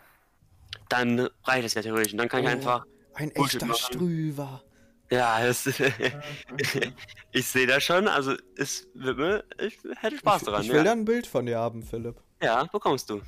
Dann 0.88 1.28
reicht 1.44 1.66
es 1.66 1.74
ja 1.74 1.82
theoretisch. 1.82 2.12
Und 2.12 2.18
dann 2.18 2.28
kann 2.28 2.40
ich 2.40 2.46
Oh. 2.48 2.52
einfach, 2.52 2.86
Ein 3.14 3.30
Bullshit 3.32 3.54
echter 3.56 3.66
machen. 3.66 3.78
Strüver. 3.94 4.62
ja, 5.10 5.44
das, 5.44 5.66
ich 7.32 7.46
sehe 7.46 7.66
das 7.66 7.82
schon, 7.84 8.08
also 8.08 8.34
es 8.56 8.88
wird 8.94 9.18
mir, 9.18 9.44
ich 9.60 9.78
hätte 10.00 10.18
Spaß 10.18 10.42
ich, 10.42 10.46
daran. 10.46 10.62
ich 10.62 10.68
will 10.70 10.76
ja. 10.78 10.84
da 10.84 10.92
ein 10.92 11.04
Bild 11.04 11.26
von 11.26 11.46
dir 11.46 11.58
haben, 11.58 11.82
Philipp. 11.82 12.16
ja, 12.42 12.64
bekommst 12.64 13.08
du. 13.10 13.20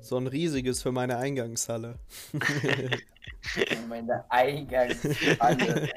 So 0.00 0.16
ein 0.16 0.26
riesiges 0.28 0.80
für 0.82 0.92
meine 0.92 1.16
Eingangshalle. 1.18 1.98
Meine 3.88 4.24
Eingangshalle. 4.30 5.88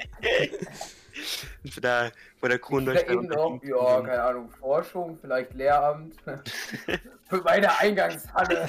Vor 1.69 1.81
der, 1.81 2.11
vor 2.39 2.49
der 2.49 2.57
Oder 2.57 2.59
Kronleuchter. 2.59 3.11
eben 3.11 3.27
noch, 3.27 3.61
ja, 3.63 4.01
keine 4.01 4.23
Ahnung, 4.23 4.49
Forschung, 4.49 5.17
vielleicht 5.21 5.53
Lehramt. 5.53 6.15
Für 7.29 7.41
meine 7.43 7.77
Eingangshalle. 7.79 8.67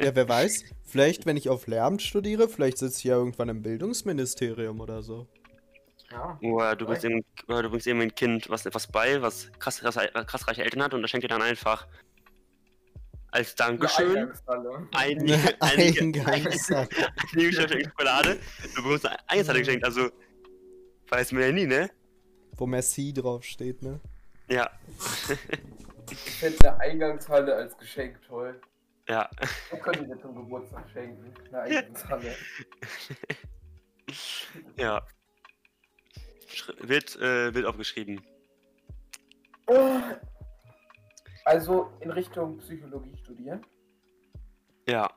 ja, 0.00 0.14
wer 0.14 0.28
weiß. 0.28 0.64
Vielleicht, 0.84 1.26
wenn 1.26 1.36
ich 1.36 1.48
auf 1.48 1.66
Lehramt 1.66 2.02
studiere, 2.02 2.48
vielleicht 2.48 2.78
sitze 2.78 2.98
ich 2.98 3.04
ja 3.04 3.16
irgendwann 3.16 3.48
im 3.48 3.62
Bildungsministerium 3.62 4.80
oder 4.80 5.02
so. 5.02 5.26
Ja, 6.10 6.38
Oder 6.40 6.76
du 6.76 6.86
bringst, 6.86 7.04
eben, 7.04 7.24
oder 7.48 7.64
du 7.64 7.70
bringst 7.70 7.86
eben 7.88 8.00
ein 8.00 8.14
Kind 8.14 8.48
was 8.48 8.64
etwas 8.64 8.86
bei, 8.86 9.20
was 9.22 9.50
krass, 9.58 9.80
krass, 9.80 9.98
krass 10.26 10.46
reiche 10.46 10.62
Eltern 10.62 10.84
hat 10.84 10.94
und 10.94 11.02
das 11.02 11.10
schenkt 11.10 11.24
dir 11.24 11.28
dann 11.28 11.42
einfach 11.42 11.88
als 13.30 13.58
eine 13.60 13.78
Dankeschön 13.78 14.16
Eingangshalle. 14.16 14.88
ein, 14.94 15.18
einige, 15.60 16.26
Eingangshalle. 16.26 16.88
einige 17.32 17.48
Geschäfte 17.50 17.84
Schokolade. 17.84 18.38
Du 18.74 18.82
bekommst 18.82 19.06
eine 19.06 19.28
Eingangshalle 19.28 19.58
geschenkt, 19.60 19.84
also 19.84 20.10
weiß 21.08 21.32
man 21.32 21.42
ja 21.42 21.52
nie, 21.52 21.66
ne? 21.66 21.90
Wo 22.56 22.66
Merci 22.66 23.12
draufsteht, 23.12 23.82
ne? 23.82 24.00
Ja, 24.48 24.70
Ich 26.10 26.16
finde 26.18 26.70
eine 26.72 26.80
Eingangshalle 26.80 27.54
als 27.54 27.76
Geschenk 27.76 28.20
toll. 28.26 28.60
ja. 29.08 29.28
Wir 29.70 29.78
können 29.80 30.06
dir 30.08 30.18
zum 30.20 30.34
Geburtstag 30.36 30.88
schenken. 30.92 31.34
Eine 31.48 31.60
Eingangshalle. 31.62 32.34
Ja. 34.78 35.02
Schri- 36.48 36.88
Wird, 36.88 37.16
äh, 37.16 37.52
wird 37.52 37.66
aufgeschrieben. 37.66 38.24
Oh. 39.66 39.98
Also 41.46 41.92
in 42.00 42.10
Richtung 42.10 42.58
Psychologie 42.58 43.16
studieren. 43.22 43.64
Ja. 44.88 45.08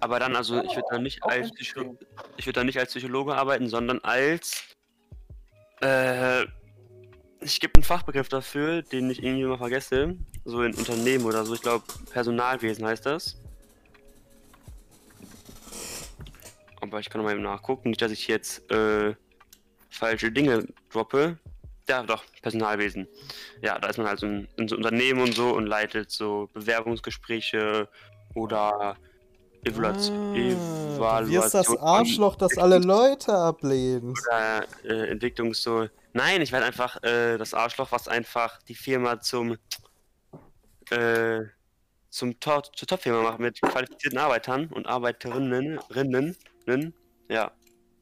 Aber 0.00 0.18
dann, 0.18 0.34
also 0.36 0.62
ich 0.62 0.74
würde 0.74 0.88
dann 0.90 1.02
nicht 1.02 1.22
Auch 1.22 1.28
als. 1.28 1.52
Psychologe, 1.52 2.06
ich 2.38 2.46
würde 2.46 2.60
dann 2.60 2.66
nicht 2.66 2.78
als 2.78 2.92
Psychologe 2.92 3.34
arbeiten, 3.34 3.68
sondern 3.68 3.98
als 4.00 4.74
äh, 5.82 6.44
ich 7.40 7.60
gebe 7.60 7.74
einen 7.74 7.84
Fachbegriff 7.84 8.30
dafür, 8.30 8.80
den 8.80 9.10
ich 9.10 9.22
irgendwie 9.22 9.42
immer 9.42 9.58
vergesse. 9.58 10.16
So 10.46 10.62
in 10.62 10.74
Unternehmen 10.74 11.26
oder 11.26 11.44
so. 11.44 11.52
Ich 11.52 11.60
glaube, 11.60 11.84
Personalwesen 12.10 12.86
heißt 12.86 13.04
das. 13.04 13.38
Aber 16.80 17.00
ich 17.00 17.10
kann 17.10 17.22
mal 17.22 17.32
eben 17.32 17.42
nachgucken. 17.42 17.90
Nicht, 17.90 18.00
dass 18.00 18.12
ich 18.12 18.28
jetzt 18.28 18.70
äh, 18.70 19.14
falsche 19.90 20.32
Dinge 20.32 20.66
droppe. 20.90 21.38
Ja, 21.88 22.02
doch, 22.02 22.24
Personalwesen. 22.40 23.08
Ja, 23.60 23.78
da 23.78 23.88
ist 23.88 23.98
man 23.98 24.06
halt 24.06 24.18
so 24.20 24.26
in, 24.26 24.48
in 24.56 24.68
so 24.68 24.76
Unternehmen 24.76 25.20
und 25.20 25.34
so 25.34 25.50
und 25.54 25.66
leitet 25.66 26.10
so 26.10 26.48
Bewerbungsgespräche 26.54 27.88
oder 28.34 28.96
Evaluation. 29.64 30.16
Ah, 30.98 31.20
du 31.22 31.30
wirst 31.30 31.54
das 31.54 31.66
von- 31.66 31.78
Arschloch, 31.78 32.36
das 32.36 32.56
alle 32.58 32.78
Leute 32.78 33.32
ablehnt. 33.32 34.18
oder 34.28 34.66
äh, 34.84 35.10
Entwicklung 35.10 35.52
so. 35.54 35.88
Nein, 36.12 36.40
ich 36.42 36.52
werde 36.52 36.66
einfach 36.66 37.02
äh, 37.02 37.36
das 37.36 37.54
Arschloch, 37.54 37.90
was 37.92 38.08
einfach 38.08 38.62
die 38.62 38.74
Firma 38.74 39.20
zum 39.20 39.56
äh, 40.90 41.40
zum 42.10 42.38
Top, 42.38 42.76
zur 42.76 42.86
Top-Firma 42.86 43.22
macht 43.22 43.40
mit 43.40 43.60
qualifizierten 43.60 44.18
Arbeitern 44.18 44.66
und 44.68 44.86
Arbeiterinnen. 44.86 45.78
Rinnen, 45.90 46.36
Rinnen, 46.66 46.94
ja. 47.28 47.50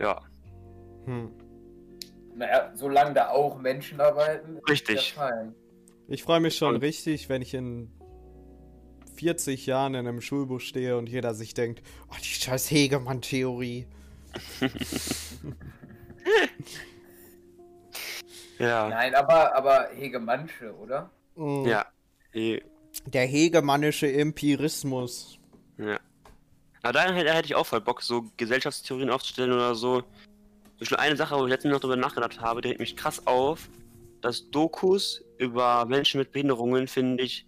ja, 0.00 0.20
Hm. 1.06 1.30
Naja, 2.34 2.70
solange 2.74 3.14
da 3.14 3.28
auch 3.30 3.58
Menschen 3.58 4.00
arbeiten, 4.00 4.56
ist 4.58 4.68
Richtig. 4.68 5.14
ja 5.16 5.22
fein. 5.22 5.54
Ich 6.08 6.22
freue 6.24 6.40
mich 6.40 6.56
schon 6.56 6.74
Und- 6.74 6.82
richtig, 6.82 7.28
wenn 7.28 7.40
ich 7.42 7.54
in 7.54 7.90
40 9.16 9.66
Jahren 9.66 9.94
in 9.94 10.06
einem 10.06 10.20
Schulbus 10.20 10.62
stehe 10.62 10.96
und 10.96 11.08
jeder 11.08 11.34
sich 11.34 11.54
denkt, 11.54 11.82
oh, 12.10 12.14
die 12.20 12.24
scheiß 12.24 12.70
Hegemann-Theorie. 12.70 13.86
ja, 18.58 18.88
Nein, 18.88 19.14
aber, 19.14 19.54
aber 19.56 19.88
Hegemannsche, 19.94 20.74
oder? 20.76 21.10
Mm, 21.36 21.66
ja. 21.66 21.86
Eh, 22.32 22.60
Der 23.06 23.26
hegemannische 23.26 24.12
Empirismus. 24.12 25.38
Ja. 25.78 25.98
Aber 26.82 26.92
da 26.92 27.12
hätte, 27.12 27.24
da 27.24 27.34
hätte 27.34 27.46
ich 27.46 27.54
auch 27.54 27.66
voll 27.66 27.80
Bock, 27.80 28.02
so 28.02 28.26
Gesellschaftstheorien 28.36 29.10
aufzustellen 29.10 29.52
oder 29.52 29.74
so. 29.74 30.00
Zum 30.00 30.78
Beispiel 30.80 30.98
eine 30.98 31.16
Sache, 31.16 31.36
wo 31.38 31.44
ich 31.44 31.50
letztens 31.50 31.72
noch 31.72 31.80
drüber 31.80 31.96
nachgedacht 31.96 32.40
habe, 32.40 32.60
die 32.60 32.68
regt 32.68 32.80
mich 32.80 32.96
krass 32.96 33.26
auf, 33.26 33.68
dass 34.20 34.50
Dokus 34.50 35.22
über 35.38 35.84
Menschen 35.86 36.18
mit 36.18 36.32
Behinderungen 36.32 36.86
finde 36.88 37.22
ich, 37.24 37.46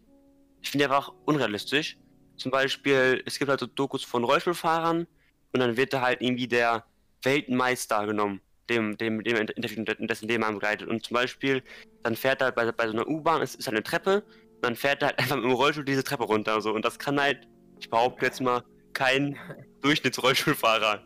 ich 0.62 0.70
finde 0.70 0.86
die 0.86 0.90
einfach 0.90 1.12
unrealistisch. 1.24 1.96
Zum 2.36 2.50
Beispiel, 2.50 3.22
es 3.26 3.38
gibt 3.38 3.50
halt 3.50 3.61
so 3.61 3.66
Dokus 3.66 4.04
von 4.04 4.24
Rollstuhlfahrern 4.24 5.06
und 5.52 5.61
dann 5.61 5.76
wird 5.76 5.92
da 5.92 6.00
halt 6.02 6.22
irgendwie 6.22 6.46
der 6.46 6.84
Weltmeister 7.22 8.06
genommen, 8.06 8.40
dem, 8.68 8.96
dem, 8.96 9.22
dem 9.24 9.36
Interview, 9.36 9.84
dessen 9.84 10.28
Leben 10.28 10.42
man 10.42 10.54
begleitet. 10.54 10.88
Und 10.88 11.04
zum 11.04 11.14
Beispiel, 11.14 11.62
dann 12.02 12.14
fährt 12.14 12.40
er 12.40 12.46
halt 12.46 12.54
bei, 12.54 12.70
bei 12.70 12.86
so 12.86 12.92
einer 12.92 13.09
U-Bahn, 13.09 13.42
es 13.42 13.54
ist 13.54 13.66
halt 13.66 13.76
eine 13.76 13.82
Treppe, 13.82 14.22
und 14.22 14.64
dann 14.64 14.76
fährt 14.76 15.02
er 15.02 15.09
halt 15.09 15.18
einfach 15.18 15.36
mit 15.36 15.46
dem 15.46 15.52
Rollstuhl 15.52 15.84
diese 15.84 16.04
Treppe 16.04 16.24
runter. 16.24 16.61
So. 16.61 16.72
Und 16.72 16.84
das 16.84 16.98
kann 16.98 17.20
halt, 17.20 17.46
ich 17.80 17.90
behaupte 17.90 18.26
jetzt 18.26 18.40
mal, 18.40 18.62
kein 18.92 19.38
Durchschnittsrollstuhlfahrer. 19.82 21.04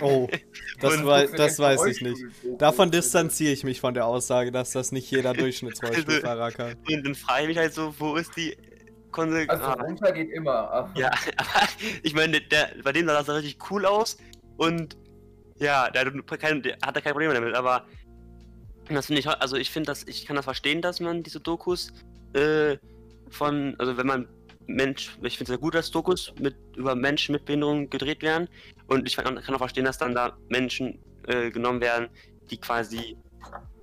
Oh, 0.00 0.26
das, 0.80 0.96
Und 0.96 1.06
wei 1.06 1.26
das 1.26 1.58
weiß 1.58 1.84
ich 1.86 2.00
nicht. 2.00 2.22
Davon 2.58 2.90
distanziere 2.90 3.52
ich 3.52 3.62
mich 3.62 3.80
von 3.80 3.92
der 3.94 4.06
Aussage, 4.06 4.52
dass 4.52 4.70
das 4.70 4.90
nicht 4.92 5.10
jeder 5.10 5.34
Durchschnittsrollstuhlfahrer 5.34 6.52
kann. 6.52 6.76
Und 6.88 7.06
dann 7.06 7.14
frage 7.14 7.42
ich 7.42 7.48
mich 7.48 7.58
halt 7.58 7.74
so, 7.74 7.94
wo 7.98 8.16
ist 8.16 8.36
die 8.36 8.56
Konsequenz? 9.16 9.62
Also 9.62 9.80
runter 9.82 10.12
geht 10.12 10.30
immer. 10.30 10.70
Aber 10.70 10.90
ja, 10.98 11.10
aber 11.36 11.68
ich 12.02 12.14
meine, 12.14 12.40
der, 12.40 12.70
bei 12.84 12.92
dem 12.92 13.06
sah 13.06 13.14
das 13.22 13.28
richtig 13.28 13.58
cool 13.70 13.86
aus 13.86 14.18
und 14.56 14.96
ja, 15.58 15.90
der, 15.90 16.04
hat 16.06 16.40
kein, 16.40 16.62
der 16.62 16.76
hatte 16.84 17.00
kein 17.00 17.12
Problem 17.12 17.32
damit, 17.32 17.54
aber 17.54 17.86
das 18.88 19.06
finde 19.06 19.20
ich, 19.20 19.28
also 19.28 19.56
ich 19.56 19.70
finde 19.70 19.86
das, 19.88 20.04
ich 20.06 20.26
kann 20.26 20.36
das 20.36 20.44
verstehen, 20.44 20.82
dass 20.82 21.00
man 21.00 21.22
diese 21.22 21.40
Dokus 21.40 21.92
äh, 22.34 22.76
von, 23.30 23.74
also 23.78 23.96
wenn 23.96 24.06
man 24.06 24.28
Mensch, 24.66 25.16
ich 25.22 25.38
finde 25.38 25.44
es 25.44 25.48
sehr 25.48 25.58
gut, 25.58 25.74
dass 25.74 25.90
Dokus 25.90 26.34
mit, 26.40 26.56
über 26.76 26.94
Menschen 26.94 27.32
mit 27.32 27.44
Behinderung 27.44 27.88
gedreht 27.88 28.22
werden 28.22 28.48
und 28.88 29.06
ich 29.06 29.16
kann 29.16 29.40
kann 29.40 29.54
auch 29.54 29.58
verstehen, 29.58 29.84
dass 29.84 29.98
dann 29.98 30.14
da 30.14 30.36
Menschen 30.48 30.98
äh, 31.26 31.50
genommen 31.50 31.80
werden, 31.80 32.08
die 32.50 32.58
quasi, 32.58 33.16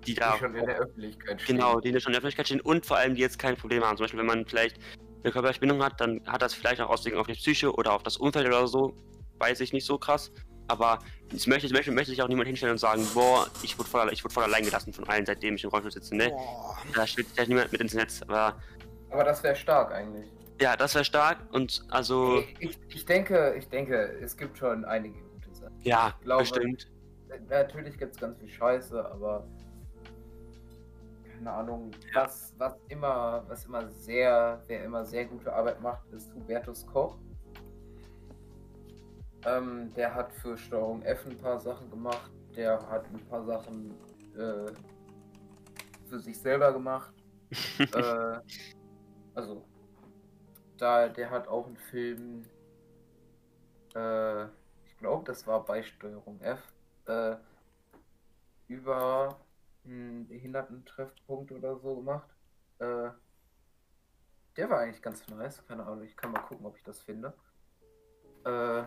die 0.06 0.14
da 0.14 0.34
die 0.34 0.40
schon 0.40 0.56
in 0.56 0.66
der 0.66 0.78
Öffentlichkeit 0.78 1.42
stehen. 1.42 1.56
Genau, 1.58 1.80
die 1.80 1.90
schon 1.90 1.96
in 1.96 2.14
der 2.14 2.20
Öffentlichkeit 2.20 2.48
stehen 2.48 2.62
und 2.62 2.86
vor 2.86 2.98
allem, 2.98 3.16
die 3.16 3.22
jetzt 3.22 3.40
kein 3.40 3.56
Problem 3.56 3.84
haben. 3.84 3.98
Zum 3.98 4.06
Beispiel, 4.06 4.20
wenn 4.20 4.28
man 4.28 4.46
vielleicht 4.46 4.78
eine 5.24 5.32
körperliche 5.32 5.60
Bindung 5.60 5.84
hat, 5.84 6.00
dann 6.02 6.22
hat 6.28 6.42
das 6.42 6.54
vielleicht 6.54 6.82
auch 6.82 6.90
Auswirkungen 6.90 7.22
auf 7.22 7.28
die 7.28 7.34
Psyche 7.34 7.74
oder 7.74 7.94
auf 7.94 8.04
das 8.04 8.18
Umfeld 8.18 8.48
oder 8.48 8.68
so. 8.68 8.94
Weiß 9.40 9.60
ich 9.62 9.74
nicht 9.74 9.86
so 9.86 9.98
krass. 9.98 10.32
Aber 10.68 11.00
ich 11.34 11.46
möchte, 11.48 11.68
ich 11.68 11.74
möchte, 11.74 11.92
möchte 11.92 12.12
sich 12.12 12.22
auch 12.22 12.28
niemand 12.30 12.48
hinstellen 12.48 12.72
und 12.74 12.78
sagen, 12.78 13.06
boah, 13.14 13.48
ich 13.64 13.78
wurde 13.78 13.90
voll, 13.90 14.14
ich 14.14 14.24
wurde 14.24 14.34
voll 14.34 14.44
allein 14.46 14.64
gelassen 14.64 14.94
von 14.94 15.08
allen, 15.10 15.26
seitdem 15.26 15.56
ich 15.56 15.64
im 15.64 15.70
Rollstuhl 15.70 15.92
sitze. 15.92 16.16
Ne? 16.16 16.30
Boah. 16.30 16.78
Da 16.96 17.06
steht 17.06 17.28
vielleicht 17.28 17.50
niemand 17.50 17.72
mit 17.72 17.82
ins 17.82 17.94
Netz. 17.94 18.22
Aber 18.22 18.56
Aber 19.12 19.24
das 19.26 19.44
wäre 19.44 19.56
stark 19.56 19.92
eigentlich. 19.92 20.26
ja, 20.62 20.78
das 20.78 20.96
wäre 20.96 21.04
stark 21.04 21.40
und 21.52 21.84
also, 21.90 22.40
Ich, 22.40 22.56
ich, 22.70 22.80
ich 22.96 23.06
denke, 23.06 23.56
ich 23.58 23.68
denke, 23.68 24.18
es 24.22 24.38
gibt 24.38 24.58
schon 24.58 24.86
einige 24.86 25.20
gute 25.22 25.54
Sachen. 25.54 25.76
ja, 25.82 26.14
glaube- 26.24 26.44
bestimmt. 26.44 26.90
Natürlich 27.50 27.98
gibt 27.98 28.14
es 28.16 28.22
ganz 28.22 28.38
viel 28.40 28.50
Scheiße, 28.50 29.04
aber 29.12 29.46
keine 31.44 31.58
Ahnung, 31.58 31.92
was, 32.14 32.54
was 32.58 32.74
immer, 32.88 33.44
was 33.50 33.66
immer 33.66 33.86
sehr, 33.90 34.64
wer 34.68 34.86
immer 34.86 35.04
sehr 35.04 35.26
gute 35.26 35.52
Arbeit 35.52 35.82
macht, 35.82 36.08
ist 36.14 36.34
Hubertus 36.34 36.86
Koch. 36.86 37.18
Ähm, 39.46 39.94
der 39.94 40.16
hat 40.16 40.32
für 40.32 40.58
Steuerung 40.58 41.02
F 41.02 41.26
ein 41.26 41.38
paar 41.38 41.60
Sachen 41.60 41.90
gemacht, 41.90 42.32
der 42.56 42.80
hat 42.90 43.06
ein 43.08 43.20
paar 43.28 43.44
Sachen 43.44 43.94
äh, 44.38 44.72
für 46.08 46.20
sich 46.20 46.40
selber 46.40 46.72
gemacht. 46.72 47.14
äh, 47.80 48.40
also, 49.36 49.66
da, 50.78 51.10
der 51.10 51.30
hat 51.30 51.50
auch 51.50 51.68
einen 51.68 51.78
Film, 51.78 52.44
äh, 53.96 54.46
ich 54.86 54.98
glaube, 54.98 55.26
das 55.26 55.46
war 55.46 55.66
bei 55.66 55.84
Steuerung 55.84 56.40
F, 56.40 56.62
äh, 57.08 57.36
über 58.70 59.38
Behindertentreffpunkt 60.34 61.52
oder 61.52 61.78
so 61.78 61.96
gemacht. 61.98 62.30
Äh, 62.80 63.10
der 64.58 64.70
war 64.70 64.80
eigentlich 64.80 65.02
ganz 65.02 65.28
nice, 65.28 65.66
keine 65.68 65.86
Ahnung, 65.86 66.04
ich 66.04 66.16
kann 66.16 66.32
mal 66.32 66.42
gucken, 66.42 66.66
ob 66.66 66.76
ich 66.76 66.84
das 66.84 67.02
finde. 67.02 67.34
Äh, 68.46 68.84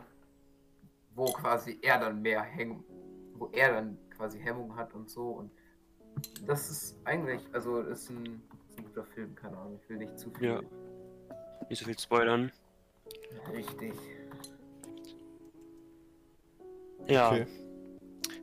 wo 1.15 1.27
quasi 1.27 1.79
er 1.83 1.99
dann 1.99 2.21
mehr 2.21 2.43
Hemmung, 2.43 2.85
wo 3.35 3.49
er 3.53 3.73
dann 3.73 3.99
quasi 4.11 4.39
Hemmung 4.39 4.77
hat 4.77 4.93
und 4.95 5.09
so 5.09 5.31
und 5.31 5.51
das 6.47 6.71
ist 6.71 6.99
eigentlich, 7.05 7.43
also 7.53 7.81
ist 7.81 8.11
ein, 8.11 8.43
ist 8.69 8.79
ein 8.79 8.85
guter 8.85 9.05
Film, 9.05 9.35
keine 9.35 9.57
Ahnung, 9.57 9.79
ich 9.83 9.89
will 9.89 9.99
nicht 9.99 10.19
zu 10.19 10.31
viel. 10.31 10.49
Ja. 10.49 10.61
Nicht 11.69 11.79
so 11.79 11.85
viel 11.85 11.99
spoilern. 11.99 12.53
Richtig. 13.53 13.95
Ja. 17.07 17.29
Okay. 17.29 17.47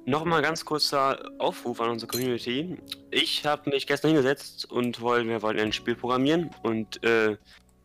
Nochmal 0.05 0.41
ganz 0.41 0.65
kurzer 0.65 1.31
Aufruf 1.39 1.79
an 1.79 1.91
unsere 1.91 2.11
Community. 2.11 2.77
Ich 3.09 3.45
habe 3.45 3.69
mich 3.69 3.87
gestern 3.87 4.09
hingesetzt 4.09 4.69
und 4.69 4.99
wollen, 4.99 5.29
wir 5.29 5.41
wollten 5.41 5.61
ein 5.61 5.71
Spiel 5.71 5.95
programmieren 5.95 6.49
und 6.61 7.01
äh, 7.05 7.29
wir 7.29 7.37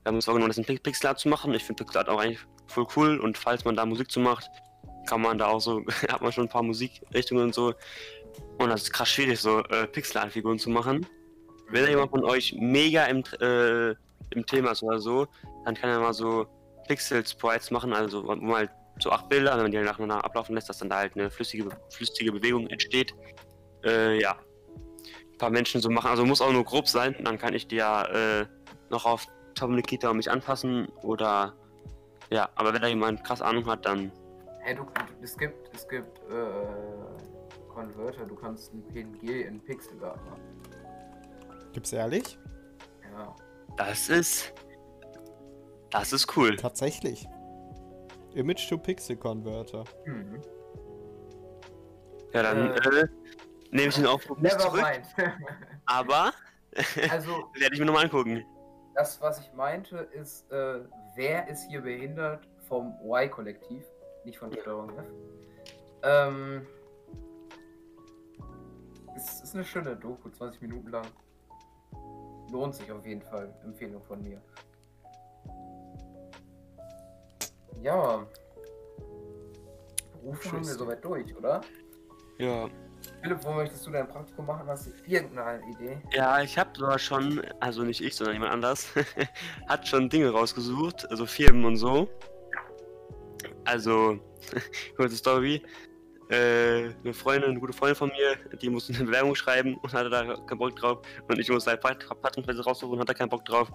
haben 0.05 0.17
uns 0.17 0.25
vorgenommen, 0.25 0.51
das 0.51 0.59
in 0.59 0.65
Pix- 0.65 0.83
Pixelart 0.83 1.21
zu 1.21 1.29
machen. 1.29 1.55
Ich 1.55 1.63
finde 1.63 1.85
Pixelart 1.85 2.09
auch 2.09 2.19
eigentlich 2.19 2.41
voll 2.67 2.89
cool 2.97 3.21
und 3.21 3.39
falls 3.39 3.65
man 3.65 3.77
da 3.77 3.87
Musik 3.87 4.11
zu 4.11 4.19
macht, 4.19 4.51
kann 5.07 5.21
man 5.21 5.39
da 5.39 5.47
auch 5.47 5.61
so, 5.61 5.85
hat 6.09 6.21
man 6.21 6.33
schon 6.33 6.47
ein 6.47 6.51
paar 6.51 6.65
Musikrichtungen 6.65 7.45
und 7.45 7.55
so. 7.55 7.73
Und 8.59 8.69
das 8.69 8.83
ist 8.83 8.93
krass 8.93 9.11
schwierig, 9.11 9.39
so 9.39 9.61
äh, 9.65 9.87
Pixelart-Figuren 9.87 10.59
zu 10.59 10.71
machen. 10.71 11.07
Wenn 11.71 11.85
da 11.85 11.91
jemand 11.91 12.11
von 12.11 12.25
euch 12.25 12.53
mega 12.59 13.05
im, 13.05 13.23
äh, 13.41 13.91
im 14.31 14.45
Thema 14.45 14.73
ist 14.73 14.83
oder 14.83 14.99
so, 14.99 15.29
dann 15.65 15.77
kann 15.77 15.91
er 15.91 16.01
mal 16.01 16.15
so 16.15 16.47
Pixel 16.89 17.25
Sprites 17.25 17.71
machen, 17.71 17.93
also 17.93 18.25
wo 18.25 18.35
man 18.35 18.57
halt 18.57 18.71
so 19.03 19.11
acht 19.11 19.29
Bilder, 19.29 19.53
wenn 19.53 19.63
man 19.63 19.71
die 19.71 19.79
halt 19.79 19.87
nacheinander 19.87 20.25
ablaufen 20.25 20.55
lässt, 20.55 20.69
dass 20.69 20.79
dann 20.79 20.89
da 20.89 20.97
halt 20.97 21.15
eine 21.17 21.31
flüssige, 21.31 21.69
flüssige 21.91 22.33
Bewegung 22.33 22.67
entsteht. 22.69 23.15
Äh, 23.85 24.21
ja. 24.21 24.33
Ein 24.33 25.39
paar 25.39 25.51
Menschen 25.51 25.81
so 25.81 25.91
machen, 25.91 26.11
also 26.11 26.25
muss 26.25 26.41
auch 26.41 26.53
nur 26.53 26.65
grob 26.65 26.89
sein, 26.89 27.15
dann 27.23 27.39
kann 27.39 27.55
ich 27.55 27.69
die 27.69 27.77
ja 27.77 28.05
äh, 28.07 28.47
noch 28.91 29.07
auf 29.07 29.27
Tom 29.55 29.75
Nikita 29.75 30.11
und 30.11 30.17
mich 30.17 30.31
anpassen 30.31 30.89
oder 31.03 31.55
ja, 32.31 32.49
aber 32.57 32.75
wenn 32.75 32.83
da 32.83 32.89
jemand 32.89 33.25
krass 33.25 33.41
Ahnung 33.41 33.67
hat, 33.67 33.87
dann 33.87 34.13
Hey, 34.61 34.75
du, 34.75 34.83
du, 34.83 34.91
es 35.23 35.39
gibt, 35.39 35.75
es 35.75 35.89
gibt 35.89 36.19
äh, 36.31 37.73
Converter, 37.73 38.27
du 38.27 38.35
kannst 38.35 38.75
ein 38.75 38.83
PNG 38.89 39.47
in 39.47 39.61
Pixel 39.61 39.97
machen. 39.97 40.43
Gibt's 41.73 41.93
ehrlich? 41.93 42.39
Ja. 43.17 43.35
das 43.77 44.09
ist 44.09 44.53
das 45.91 46.13
ist 46.13 46.37
cool. 46.37 46.57
Tatsächlich. 46.57 47.27
Image 48.35 48.69
to 48.69 48.79
Pixel 48.79 49.17
Converter. 49.17 49.85
Mhm. 50.07 50.41
Ja, 52.33 52.43
dann 52.43 52.71
Äh, 52.73 53.01
äh, 53.01 53.09
nehme 53.71 53.89
ich 53.89 53.95
den 53.97 54.07
Aufruf 54.07 54.39
nicht 54.39 54.53
Never 54.57 54.69
zurück, 54.71 54.83
mind. 54.83 55.07
aber 55.87 56.33
also, 57.11 57.31
werde 57.59 57.75
ich 57.75 57.81
mir 57.81 57.87
nochmal 57.87 58.05
angucken. 58.05 58.45
das, 58.95 59.21
was 59.23 59.41
ich 59.41 59.53
meinte, 59.55 59.99
ist, 60.13 60.51
äh, 60.53 60.81
wer 61.17 61.49
ist 61.49 61.69
hier 61.69 61.81
behindert 61.81 62.47
vom 62.69 62.95
Y-Kollektiv, 63.03 63.85
nicht 64.25 64.39
von 64.39 64.53
Steuerung 64.53 64.91
F. 64.99 65.07
Ähm, 66.03 66.67
es 69.17 69.41
ist 69.43 69.55
eine 69.55 69.65
schöne 69.65 69.97
Doku, 69.97 70.29
20 70.31 70.61
Minuten 70.63 70.89
lang. 70.91 71.07
Lohnt 72.53 72.75
sich 72.75 72.91
auf 72.93 73.05
jeden 73.05 73.23
Fall. 73.23 73.53
Empfehlung 73.65 74.03
von 74.05 74.23
mir. 74.23 74.41
Ja. 77.83 78.27
Berufe 80.13 80.53
haben 80.53 80.67
wir 80.67 80.75
soweit 80.75 81.05
durch, 81.05 81.37
oder? 81.37 81.61
Ja. 82.39 82.69
Philipp, 83.23 83.45
wo 83.45 83.53
möchtest 83.53 83.87
du 83.87 83.91
dein 83.91 84.09
Praktikum 84.09 84.47
machen? 84.47 84.69
Hast 84.69 84.87
du 84.87 84.91
irgendeine 85.07 85.63
Idee? 85.71 86.01
Ja, 86.13 86.41
ich 86.43 86.59
habe 86.59 86.71
sogar 86.77 86.99
schon, 86.99 87.43
also 87.61 87.83
nicht 87.83 88.01
ich, 88.01 88.15
sondern 88.15 88.35
jemand 88.35 88.53
anders, 88.53 88.89
hat 89.69 89.87
schon 89.87 90.09
Dinge 90.09 90.31
rausgesucht, 90.31 91.09
also 91.11 91.27
Firmen 91.27 91.65
und 91.65 91.77
so. 91.77 92.09
Also, 93.65 94.19
kurze 94.97 95.17
Story. 95.17 95.63
Äh, 96.31 96.91
eine 97.03 97.15
Freundin, 97.15 97.51
eine 97.51 97.61
gute 97.61 97.73
Freundin 97.73 97.97
von 97.97 98.11
mir, 98.11 98.37
die 98.59 98.69
musste 98.69 98.93
eine 98.93 99.05
Bewerbung 99.05 99.35
schreiben 99.35 99.77
und 99.77 99.93
hatte 99.95 100.11
da 100.11 100.37
keinen 100.47 100.59
Bock 100.59 100.77
drauf. 100.77 100.99
Und 101.27 101.39
ich 101.39 101.49
musste 101.49 101.71
halt 101.71 101.81
Praktikumsplätze 101.81 102.63
raussuchen 102.63 102.95
und 102.95 103.01
hatte 103.01 103.15
keinen 103.15 103.31
Bock 103.31 103.47
drauf. 103.47 103.71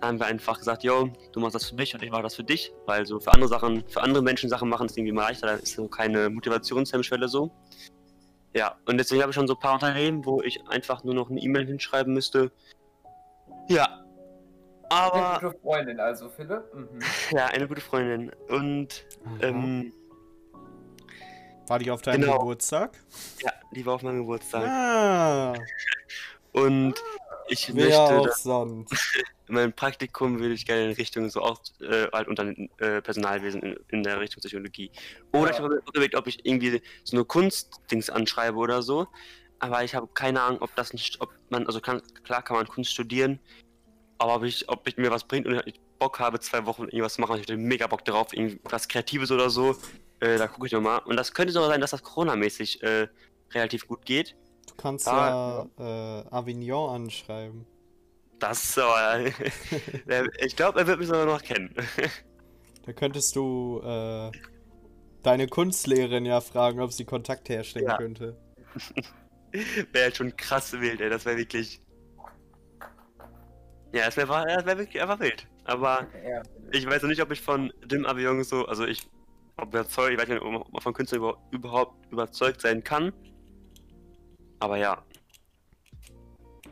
Dann 0.00 0.08
haben 0.08 0.18
wir 0.18 0.26
einfach 0.26 0.58
gesagt, 0.58 0.82
yo, 0.82 1.12
du 1.32 1.40
machst 1.40 1.54
das 1.54 1.68
für 1.68 1.76
mich 1.76 1.94
und 1.94 2.02
ich 2.02 2.10
mache 2.10 2.24
das 2.24 2.34
für 2.34 2.42
dich. 2.42 2.72
Weil 2.86 3.06
so 3.06 3.20
für 3.20 3.32
andere 3.32 3.48
Sachen, 3.48 3.84
für 3.88 4.02
andere 4.02 4.22
Menschen 4.22 4.50
Sachen 4.50 4.68
machen 4.68 4.86
ist 4.86 4.98
irgendwie 4.98 5.12
mal 5.12 5.22
leichter, 5.22 5.46
da 5.46 5.54
ist 5.54 5.74
so 5.74 5.86
keine 5.86 6.30
Motivationshemmschwelle 6.30 7.28
so. 7.28 7.52
Ja, 8.54 8.76
und 8.86 8.98
deswegen 8.98 9.20
habe 9.20 9.30
ich 9.30 9.34
schon 9.34 9.46
so 9.46 9.54
ein 9.54 9.60
paar 9.60 9.74
Unternehmen, 9.74 10.24
wo 10.24 10.42
ich 10.42 10.60
einfach 10.68 11.04
nur 11.04 11.14
noch 11.14 11.30
eine 11.30 11.40
E-Mail 11.40 11.66
hinschreiben 11.66 12.12
müsste. 12.12 12.50
Ja. 13.68 14.04
Eine 14.90 15.12
Aber, 15.12 15.40
gute 15.40 15.58
Freundin, 15.60 16.00
also 16.00 16.28
Philipp. 16.28 16.62
Mhm. 16.74 16.98
ja, 17.30 17.46
eine 17.46 17.68
gute 17.68 17.80
Freundin. 17.80 18.30
Und, 18.48 19.06
ähm, 19.42 19.92
War 21.66 21.78
die 21.78 21.90
auf 21.90 22.02
deinem 22.02 22.22
genau. 22.22 22.38
Geburtstag? 22.38 22.98
ja, 23.42 23.52
die 23.72 23.84
war 23.86 23.94
auf 23.94 24.02
meinem 24.02 24.18
Geburtstag. 24.20 24.64
Ah, 24.68 25.54
Und 26.52 26.94
ich 27.48 27.74
wer 27.74 27.84
möchte, 27.86 28.20
auch 28.20 28.32
sonst. 28.36 28.92
mein 29.48 29.72
Praktikum 29.72 30.38
würde 30.40 30.54
ich 30.54 30.64
gerne 30.66 30.86
in 30.90 30.92
Richtung 30.92 31.28
so 31.28 31.40
auch 31.42 31.60
äh, 31.80 32.06
halt 32.12 32.28
unter 32.28 32.48
äh, 32.78 33.02
Personalwesen 33.02 33.62
in, 33.62 33.76
in 33.88 34.02
der 34.02 34.20
Richtung 34.20 34.40
Psychologie. 34.40 34.90
Oder 35.32 35.46
Ja. 35.46 35.50
ich 35.52 35.58
habe 35.60 35.82
überlegt, 35.88 36.14
ob 36.14 36.26
ich 36.26 36.44
irgendwie 36.46 36.82
so 37.04 37.16
eine 37.16 37.24
Kunstdings 37.24 38.10
anschreibe 38.10 38.56
oder 38.56 38.82
so. 38.82 39.06
Aber 39.58 39.84
ich 39.84 39.94
habe 39.94 40.08
keine 40.12 40.42
Ahnung, 40.42 40.60
ob 40.62 40.74
das 40.76 40.92
nicht, 40.92 41.20
ob 41.20 41.30
man, 41.48 41.66
also 41.66 41.80
kann, 41.80 42.02
klar 42.24 42.42
kann 42.42 42.56
man 42.56 42.66
Kunst 42.66 42.92
studieren, 42.92 43.38
aber 44.18 44.36
ob 44.36 44.42
ich, 44.44 44.68
ob 44.68 44.86
ich 44.86 44.96
mir 44.96 45.10
was 45.10 45.24
bringt 45.24 45.46
und 45.46 45.62
ich 45.66 45.80
Bock 45.98 46.18
habe, 46.18 46.40
zwei 46.40 46.66
Wochen 46.66 46.84
irgendwas 46.84 47.14
zu 47.14 47.20
machen, 47.20 47.36
ich 47.36 47.42
hätte 47.42 47.56
mega 47.56 47.86
Bock 47.86 48.04
drauf, 48.04 48.32
irgendwas 48.34 48.88
Kreatives 48.88 49.30
oder 49.30 49.48
so, 49.48 49.76
äh, 50.24 50.38
da 50.38 50.46
gucke 50.48 50.66
ich 50.66 50.72
nochmal. 50.72 51.00
Und 51.04 51.16
das 51.16 51.32
könnte 51.34 51.52
sogar 51.52 51.68
sein, 51.68 51.80
dass 51.80 51.90
das 51.90 52.02
Corona-mäßig 52.02 52.82
äh, 52.82 53.08
relativ 53.52 53.86
gut 53.86 54.04
geht. 54.04 54.36
Du 54.68 54.74
kannst 54.76 55.06
Ah, 55.06 55.68
ja, 55.78 56.20
äh, 56.20 56.24
Avignon 56.30 56.90
anschreiben. 56.94 57.66
Das 58.38 58.74
der- 60.06 60.26
ich 60.44 60.56
glaube, 60.56 60.80
er 60.80 60.86
wird 60.86 60.98
mich 60.98 61.08
sogar 61.08 61.26
noch 61.26 61.42
kennen. 61.42 61.74
Da 62.84 62.92
könntest 62.92 63.34
du 63.36 63.80
äh, 63.84 64.30
deine 65.22 65.46
Kunstlehrerin 65.48 66.26
ja 66.26 66.40
fragen, 66.40 66.80
ob 66.80 66.92
sie 66.92 67.04
Kontakt 67.04 67.48
herstellen 67.48 67.86
Ja. 67.86 67.96
könnte. 67.96 68.36
Wäre 69.92 70.04
halt 70.06 70.16
schon 70.16 70.36
krass 70.36 70.72
wild, 70.72 71.00
ey. 71.00 71.08
Das 71.08 71.24
wäre 71.24 71.36
wirklich. 71.38 71.80
Ja, 73.92 74.06
das 74.06 74.16
wäre 74.16 74.26
das 74.46 74.66
wär 74.66 74.78
wirklich 74.78 75.00
einfach 75.00 75.20
wild. 75.20 75.46
Aber 75.64 76.06
ich 76.72 76.84
weiß 76.86 77.02
noch 77.02 77.08
nicht, 77.08 77.22
ob 77.22 77.30
ich 77.30 77.40
von 77.40 77.72
dem 77.84 78.04
Avion 78.04 78.42
so, 78.42 78.66
also 78.66 78.84
ich 78.84 79.06
ob 79.56 79.68
überzeugt, 79.68 80.12
ich 80.12 80.18
weiß 80.20 80.28
nicht, 80.28 80.42
ob 80.42 80.72
man 80.72 80.80
von 80.82 80.92
Künstlern 80.92 81.20
über, 81.22 81.38
überhaupt 81.50 82.10
überzeugt 82.12 82.60
sein 82.60 82.82
kann. 82.82 83.12
Aber 84.60 84.76
ja, 84.76 85.02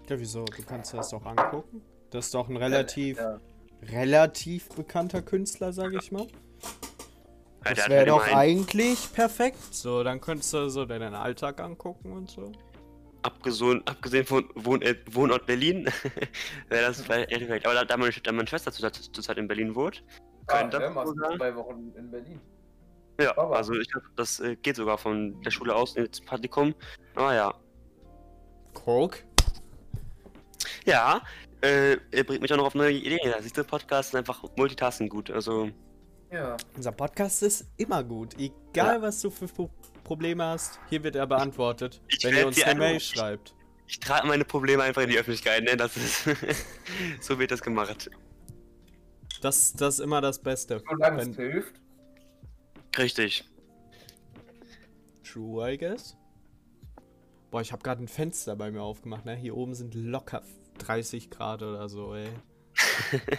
Ja, 0.08 0.18
wieso? 0.18 0.44
Du 0.44 0.62
kannst 0.64 0.92
dir 0.92 0.98
das 0.98 1.10
doch 1.10 1.24
angucken. 1.24 1.82
Das 2.10 2.26
ist 2.26 2.34
doch 2.34 2.48
ein 2.48 2.56
relativ, 2.56 3.16
Ja. 3.18 3.38
relativ 3.90 4.68
bekannter 4.70 5.22
Künstler, 5.22 5.72
sag 5.72 5.92
ich 5.94 6.12
mal. 6.12 6.26
Das 7.64 7.88
wäre 7.88 8.06
doch 8.06 8.26
eigentlich 8.26 9.12
perfekt. 9.12 9.72
So, 9.72 10.02
dann 10.02 10.20
könntest 10.20 10.52
du 10.52 10.68
so 10.68 10.84
deinen 10.84 11.14
Alltag 11.14 11.60
angucken 11.60 12.12
und 12.12 12.28
so. 12.30 12.50
abgesehen, 13.22 13.86
abgesehen 13.86 14.26
von 14.26 14.48
Wohn, 14.56 14.82
äh, 14.82 14.96
Wohnort 15.12 15.46
Berlin, 15.46 15.86
wäre 16.68 16.86
das 16.88 17.02
vielleicht 17.02 17.28
perfekt. 17.28 17.64
Aber 17.66 17.76
da, 17.76 17.84
da, 17.84 17.96
meine, 17.96 18.10
da 18.12 18.32
meine 18.32 18.48
Schwester 18.48 18.72
zurzeit, 18.72 18.96
zurzeit 18.96 19.38
in 19.38 19.46
Berlin 19.46 19.74
wohnt, 19.76 20.02
Ah, 20.48 20.58
könnte 20.58 20.78
ja, 20.80 20.92
das 20.92 21.36
zwei 21.36 21.54
Wochen 21.54 21.92
in 21.96 22.10
Berlin. 22.10 22.40
Ja, 23.22 23.36
Aber- 23.38 23.56
also 23.56 23.74
ich 23.74 23.90
glaube, 23.90 24.06
das 24.16 24.40
äh, 24.40 24.56
geht 24.56 24.76
sogar 24.76 24.98
von 24.98 25.40
der 25.42 25.50
Schule 25.50 25.74
aus 25.74 25.96
ins 25.96 26.20
Praktikum. 26.20 26.74
Aber 27.14 27.34
ja. 27.34 27.54
Coke? 28.74 29.20
Ja, 30.84 31.22
äh, 31.60 31.96
er 32.10 32.24
bringt 32.24 32.42
mich 32.42 32.52
auch 32.52 32.56
noch 32.56 32.66
auf 32.66 32.74
neue 32.74 32.92
Ideen. 32.92 33.20
Ja, 33.24 33.40
siehst 33.40 33.56
du, 33.56 33.64
Podcast 33.64 34.10
ist 34.10 34.14
einfach 34.16 34.42
Multitasking 34.56 35.08
gut. 35.08 35.30
Also, 35.30 35.70
Ja. 36.30 36.56
Unser 36.76 36.92
Podcast 36.92 37.42
ist 37.42 37.66
immer 37.76 38.02
gut. 38.02 38.34
Egal, 38.38 39.02
was 39.02 39.20
du 39.20 39.30
für 39.30 39.46
Pro 39.46 39.70
Probleme 40.04 40.44
hast, 40.44 40.80
hier 40.90 41.04
wird 41.04 41.14
er 41.14 41.26
beantwortet, 41.28 42.00
Ich 42.08 42.24
wenn 42.24 42.34
ihr 42.36 42.46
uns 42.46 42.60
eine 42.62 42.80
Mail 42.80 42.98
schreibt. 42.98 43.54
ich 43.86 44.00
trage 44.00 44.26
meine 44.26 44.44
Probleme 44.44 44.82
einfach 44.82 45.02
in 45.02 45.10
die 45.10 45.18
Öffentlichkeit, 45.18 45.62
ne? 45.62 45.76
Das 45.76 45.96
ist. 45.96 46.24
so 47.20 47.38
wird 47.38 47.52
das 47.52 47.60
gemacht. 47.62 48.10
Das, 49.42 49.72
das 49.74 49.94
ist 49.94 50.00
immer 50.00 50.20
das 50.20 50.40
Beste. 50.42 50.82
Solange 50.88 51.20
es 51.22 51.26
Wenn, 51.28 51.34
hilft. 51.34 51.80
Richtig. 52.98 53.44
true, 55.24 55.62
I 55.72 55.78
guess. 55.78 56.16
Boah, 57.50 57.60
ich 57.62 57.72
habe 57.72 57.82
gerade 57.82 58.02
ein 58.02 58.08
Fenster 58.08 58.54
bei 58.56 58.70
mir 58.70 58.82
aufgemacht, 58.82 59.24
ne? 59.24 59.34
Hier 59.34 59.56
oben 59.56 59.74
sind 59.74 59.94
locker 59.94 60.42
30 60.78 61.30
Grad 61.30 61.62
oder 61.62 61.88
so, 61.88 62.14
ey. 62.14 62.28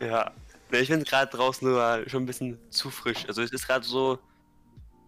Ja. 0.00 0.32
Ich 0.72 0.88
finde 0.88 1.04
gerade 1.04 1.30
draußen 1.34 1.66
nur 1.68 2.02
schon 2.08 2.24
ein 2.24 2.26
bisschen 2.26 2.58
zu 2.70 2.90
frisch. 2.90 3.24
Also, 3.28 3.40
es 3.42 3.52
ist 3.52 3.66
gerade 3.66 3.84
so 3.84 4.18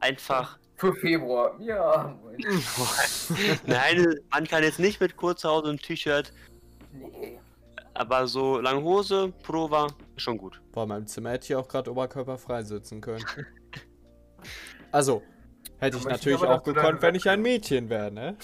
einfach. 0.01 0.59
Für 0.77 0.95
Februar. 0.95 1.61
Ja, 1.61 2.17
moin. 2.23 2.39
Nein, 3.67 4.15
man 4.31 4.47
kann 4.47 4.63
jetzt 4.63 4.79
nicht 4.79 5.01
mit 5.01 5.17
Kurzhause 5.17 5.69
und 5.69 5.83
T-Shirt, 5.83 6.33
Nee. 6.93 7.39
aber 7.95 8.27
so 8.29 8.61
lange 8.61 8.83
Hose, 8.83 9.33
Pullover, 9.43 9.89
ist 10.17 10.23
schon 10.23 10.39
gut. 10.39 10.61
In 10.83 10.89
meinem 10.89 11.07
Zimmer 11.07 11.31
hätte 11.31 11.47
ich 11.47 11.55
auch 11.55 11.69
gerade 11.69 11.91
oberkörperfrei 11.91 12.63
sitzen 12.65 13.01
können. 13.01 13.25
Also, 14.91 15.23
hätte 15.79 15.99
ich 15.99 16.05
natürlich 16.05 16.43
aber, 16.43 16.55
auch 16.55 16.63
gekonnt, 16.63 17.03
wenn 17.03 17.15
ich 17.15 17.29
ein 17.29 17.43
Mädchen 17.43 17.91
wäre, 17.91 18.11
ne? 18.11 18.37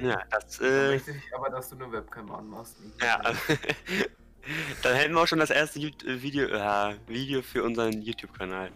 Ja, 0.00 0.20
das, 0.30 0.58
Da 0.58 0.66
äh, 0.66 0.88
möchte 0.90 1.10
ich 1.12 1.34
aber, 1.34 1.50
dass 1.50 1.70
du 1.70 1.76
eine 1.76 1.90
Webcam 1.90 2.30
anmachst. 2.30 2.82
nicht? 2.84 3.02
Ja, 3.02 3.20
dann 4.82 4.94
hätten 4.94 5.14
wir 5.14 5.22
auch 5.22 5.26
schon 5.26 5.38
das 5.38 5.50
erste 5.50 5.80
äh, 5.80 6.22
Video, 6.22 6.48
äh, 6.48 6.94
Video 7.06 7.42
für 7.42 7.62
unseren 7.62 8.02
YouTube-Kanal. 8.02 8.70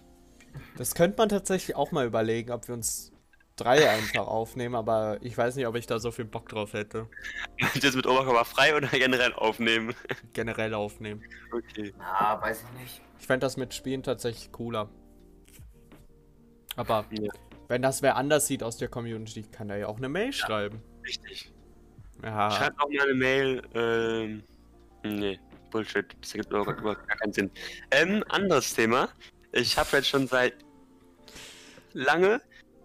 Das 0.77 0.95
könnte 0.95 1.19
man 1.19 1.29
tatsächlich 1.29 1.77
auch 1.77 1.93
mal 1.93 2.07
überlegen, 2.07 2.51
ob 2.53 2.67
wir 2.69 2.75
uns 2.75 3.13
drei 3.61 3.89
einfach 3.91 4.27
aufnehmen, 4.27 4.75
aber 4.75 5.19
ich 5.21 5.37
weiß 5.37 5.57
nicht, 5.57 5.67
ob 5.67 5.77
ich 5.77 5.87
da 5.87 5.99
so 5.99 6.11
viel 6.11 6.25
Bock 6.25 6.49
drauf 6.49 6.73
hätte. 6.73 7.09
Jetzt 7.75 7.95
mit 7.97 8.07
Oberkörper 8.07 8.45
frei 8.45 8.75
oder 8.77 8.89
generell 8.89 9.33
aufnehmen? 9.35 9.95
Generell 10.33 10.75
aufnehmen. 10.75 11.23
Okay. 11.53 11.93
Ah, 11.99 12.41
weiß 12.41 12.65
ich 12.65 12.81
nicht. 12.81 13.03
Ich 13.19 13.27
fände 13.27 13.45
das 13.47 13.57
mit 13.57 13.75
Spielen 13.75 14.03
tatsächlich 14.03 14.51
cooler. 14.53 14.89
Aber 16.77 17.05
Ja. 17.11 17.31
wenn 17.69 17.83
das 17.83 18.03
wer 18.03 18.17
anders 18.17 18.47
sieht 18.47 18.63
aus 18.63 18.77
der 18.77 18.89
Community, 18.89 19.43
kann 19.43 19.71
er 19.71 19.77
ja 19.79 19.87
auch 19.89 19.99
eine 19.99 20.09
Mail 20.09 20.33
schreiben. 20.33 20.83
Richtig. 21.05 21.53
Ja, 22.23 22.51
Schreibt 22.51 22.81
auch 22.81 22.89
mal 22.89 23.03
eine 23.05 23.15
Mail, 23.15 23.63
ähm, 23.75 24.43
nee, 25.05 25.39
Bullshit. 25.71 26.07
Das 26.21 26.33
ergibt 26.35 26.51
überhaupt 26.53 26.69
überhaupt 26.81 27.07
gar 27.09 27.17
keinen 27.17 27.33
Sinn. 27.33 27.51
Ähm, 27.91 28.25
anderes 28.29 28.75
Thema. 28.75 29.09
Ich 29.53 29.77
habe 29.79 29.89
jetzt 29.97 30.09
schon 30.09 30.27
seit 30.27 30.55
lange 31.93 32.41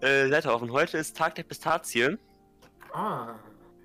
äh, 0.06 0.30
Seite 0.30 0.54
offen. 0.54 0.72
Heute 0.72 0.98
ist 0.98 1.18
Tag 1.18 1.36
der 1.36 1.44
Pistazien. 1.44 2.20
Ah. 2.94 3.36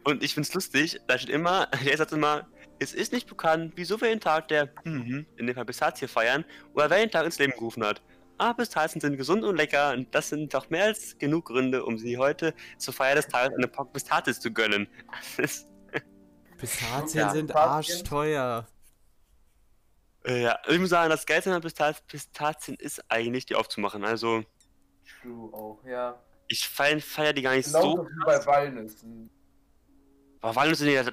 Und 0.05 0.23
ich 0.23 0.35
find's 0.35 0.55
lustig, 0.55 1.01
da 1.09 1.19
steht 1.19 1.31
immer, 1.31 1.67
der 1.85 1.97
sagt 1.97 2.13
immer, 2.13 2.47
es 2.79 2.95
ist 2.95 3.13
nicht 3.13 3.29
bekannt, 3.29 3.73
wieso 3.77 4.01
wir 4.01 4.09
den 4.09 4.21
Tag 4.21 4.49
der, 4.49 4.71
mhm, 4.85 5.27
in 5.37 5.47
dem 5.47 5.55
Fall 5.55 5.65
Pistazie 5.67 6.09
feiern, 6.09 6.45
oder 6.75 6.89
wer 6.91 6.99
den 6.99 7.11
Tag 7.11 7.25
ins 7.27 7.39
Leben 7.39 7.53
gerufen 7.53 7.85
hat. 7.85 8.03
Aber 8.39 8.55
Pistazien 8.59 9.01
sind 9.03 9.19
gesund 9.19 9.45
und 9.45 9.57
lecker 9.57 9.93
und 9.93 10.15
das 10.15 10.31
sind 10.31 10.55
doch 10.55 10.71
mehr 10.71 10.85
als 10.85 11.19
genug 11.19 11.47
Gründe, 11.47 11.85
um 11.85 11.99
sie 11.99 12.17
heute 12.17 12.55
zur 12.79 12.95
Feier 12.95 13.17
des 13.17 13.29
Tages 13.29 13.55
eine 13.57 13.69
Packung 13.69 13.93
Pistazies 13.93 14.41
zu 14.41 14.51
gönnen. 14.51 14.89
Pistazien 16.57 17.29
Ja, 17.29 17.31
sind 17.31 17.55
arschteuer. 17.55 18.67
äh, 20.27 20.43
ja, 20.43 20.59
ich 20.69 20.79
muss 20.79 20.91
sagen, 20.91 21.11
das 21.11 21.27
Geilste 21.27 21.55
an 21.55 21.61
Pistaz 21.63 22.01
Pistazien 22.07 22.77
ist 22.77 23.03
eigentlich, 23.11 23.47
die 23.47 23.55
aufzumachen. 23.57 24.05
Also, 24.05 24.45
True 25.23 25.53
auch, 25.53 25.85
ja. 25.85 26.21
ich 26.49 26.69
feier, 26.69 27.01
feier 27.01 27.33
die 27.33 27.43
gar 27.43 27.55
nicht 27.57 27.67
Genauso 27.67 27.97
so. 27.97 28.09
wie 28.09 28.25
bei 28.25 28.47
Walnüssen. 28.47 29.31
Aber 30.43 30.57
Walnüsse, 30.57 30.85
nee, 30.87 30.95
da, 30.97 31.11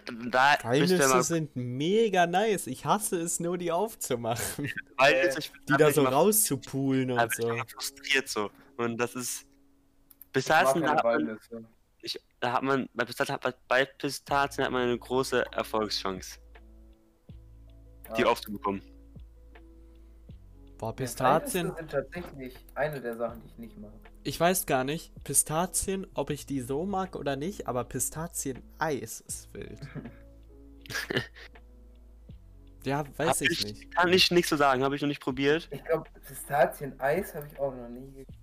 da 0.57 0.63
Walnüsse 0.63 1.07
mal, 1.09 1.21
sind 1.23 1.53
mega 1.55 2.25
nice. 2.25 2.65
Ich 2.67 2.85
hasse 2.85 3.19
es 3.19 3.39
nur, 3.41 3.57
die 3.57 3.71
aufzumachen. 3.73 4.71
Walnüsse, 4.97 5.39
ich 5.39 5.51
Die 5.67 5.73
da 5.77 5.91
so 5.91 6.03
raus. 6.03 6.13
rauszupulen 6.13 7.11
und 7.11 7.17
bin 7.17 7.27
ich 7.27 7.35
so. 7.35 7.49
immer 7.49 7.65
frustriert 7.67 8.29
so. 8.29 8.49
Und 8.77 8.97
das 8.97 9.15
ist. 9.15 9.41
Ich 10.35 10.47
mag 10.47 10.65
Pistazien, 10.73 10.81
da 10.83 10.87
keine 10.87 10.97
hat, 10.97 11.03
man, 11.03 11.13
Walnüsse. 11.27 11.65
ich, 12.01 12.19
da 12.39 12.51
hat 12.53 12.63
man, 12.63 12.87
bei 12.93 13.03
Pistazien, 13.05 13.33
hat 13.35 13.43
man, 13.43 13.53
bei 13.67 13.85
Pistazien 13.85 14.63
hat 14.65 14.71
man 14.71 14.83
eine 14.83 14.97
große 14.97 15.45
Erfolgschance, 15.51 16.39
die 18.15 18.21
Ja. 18.21 18.27
aufzubekommen. 18.27 18.81
Boah, 20.77 20.89
Ja, 20.89 20.93
Pistazien. 20.93 21.69
Walnüsse 21.69 21.79
sind 21.79 21.91
tatsächlich 21.91 22.55
eine 22.75 23.01
der 23.01 23.15
Sachen, 23.17 23.41
die 23.41 23.47
ich 23.47 23.57
nicht 23.57 23.77
mag. 23.79 23.91
Ich 24.23 24.39
weiß 24.39 24.65
gar 24.65 24.83
nicht, 24.83 25.11
Pistazien, 25.23 26.05
ob 26.13 26.29
ich 26.29 26.45
die 26.45 26.61
so 26.61 26.85
mag 26.85 27.15
oder 27.15 27.35
nicht, 27.35 27.67
aber 27.67 27.83
Pistazien-Eis 27.83 29.21
ist 29.21 29.53
wild. 29.53 29.79
ja, 32.83 33.03
weiß 33.17 33.27
Hab 33.29 33.41
ich 33.41 33.65
nicht. 33.65 33.95
Kann 33.95 34.13
ich 34.13 34.29
nichts 34.31 34.49
zu 34.49 34.57
sagen, 34.57 34.83
habe 34.83 34.95
ich 34.95 35.01
noch 35.01 35.07
nicht 35.07 35.21
probiert. 35.21 35.67
Ich 35.71 35.83
glaube, 35.83 36.09
Pistazien-Eis 36.27 37.33
habe 37.33 37.47
ich 37.51 37.59
auch 37.59 37.73
noch 37.73 37.89
nie 37.89 38.05
gegessen. 38.11 38.33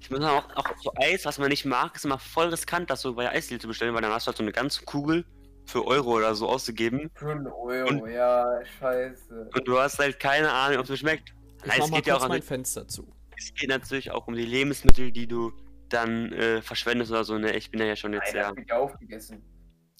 Ich 0.00 0.10
muss 0.10 0.20
auch, 0.22 0.44
auch 0.56 0.76
so 0.82 0.92
Eis, 0.96 1.24
was 1.24 1.38
man 1.38 1.48
nicht 1.48 1.64
mag, 1.64 1.96
ist 1.96 2.04
immer 2.04 2.18
voll 2.18 2.48
riskant, 2.48 2.90
das 2.90 3.00
so 3.00 3.14
bei 3.14 3.30
Eisdiele 3.30 3.60
zu 3.60 3.68
bestellen, 3.68 3.94
weil 3.94 4.02
dann 4.02 4.12
hast 4.12 4.26
du 4.26 4.28
halt 4.28 4.36
so 4.36 4.42
eine 4.42 4.52
ganze 4.52 4.84
Kugel 4.84 5.24
für 5.66 5.86
Euro 5.86 6.16
oder 6.16 6.34
so 6.34 6.46
auszugeben. 6.48 7.10
Für 7.14 7.30
einen 7.30 7.46
Euro, 7.46 7.88
Und- 7.88 8.10
ja, 8.10 8.60
scheiße. 8.78 9.50
Und 9.54 9.68
du 9.68 9.78
hast 9.78 9.98
halt 9.98 10.20
keine 10.20 10.52
Ahnung, 10.52 10.78
ob 10.80 10.90
es 10.90 10.98
schmeckt. 10.98 11.34
Ich 11.64 11.68
Nein, 11.68 11.78
mach 11.78 11.84
es 11.86 11.90
mal 11.90 11.96
geht 11.98 12.06
ja 12.06 12.14
kurz 12.14 12.24
auch 12.24 12.28
mein 12.28 12.42
Fenster 12.42 12.86
zu. 12.88 13.12
es 13.36 13.52
geht 13.54 13.68
natürlich 13.68 14.10
auch 14.10 14.26
um 14.26 14.34
die 14.34 14.44
Lebensmittel, 14.44 15.10
die 15.12 15.26
du 15.26 15.52
dann 15.88 16.32
äh, 16.32 16.62
verschwendest 16.62 17.10
oder 17.10 17.24
so. 17.24 17.38
Ne, 17.38 17.56
ich 17.56 17.70
bin 17.70 17.80
ja 17.80 17.96
schon 17.96 18.12
jetzt 18.12 18.32
Nein, 18.32 18.44
sehr. 18.44 18.56
wird 18.56 18.68
ja 18.68 18.78
aufgegessen. 18.78 19.42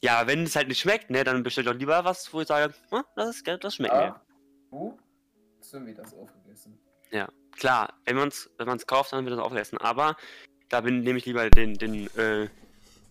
Ja, 0.03 0.27
wenn 0.27 0.43
es 0.43 0.55
halt 0.57 0.69
nicht 0.69 0.81
schmeckt, 0.81 1.11
ne, 1.11 1.25
dann 1.25 1.43
bestell 1.43 1.65
doch 1.65 1.75
lieber 1.75 2.05
was, 2.05 2.33
wo 2.33 2.41
ich 2.41 2.47
sage, 2.49 2.75
"Hm, 2.91 3.03
das, 3.17 3.37
ist, 3.37 3.47
das 3.47 3.75
schmeckt 3.75 3.95
mir. 3.95 4.01
Ja. 4.01 4.23
Du? 4.71 4.99
Hast 5.59 5.73
du 5.73 5.81
mir 5.81 5.95
das 5.95 6.12
aufgegessen? 6.15 6.79
Klar, 7.57 7.95
wenn 8.05 8.17
man 8.17 8.29
es 8.29 8.51
wenn 8.59 8.67
man's 8.67 8.87
kauft, 8.87 9.12
dann 9.12 9.25
wird 9.25 9.39
das 9.39 9.45
auch 9.45 9.55
essen. 9.55 9.79
Aber 9.79 10.17
da 10.69 10.81
bin, 10.81 11.01
nehme 11.01 11.19
ich 11.19 11.27
lieber 11.27 11.49
den, 11.51 11.75
den 11.75 12.07
äh, 12.17 12.49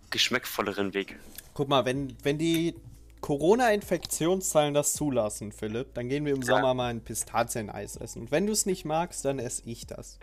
geschmackvolleren 0.09 0.93
Weg. 0.93 1.17
Guck 1.53 1.69
mal, 1.69 1.85
wenn, 1.85 2.15
wenn 2.23 2.37
die 2.37 2.75
Corona-Infektionszahlen 3.23 4.73
das 4.73 4.91
zulassen, 4.91 5.53
Philipp, 5.53 5.93
dann 5.93 6.09
gehen 6.09 6.25
wir 6.25 6.33
im 6.33 6.41
Ja. 6.41 6.57
Sommer 6.57 6.73
mal 6.73 6.89
ein 6.89 7.05
Pistazieneis 7.05 7.95
essen. 7.95 8.23
Und 8.23 8.31
wenn 8.31 8.45
du 8.45 8.51
es 8.51 8.65
nicht 8.65 8.83
magst, 8.83 9.23
dann 9.23 9.39
esse 9.39 9.63
ich 9.65 9.87
das. 9.87 10.19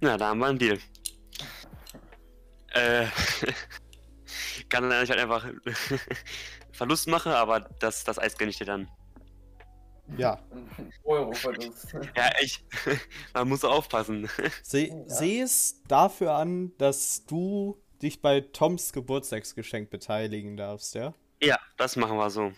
Na, 0.00 0.16
da 0.16 0.28
haben 0.28 0.38
wir 0.38 0.46
einen 0.46 0.60
Deal. 0.60 0.78
Äh, 2.72 3.06
kann 4.68 4.84
dann 4.84 4.90
dass 4.90 5.02
ich 5.02 5.10
halt 5.10 5.20
einfach 5.20 5.44
Verlust 6.72 7.08
mache, 7.08 7.36
aber 7.36 7.60
das, 7.80 8.04
das 8.04 8.20
Eis 8.20 8.38
gönne 8.38 8.52
ich 8.52 8.58
dir 8.58 8.66
dann. 8.66 8.88
Ja. 10.16 10.38
Ein 10.52 10.92
Euro 11.02 11.32
Verlust. 11.32 11.94
Ja, 12.16 12.30
ich, 12.40 12.64
man 13.32 13.48
muss 13.48 13.64
aufpassen. 13.64 14.30
Se 14.62 14.86
Ja. 14.86 15.08
Sehe 15.08 15.42
es 15.42 15.82
dafür 15.88 16.34
an, 16.34 16.76
dass 16.78 17.26
du 17.26 17.82
dich 18.00 18.22
bei 18.22 18.40
Toms 18.40 18.92
Geburtstagsgeschenk 18.92 19.90
beteiligen 19.90 20.56
darfst, 20.56 20.94
ja? 20.94 21.12
Ja, 21.44 21.58
das 21.76 21.96
machen 21.96 22.16
wir 22.16 22.30
so. 22.30 22.52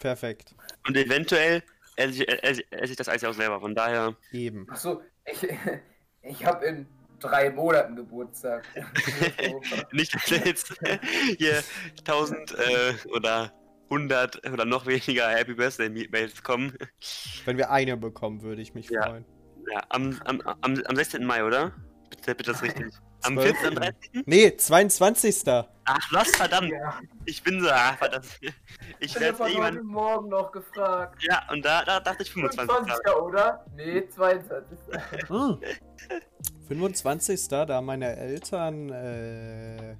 Perfekt. 0.00 0.54
Und 0.86 0.96
eventuell 0.96 1.62
esse 1.96 2.22
ich, 2.22 2.28
esse, 2.28 2.62
esse 2.72 2.92
ich 2.92 2.96
das 2.96 3.08
Eis 3.08 3.22
ja 3.22 3.30
auch 3.30 3.34
selber, 3.34 3.60
von 3.60 3.74
daher. 3.74 4.16
Eben. 4.32 4.68
Achso, 4.70 5.02
ich, 5.24 5.46
ich 6.22 6.44
habe 6.44 6.66
in 6.66 6.86
drei 7.20 7.50
Monaten 7.50 7.96
Geburtstag. 7.96 8.64
Nicht, 9.92 10.14
dass 10.14 10.28
jetzt 10.30 10.74
hier 11.38 11.62
1000 12.00 12.58
äh, 12.58 12.94
oder 13.14 13.52
100 13.84 14.50
oder 14.50 14.64
noch 14.64 14.86
weniger 14.86 15.28
Happy 15.28 15.54
Birthday 15.54 15.88
Mails 15.88 16.42
kommen. 16.42 16.76
Wenn 17.44 17.58
wir 17.58 17.70
eine 17.70 17.96
bekommen, 17.96 18.42
würde 18.42 18.62
ich 18.62 18.74
mich 18.74 18.88
Ja. 18.90 19.02
freuen. 19.04 19.24
Ja, 19.70 19.80
am, 19.90 20.20
am, 20.24 20.40
am, 20.40 20.82
am 20.84 20.96
16. 20.96 21.24
Mai, 21.24 21.44
oder? 21.44 21.72
Bitte, 22.10 22.34
bitte 22.34 22.50
das 22.52 22.62
richtig. 22.62 22.86
Am 23.22 23.34
12. 23.34 23.56
14. 23.58 23.74
13. 23.74 24.22
Nee, 24.26 24.56
22. 24.56 25.42
Ach, 25.84 26.12
was, 26.12 26.30
verdammt. 26.36 26.70
ja, 26.70 27.00
Ich 27.24 27.42
bin 27.42 27.60
so, 27.60 27.68
ah, 27.68 27.94
verdammt. 27.96 28.26
Ich 29.00 29.14
werde 29.18 29.38
habe 29.38 29.50
irgendwann. 29.50 29.74
heute 29.74 29.84
Morgen 29.84 30.28
noch 30.28 30.52
gefragt. 30.52 31.22
Ja, 31.24 31.42
und 31.50 31.64
da, 31.64 31.84
da 31.84 32.00
dachte 32.00 32.22
ich 32.22 32.32
25. 32.32 32.70
25. 32.72 33.16
oder? 33.16 33.64
Nee, 33.76 34.08
22. 34.08 34.78
Hm. 35.28 35.58
25. 36.68 37.48
Da 37.48 37.66
haben 37.68 37.86
meine 37.86 38.16
Eltern 38.16 38.90
äh, 38.90 39.96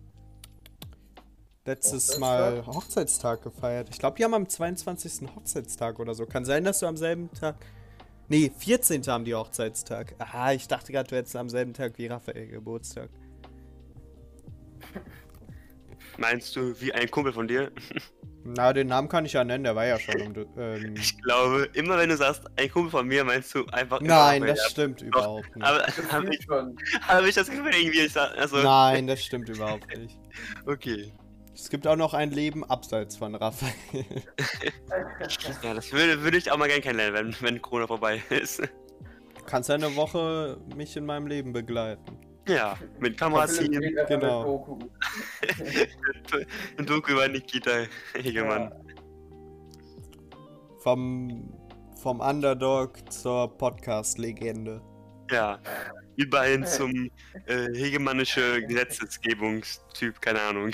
letztes 1.65 2.11
Hochzeitstag? 2.11 2.21
Mal 2.21 2.67
Hochzeitstag 2.67 3.43
gefeiert. 3.43 3.89
Ich 3.91 3.99
glaube, 3.99 4.17
die 4.17 4.25
haben 4.25 4.35
am 4.35 4.49
22. 4.49 5.29
Hochzeitstag 5.35 5.99
oder 5.99 6.15
so. 6.15 6.27
Kann 6.27 6.45
sein, 6.45 6.65
dass 6.65 6.79
du 6.81 6.87
am 6.87 6.97
selben 6.97 7.31
Tag. 7.33 7.57
Nee, 8.33 8.51
14. 8.57 9.03
haben 9.09 9.27
die 9.27 9.35
Hochzeitstag. 9.35 10.15
Aha, 10.19 10.53
ich 10.55 10.67
dachte 10.67 10.91
gerade, 10.91 11.07
du 11.07 11.17
hättest 11.17 11.37
am 11.37 11.51
selben 11.51 11.75
Tag 11.75 11.99
wie 11.99 12.07
Raphael 12.07 12.47
Geburtstag. 12.47 13.11
Meinst 16.17 16.57
du, 16.57 16.75
wie 16.81 16.95
ein 16.95 17.11
Kumpel 17.11 17.35
von 17.35 17.47
dir? 17.47 17.71
Na, 18.45 18.73
den 18.73 18.87
Namen 18.87 19.11
kann 19.11 19.27
ich 19.27 19.35
ja 19.35 19.45
nennen, 19.45 19.65
der 19.65 19.77
war 19.77 19.85
ja 19.85 19.99
schon 20.01 20.19
um. 20.23 20.47
Ähm, 20.57 20.95
Ich 20.97 21.21
glaube, 21.21 21.69
immer 21.75 21.99
wenn 21.99 22.09
du 22.09 22.17
sagst, 22.17 22.45
ein 22.57 22.71
Kumpel 22.71 22.91
von 22.91 23.07
mir, 23.07 23.23
meinst 23.23 23.55
du 23.55 23.67
einfach. 23.67 24.01
nein, 24.01 24.47
das 24.47 24.71
stimmt 24.71 25.03
überhaupt 25.03 25.55
nicht. 25.55 25.67
Aber 25.67 25.81
Das 25.81 26.11
habe 26.11 26.35
ich, 26.35 26.43
schon. 26.43 26.75
hab 27.07 27.25
ich 27.27 27.35
das 27.35 27.51
Gefühl 27.51 27.75
irgendwie, 27.75 28.01
ich 28.01 28.13
sag, 28.15 28.35
also, 28.39 28.63
Nein, 28.63 29.09
das 29.09 29.23
stimmt 29.23 29.51
überhaupt 29.51 29.95
nicht. 29.95 30.19
okay. 30.65 31.13
Es 31.63 31.71
gibt 31.71 31.87
auch 31.87 31.95
noch 31.95 32.13
ein 32.13 32.33
Leben 32.33 32.65
abseits 32.65 33.17
von 33.17 33.37
Raphael. 33.37 33.73
Ja, 35.63 35.75
das 35.75 35.93
würde, 35.93 36.21
würde 36.25 36.37
ich 36.37 36.51
auch 36.51 36.57
mal 36.57 36.67
gerne 36.67 36.81
kennenlernen, 36.81 37.37
wenn, 37.41 37.49
wenn 37.49 37.63
Corona 37.63 37.87
vorbei 37.87 38.21
ist. 38.31 38.59
Du 38.59 39.45
kannst 39.47 39.69
ja 39.69 39.77
eine 39.77 39.95
Woche 39.95 40.61
mich 40.75 40.97
in 40.97 41.07
meinem 41.07 41.29
Leben 41.29 41.53
begleiten. 41.53 42.19
Ja, 42.49 42.77
mit 42.99 43.17
geht 43.17 43.23
einfach 43.23 44.09
genau. 44.09 44.77
mit 46.77 46.91
Doku. 46.91 47.13
über 47.13 47.29
Nikita 47.29 47.71
Hegemann. 48.15 48.73
Vom, 50.81 51.49
vom 51.95 52.19
Underdog 52.19 53.13
zur 53.13 53.57
Podcast-Legende. 53.57 54.83
Ja. 55.31 55.61
Überhin 56.17 56.67
zum 56.67 57.09
äh, 57.47 57.69
hegemannische 57.73 58.67
Gesetzgebungstyp, 58.67 60.21
keine 60.21 60.41
Ahnung. 60.41 60.73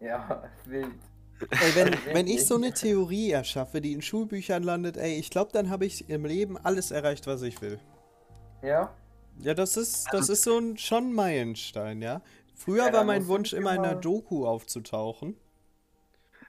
Ja, 0.00 0.42
wild. 0.64 0.92
Ey, 1.50 1.74
wenn, 1.74 1.92
wenn 2.14 2.26
ich 2.26 2.46
so 2.46 2.56
eine 2.56 2.72
Theorie 2.72 3.30
erschaffe, 3.30 3.80
die 3.80 3.92
in 3.92 4.02
Schulbüchern 4.02 4.62
landet, 4.62 4.96
ey, 4.96 5.14
ich 5.18 5.30
glaube, 5.30 5.52
dann 5.52 5.70
habe 5.70 5.86
ich 5.86 6.08
im 6.08 6.24
Leben 6.24 6.56
alles 6.58 6.90
erreicht, 6.90 7.26
was 7.26 7.42
ich 7.42 7.60
will. 7.60 7.78
Ja? 8.62 8.92
Ja, 9.40 9.54
das 9.54 9.76
ist, 9.76 10.06
das 10.12 10.28
ist 10.28 10.42
so 10.42 10.58
ein 10.58 10.76
schon 10.78 11.12
Meilenstein, 11.12 12.02
ja. 12.02 12.22
Früher 12.56 12.86
Ja, 12.86 12.92
war 12.92 13.04
mein 13.04 13.28
Wunsch 13.28 13.52
immer 13.52 13.72
in 13.74 13.80
einer 13.84 13.94
Doku 13.94 14.46
aufzutauchen. 14.46 15.36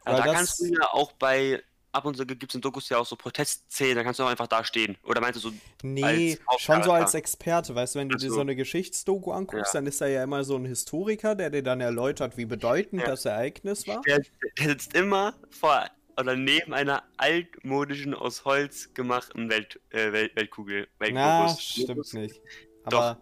Aber 0.05 0.17
da 0.17 0.23
das- 0.25 0.35
kannst 0.35 0.59
du 0.61 0.65
ja 0.65 0.87
auch 0.91 1.11
bei, 1.13 1.61
ab 1.91 2.05
und 2.05 2.15
zu 2.17 2.25
gibt 2.25 2.51
es 2.51 2.55
in 2.55 2.61
Dokus 2.61 2.89
ja 2.89 2.97
auch 2.97 3.05
so 3.05 3.15
Protestszenen, 3.15 3.95
da 3.95 4.03
kannst 4.03 4.19
du 4.19 4.23
auch 4.23 4.29
einfach 4.29 4.47
da 4.47 4.63
stehen. 4.63 4.97
Oder 5.03 5.21
meinst 5.21 5.37
du 5.43 5.49
so, 5.49 5.55
Nee, 5.83 6.37
schon 6.59 6.83
so 6.83 6.91
als 6.91 7.13
Experte, 7.13 7.73
weißt 7.75 7.95
du, 7.95 7.99
wenn 7.99 8.09
du 8.09 8.17
dir 8.17 8.29
so. 8.31 8.39
eine 8.41 8.55
Geschichtsdoku 8.55 9.31
anguckst, 9.31 9.73
Ja. 9.73 9.79
dann 9.79 9.87
ist 9.87 9.99
da 10.01 10.07
ja 10.07 10.23
immer 10.23 10.43
so 10.43 10.55
ein 10.55 10.65
Historiker, 10.65 11.35
der 11.35 11.49
dir 11.49 11.63
dann 11.63 11.81
erläutert, 11.81 12.37
wie 12.37 12.45
bedeutend 12.45 13.01
Ja. 13.01 13.07
das 13.07 13.25
Ereignis 13.25 13.87
war. 13.87 14.01
der, 14.01 14.21
der 14.57 14.67
sitzt 14.69 14.93
immer 14.93 15.33
vor 15.49 15.85
oder 16.17 16.35
neben 16.35 16.73
einer 16.73 17.03
altmodischen, 17.17 18.13
aus 18.13 18.43
Holz 18.45 18.93
gemachten 18.93 19.49
Welt, 19.49 19.79
äh, 19.91 20.11
Welt, 20.11 20.35
Weltkugel. 20.35 20.87
Na, 20.99 21.05
Weltglobus. 21.45 21.61
stimmt 21.63 22.13
nicht. 22.13 22.41
Doch. 22.89 22.99
Aber 22.99 23.19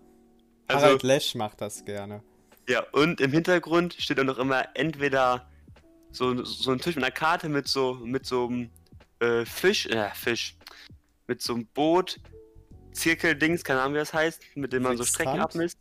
Also- 0.68 0.86
Harald 0.86 1.04
Lesch 1.04 1.36
macht 1.36 1.62
das 1.62 1.86
gerne. 1.86 2.24
Ja, 2.68 2.84
und 2.92 3.22
im 3.22 3.32
Hintergrund 3.32 3.94
steht 3.94 4.20
auch 4.20 4.24
noch 4.26 4.40
immer 4.40 4.66
entweder 4.74 5.48
so, 6.12 6.44
so 6.44 6.72
ein 6.72 6.80
Tisch 6.80 6.96
mit 6.96 7.04
einer 7.04 7.12
Karte 7.12 7.50
mit 7.50 7.68
so, 7.68 7.96
mit 7.96 8.26
so 8.26 8.48
einem 8.48 8.70
äh, 9.20 9.46
Fisch, 9.46 9.86
äh, 9.88 10.10
Fisch, 10.14 10.58
mit 11.28 11.42
so 11.42 11.54
einem 11.54 11.66
Boot, 11.68 12.20
Zirkeldings, 12.92 13.64
keine 13.64 13.82
Ahnung 13.82 13.94
wie 13.96 14.00
das 14.00 14.14
heißt, 14.14 14.42
mit 14.56 14.74
dem 14.74 14.84
man 14.84 14.98
so 14.98 15.04
Strecken 15.04 15.40
abmisst. 15.40 15.78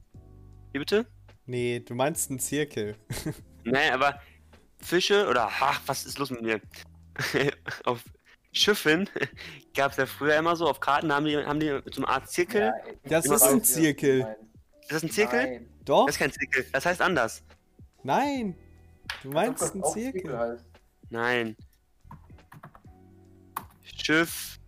Wie 0.72 0.78
bitte? 0.78 1.06
Nee, 1.46 1.80
du 1.80 1.94
meinst 1.94 2.30
einen 2.30 2.38
Zirkel. 2.38 2.96
Nee, 3.68 3.90
aber 3.90 4.20
Fische 4.78 5.26
oder, 5.28 5.48
ach, 5.48 5.80
was 5.86 6.06
ist 6.06 6.20
los 6.20 6.30
mit 6.30 6.40
mir? 6.40 6.60
auf 7.84 8.04
Schiffen 8.52 9.08
gab 9.74 9.90
es 9.90 9.96
ja 9.96 10.06
früher 10.06 10.36
immer 10.36 10.54
so, 10.54 10.68
auf 10.68 10.78
Karten 10.78 11.12
haben 11.12 11.24
die, 11.24 11.36
haben 11.36 11.58
die 11.58 11.80
so 11.90 12.02
eine 12.02 12.08
Art 12.08 12.30
Zirkel. 12.30 12.60
Ja, 12.60 12.74
Das 13.08 13.26
ist 13.26 13.42
ein 13.42 13.64
Zirkel. 13.64 14.36
Ist 14.82 14.92
das 14.92 15.02
ein 15.02 15.10
Zirkel? 15.10 15.42
Nein. 15.42 15.68
Doch? 15.84 16.06
Das 16.06 16.14
ist 16.14 16.18
kein 16.20 16.30
Zirkel, 16.32 16.64
das 16.72 16.86
heißt 16.86 17.02
anders. 17.02 17.42
Nein. 18.04 18.56
Du 19.22 19.30
meinst 19.30 19.72
einen 19.72 19.82
auch 19.82 19.92
Zirkel. 19.94 20.38
heißt. 20.38 20.64
Nein. 21.10 21.56
Schiff, 23.82 24.58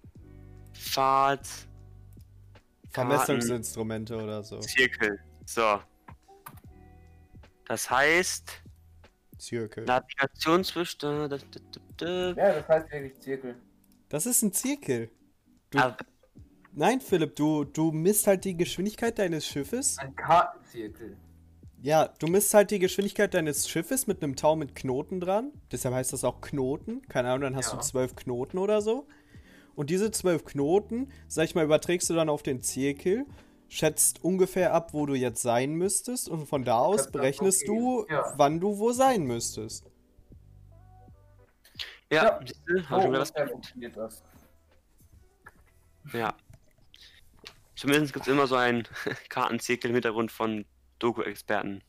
Fahrt, 0.73 1.47
Vermessungsinstrumente 2.91 4.17
oder 4.17 4.43
so. 4.43 4.59
Zirkel. 4.61 5.21
So. 5.45 5.81
Das 7.67 7.91
heißt, 7.91 8.63
Zirkel. 9.39 9.85
Navigationswichte. 9.85 11.29
Ja, 12.01 12.35
das 12.35 12.69
heißt 12.69 12.91
wirklich 12.93 13.21
Zirkel. 13.21 13.57
Das 14.09 14.27
ist 14.27 14.43
ein 14.43 14.53
Zirkel. 14.53 15.11
Du, 15.71 15.79
Ah, 15.79 15.97
nein, 16.73 17.01
Philipp, 17.01 17.37
du, 17.37 17.65
du 17.65 17.93
misst 17.93 18.27
halt 18.27 18.45
die 18.45 18.57
Geschwindigkeit 18.57 19.19
deines 19.19 19.47
Schiffes. 19.47 19.99
Ein 19.99 20.17
Kartenzirkel. 20.17 21.17
Ja, 21.81 22.09
du 22.19 22.27
misst 22.27 22.53
halt 22.55 22.71
die 22.73 22.81
Geschwindigkeit 22.81 23.35
deines 23.35 23.69
Schiffes 23.69 24.07
mit 24.07 24.23
einem 24.23 24.35
Tau 24.35 24.57
mit 24.57 24.75
Knoten 24.75 25.21
dran. 25.21 25.53
Deshalb 25.71 25.95
heißt 25.95 26.13
das 26.13 26.25
auch 26.25 26.41
Knoten. 26.41 27.03
Keine 27.09 27.29
Ahnung, 27.29 27.43
dann 27.43 27.57
hast 27.57 27.71
Ja. 27.73 27.77
du 27.79 27.83
zwölf 27.83 28.17
Knoten 28.17 28.59
oder 28.59 28.83
so. 28.83 29.07
Und 29.77 29.91
diese 29.91 30.11
zwölf 30.11 30.45
Knoten, 30.45 31.13
sag 31.29 31.45
ich 31.45 31.55
mal, 31.55 31.65
überträgst 31.65 32.11
du 32.11 32.15
dann 32.15 32.29
auf 32.29 32.43
den 32.43 32.63
Zirkel, 32.63 33.27
schätzt 33.69 34.25
ungefähr 34.25 34.75
ab, 34.75 34.93
wo 34.93 35.07
du 35.07 35.15
jetzt 35.15 35.41
sein 35.41 35.75
müsstest 35.75 36.29
und 36.29 36.47
von 36.47 36.65
da 36.65 36.79
aus 36.81 37.13
berechnest 37.13 37.69
du. 37.69 38.07
Ja. 38.11 38.33
wann 38.37 38.59
du 38.59 38.79
wo 38.79 38.91
sein 38.93 39.23
müsstest. 39.25 39.85
ja, 42.11 42.25
Ja. 42.25 42.39
ungefähr 42.97 43.03
gelernt. 43.07 43.51
funktioniert 43.53 43.97
das. 43.97 44.25
Ja. 46.13 46.35
Zumindest 47.77 48.13
gibt 48.15 48.27
es 48.27 48.33
immer 48.33 48.49
so 48.49 48.57
einen 48.57 48.83
Kartenzirkel 49.29 49.91
im 49.91 49.95
Hintergrund 49.95 50.33
von 50.33 50.65
Doku-Experten. 50.99 51.83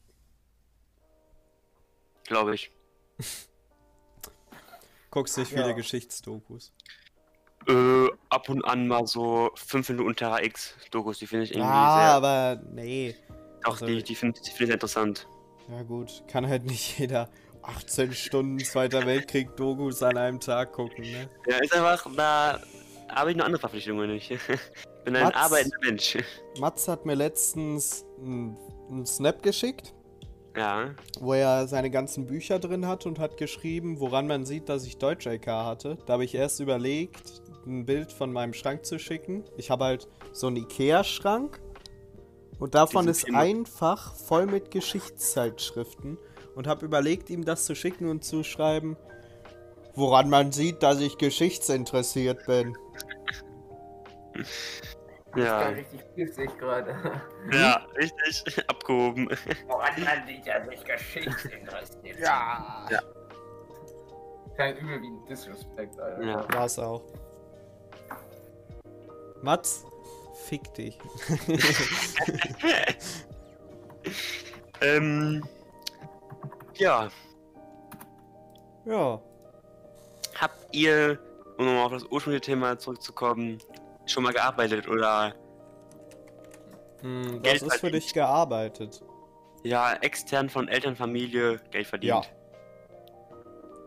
Glaube 2.25 2.55
ich. 2.55 2.71
Guckst 5.11 5.37
dich 5.37 5.49
Ja. 5.51 5.63
viele 5.63 5.75
Geschichtsdokus. 5.75 6.71
Äh, 7.67 8.07
ab 8.29 8.47
und 8.49 8.63
an 8.63 8.87
mal 8.87 9.05
so 9.07 9.51
5 9.55 9.89
Minuten 9.89 10.15
Terra 10.15 10.41
X 10.41 10.75
Dokus, 10.91 11.19
die 11.19 11.27
finde 11.27 11.43
ich 11.45 11.51
irgendwie 11.51 11.69
Ah, 11.69 11.99
sehr. 11.99 12.11
aber 12.15 12.61
nee. 12.71 13.15
Auch 13.65 13.73
also- 13.73 13.85
die, 13.85 14.01
die 14.03 14.15
finde 14.15 14.39
find 14.41 14.61
ich 14.61 14.69
interessant. 14.73 15.27
Ja 15.69 15.83
gut, 15.83 16.23
kann 16.27 16.47
halt 16.47 16.63
nicht 16.65 16.97
jeder 16.99 17.29
18 17.61 18.13
Stunden 18.13 18.59
Zweiter 18.59 19.05
Weltkrieg 19.05 19.55
Dokus 19.57 20.01
an 20.01 20.17
einem 20.17 20.39
Tag 20.39 20.71
gucken, 20.71 21.03
ne? 21.03 21.29
Ja, 21.47 21.57
ist 21.57 21.73
einfach, 21.73 22.07
da 22.15 22.59
habe 23.09 23.31
ich 23.31 23.37
noch 23.37 23.45
andere 23.45 23.59
Verpflichtungen 23.59 24.09
nicht. 24.09 24.31
Ich 24.99 25.05
bin 25.05 25.15
ein 25.15 25.23
Mats? 25.23 25.37
arbeitender 25.37 25.77
Mensch. 25.81 26.17
Mats 26.59 26.87
hat 26.89 27.05
mir 27.05 27.15
letztens 27.15 28.05
einen 28.19 28.57
Snap 29.05 29.43
geschickt, 29.43 29.93
Ja. 30.57 30.91
wo 31.19 31.33
er 31.33 31.67
seine 31.67 31.89
ganzen 31.91 32.25
Bücher 32.25 32.59
drin 32.59 32.87
hat 32.87 33.05
und 33.05 33.19
hat 33.19 33.37
geschrieben, 33.37 33.99
woran 33.99 34.27
man 34.27 34.45
sieht, 34.45 34.67
dass 34.69 34.85
ich 34.85 34.97
Deutsch-LK 34.97 35.47
hatte. 35.47 35.97
Da 36.05 36.13
habe 36.13 36.25
ich 36.25 36.35
erst 36.35 36.59
überlegt, 36.59 37.41
ein 37.65 37.85
Bild 37.85 38.11
von 38.11 38.31
meinem 38.33 38.53
Schrank 38.53 38.85
zu 38.85 38.97
schicken. 38.99 39.43
Ich 39.57 39.69
habe 39.69 39.83
halt 39.85 40.07
so 40.33 40.47
einen 40.47 40.57
Ikea-Schrank 40.57 41.59
und 42.59 42.73
davon 42.75 43.05
Diesen 43.05 43.11
ist 43.11 43.25
Thema- 43.25 43.39
ein 43.39 43.65
Fach 43.65 44.15
voll 44.15 44.45
mit 44.47 44.71
Geschichtszeitschriften 44.71 46.17
und 46.55 46.67
habe 46.67 46.85
überlegt, 46.85 47.29
ihm 47.29 47.45
das 47.45 47.65
zu 47.65 47.75
schicken 47.75 48.09
und 48.09 48.23
zu 48.23 48.43
schreiben, 48.43 48.97
woran 49.95 50.29
man 50.29 50.51
sieht, 50.51 50.81
dass 50.83 50.99
ich 50.99 51.17
geschichtsinteressiert 51.17 52.45
bin. 52.47 52.75
Ja, 55.35 55.43
Ja. 55.43 55.67
richtig 55.69 56.01
pissig 56.15 56.57
gerade. 56.57 56.95
Ja, 57.53 57.85
richtig. 57.95 58.57
Abgehoben. 58.69 59.29
Woran 59.67 60.03
man 60.03 60.27
sich 60.27 60.43
ja 60.45 60.65
sich 60.65 60.83
geschichtsinteressiert. 60.83 62.19
Ja. 62.19 62.87
Ja. 62.89 62.99
Kein 64.57 64.77
übel 64.77 65.01
wie 65.01 65.07
ein 65.07 65.25
Disrespect, 65.27 65.99
Alter. 65.99 66.23
Ja. 66.23 66.53
War's 66.53 66.77
auch. 66.79 67.01
Mats, 69.41 69.85
fick 70.47 70.73
dich. 70.73 70.99
ähm. 74.81 75.43
Ja. 76.75 77.09
ja. 78.85 79.21
Habt 80.39 80.75
ihr, 80.75 81.19
um 81.57 81.65
nochmal 81.65 81.85
auf 81.85 81.91
das 81.91 82.03
ursprüngliche 82.05 82.41
Thema 82.45 82.77
zurückzukommen, 82.77 83.59
schon 84.11 84.23
mal 84.23 84.33
gearbeitet 84.33 84.87
oder 84.87 85.33
Hm, 87.01 87.41
Geld 87.41 87.61
was 87.61 87.73
ist 87.75 87.79
für 87.79 87.91
dich 87.91 88.13
gearbeitet? 88.13 89.01
ja 89.63 89.93
extern 90.01 90.49
von 90.49 90.67
Eltern, 90.67 90.95
Familie 90.95 91.59
Geld 91.71 91.87
verdient? 91.87 92.13
Ja. 92.13 92.21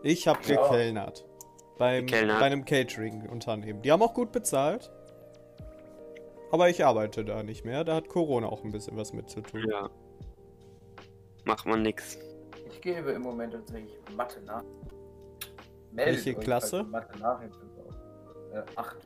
Ich 0.03 0.27
habe 0.27 0.39
Ja. 0.45 0.61
gekellnert. 0.61 1.25
Beim, 1.77 2.05
Gekellnert. 2.05 2.39
bei 2.39 2.45
einem 2.45 2.65
Catering-Unternehmen. 2.65 3.81
Die 3.81 3.91
haben 3.91 4.01
auch 4.03 4.13
gut 4.13 4.31
bezahlt. 4.31 4.91
Aber 6.51 6.69
ich 6.69 6.85
arbeite 6.85 7.25
da 7.25 7.41
nicht 7.41 7.65
mehr. 7.65 7.83
Da 7.83 7.95
hat 7.95 8.09
Corona 8.09 8.47
auch 8.47 8.63
ein 8.63 8.71
bisschen 8.71 8.95
was 8.95 9.11
mit 9.13 9.29
zu 9.29 9.41
tun. 9.41 9.65
Ja. 9.69 9.89
Macht 11.45 11.65
man 11.65 11.81
nix. 11.81 12.17
Ich 12.69 12.79
gebe 12.81 13.11
im 13.11 13.23
Moment 13.23 13.53
tatsächlich 13.53 13.97
Mathe 14.15 14.39
nach. 14.41 14.63
Meldet 15.91 16.25
Welche 16.25 16.35
Klasse? 16.39 16.83
Mathe 16.83 17.17
Nachhilfe. 17.19 17.59
Äh, 18.53 18.61
acht. 18.75 18.97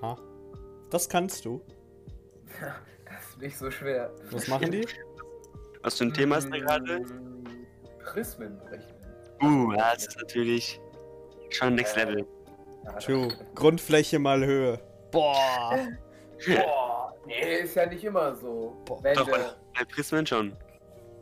Aha. 0.00 0.16
Das 0.90 1.08
kannst 1.08 1.44
du. 1.44 1.60
Das 3.04 3.28
ist 3.30 3.38
nicht 3.40 3.58
so 3.58 3.70
schwer. 3.70 4.10
Was 4.30 4.48
machen 4.48 4.70
die? 4.70 4.86
Was 5.82 5.98
für 5.98 6.04
ein 6.04 6.14
Thema 6.14 6.36
ist 6.38 6.50
da 6.50 6.58
gerade? 6.58 7.00
Mm, 7.00 7.44
Prismen 8.04 8.58
berechnen. 8.58 8.94
Uh, 9.42 9.72
das 9.76 10.06
ist 10.06 10.16
natürlich 10.18 10.80
schon 11.50 11.74
Next 11.74 11.96
Äh, 11.96 12.04
Level. 12.04 12.26
True. 13.00 13.28
Grundfläche 13.54 14.18
mal 14.18 14.44
Höhe. 14.44 14.80
Boah. 15.10 15.76
Boah, 16.46 17.14
nee, 17.26 17.60
ist 17.60 17.74
ja 17.76 17.86
nicht 17.86 18.02
immer 18.04 18.34
so. 18.34 18.76
Boah. 18.84 19.02
Wenn 19.02 19.14
Doch, 19.16 19.28
bei, 19.28 19.84
Prismen 19.92 20.26
schon. 20.26 20.56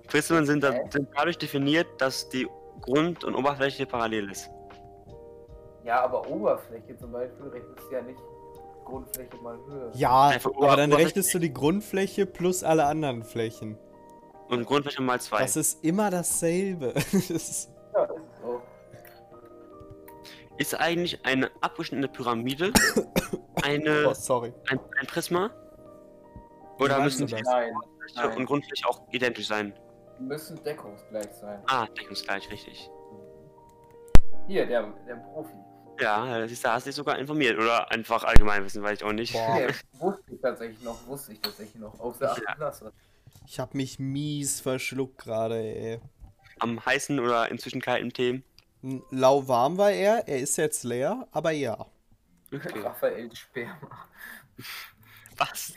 Prismen 0.09 0.47
sind, 0.47 0.63
da, 0.63 0.73
Hä? 0.73 0.85
sind 0.91 1.09
dadurch 1.17 1.37
definiert, 1.39 1.87
dass 1.99 2.29
die 2.29 2.47
Grund- 2.83 3.25
und 3.25 3.35
Oberfläche 3.35 3.85
parallel 3.87 4.31
ist. 4.31 4.49
ja, 5.85 6.03
aber 6.03 6.27
Oberfläche 6.29 6.97
zum 6.97 7.13
Beispiel 7.13 7.49
rechnest 7.49 7.81
du 7.91 7.95
ja 7.95 8.03
nicht 8.03 8.21
Grundfläche 8.87 9.37
mal 9.43 9.59
Höhe. 9.69 9.91
Ja, 9.95 10.29
Einfach 10.29 10.53
aber 10.57 10.77
dann 10.77 10.93
rechnest 10.93 11.35
du 11.35 11.39
die 11.39 11.53
Grundfläche 11.53 12.25
plus 12.25 12.63
alle 12.65 12.85
anderen 12.87 13.23
Flächen. 13.25 13.77
Und 14.49 14.65
Grundfläche 14.65 15.03
mal 15.03 15.21
zwei. 15.21 15.41
Das 15.43 15.57
ist 15.57 15.85
immer 15.85 16.11
dasselbe. 16.11 16.95
Das 17.13 17.31
ist- 17.31 17.71
Ja, 17.93 18.05
ist 18.05 18.41
so. 18.41 18.63
Ist 20.59 20.75
eigentlich 20.81 21.19
eine 21.27 21.51
abgeschnittene 21.61 22.09
Pyramide 22.09 22.73
oh, 22.97 23.03
eine, 23.63 24.15
sorry. 24.15 24.55
ein, 24.71 24.79
ein 25.01 25.07
Prisma? 25.07 25.51
Oder 26.79 27.01
müssen 27.01 27.27
die? 27.27 27.35
Nein, 27.35 27.73
Grundfläche 27.75 28.29
Nein. 28.29 28.39
und 28.39 28.47
Grundfläche 28.47 28.89
auch 28.89 29.03
identisch 29.11 29.49
sein? 29.49 29.75
müssen 30.19 30.63
deckungsgleich 30.65 31.31
sein. 31.41 31.63
Ah, 31.67 31.87
deckungsgleich, 31.99 32.51
richtig. 32.51 32.91
Hier, 34.47 34.65
der, 34.67 34.93
der 35.07 35.17
Profi. 35.17 35.53
Ja, 36.01 36.47
da 36.47 36.73
hast 36.73 36.87
du 36.87 36.89
dich 36.89 36.97
sogar 36.97 37.19
informiert. 37.19 37.59
Oder 37.59 37.91
einfach 37.91 38.25
Allgemeinwissen, 38.25 38.83
weiß 38.83 38.99
ich 38.99 39.05
auch 39.05 39.13
nicht. 39.13 39.33
Boah. 39.33 39.55
Nee, 39.55 39.75
wusste 40.01 40.35
ich 40.35 40.41
tatsächlich 40.41 40.83
noch, 40.83 41.07
wusste 41.07 41.33
ich 41.33 41.41
tatsächlich 41.41 41.81
noch. 41.81 41.99
Aus 42.01 42.19
der 42.19 42.33
8. 42.33 42.43
Ja. 42.47 42.55
Klasse. 42.55 42.93
Ich 43.47 43.61
hab 43.61 43.75
mich 43.75 43.99
mies 43.99 44.61
verschluckt 44.61 45.19
gerade, 45.19 45.57
ey. 45.57 46.01
Am 46.59 46.85
heißen 46.85 47.21
oder 47.21 47.51
inzwischen 47.51 47.81
kalten 47.81 48.13
Tee. 48.13 48.43
Lauwarm 49.11 49.79
war 49.79 49.91
er, 49.91 50.27
er 50.29 50.39
ist 50.39 50.57
jetzt 50.57 50.85
leer, 50.85 51.27
aber 51.33 51.51
ja. 51.51 51.87
Okay. 52.53 52.81
Raphael 52.81 53.35
Sperma. 53.35 54.09
Was? 55.37 55.75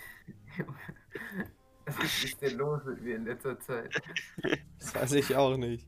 Was 1.85 2.23
ist 2.23 2.41
denn 2.41 2.57
los 2.57 2.83
mit 2.85 3.01
mir 3.01 3.15
in 3.15 3.25
letzter 3.25 3.59
Zeit? 3.59 3.93
Das 4.79 4.95
weiß 4.95 5.13
ich 5.13 5.35
auch 5.35 5.57
nicht. 5.57 5.87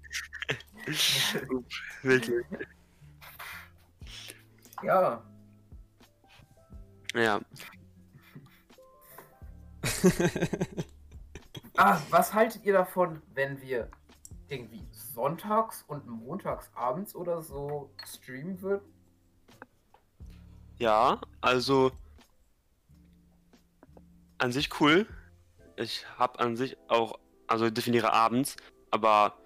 Wirklich. 2.02 2.46
Ja, 4.84 5.24
Ja. 7.14 7.42
ah, 11.78 12.00
was 12.10 12.34
haltet 12.34 12.64
ihr 12.64 12.74
davon, 12.74 13.22
wenn 13.34 13.62
wir 13.62 13.90
irgendwie 14.48 14.88
sonntags 14.92 15.84
und 15.88 16.08
montags 16.08 16.72
abends 16.76 17.16
oder 17.16 17.42
so 17.42 17.92
streamen 18.06 18.62
wird? 18.62 18.84
Ja, 20.78 21.20
also 21.42 21.92
an 24.38 24.52
sich 24.52 24.80
cool. 24.80 25.08
Ich 25.76 26.06
habe 26.18 26.40
an 26.40 26.56
sich 26.56 26.78
auch, 26.88 27.20
also 27.48 27.70
definiere 27.70 28.14
abends, 28.14 28.56
aber 28.90 29.38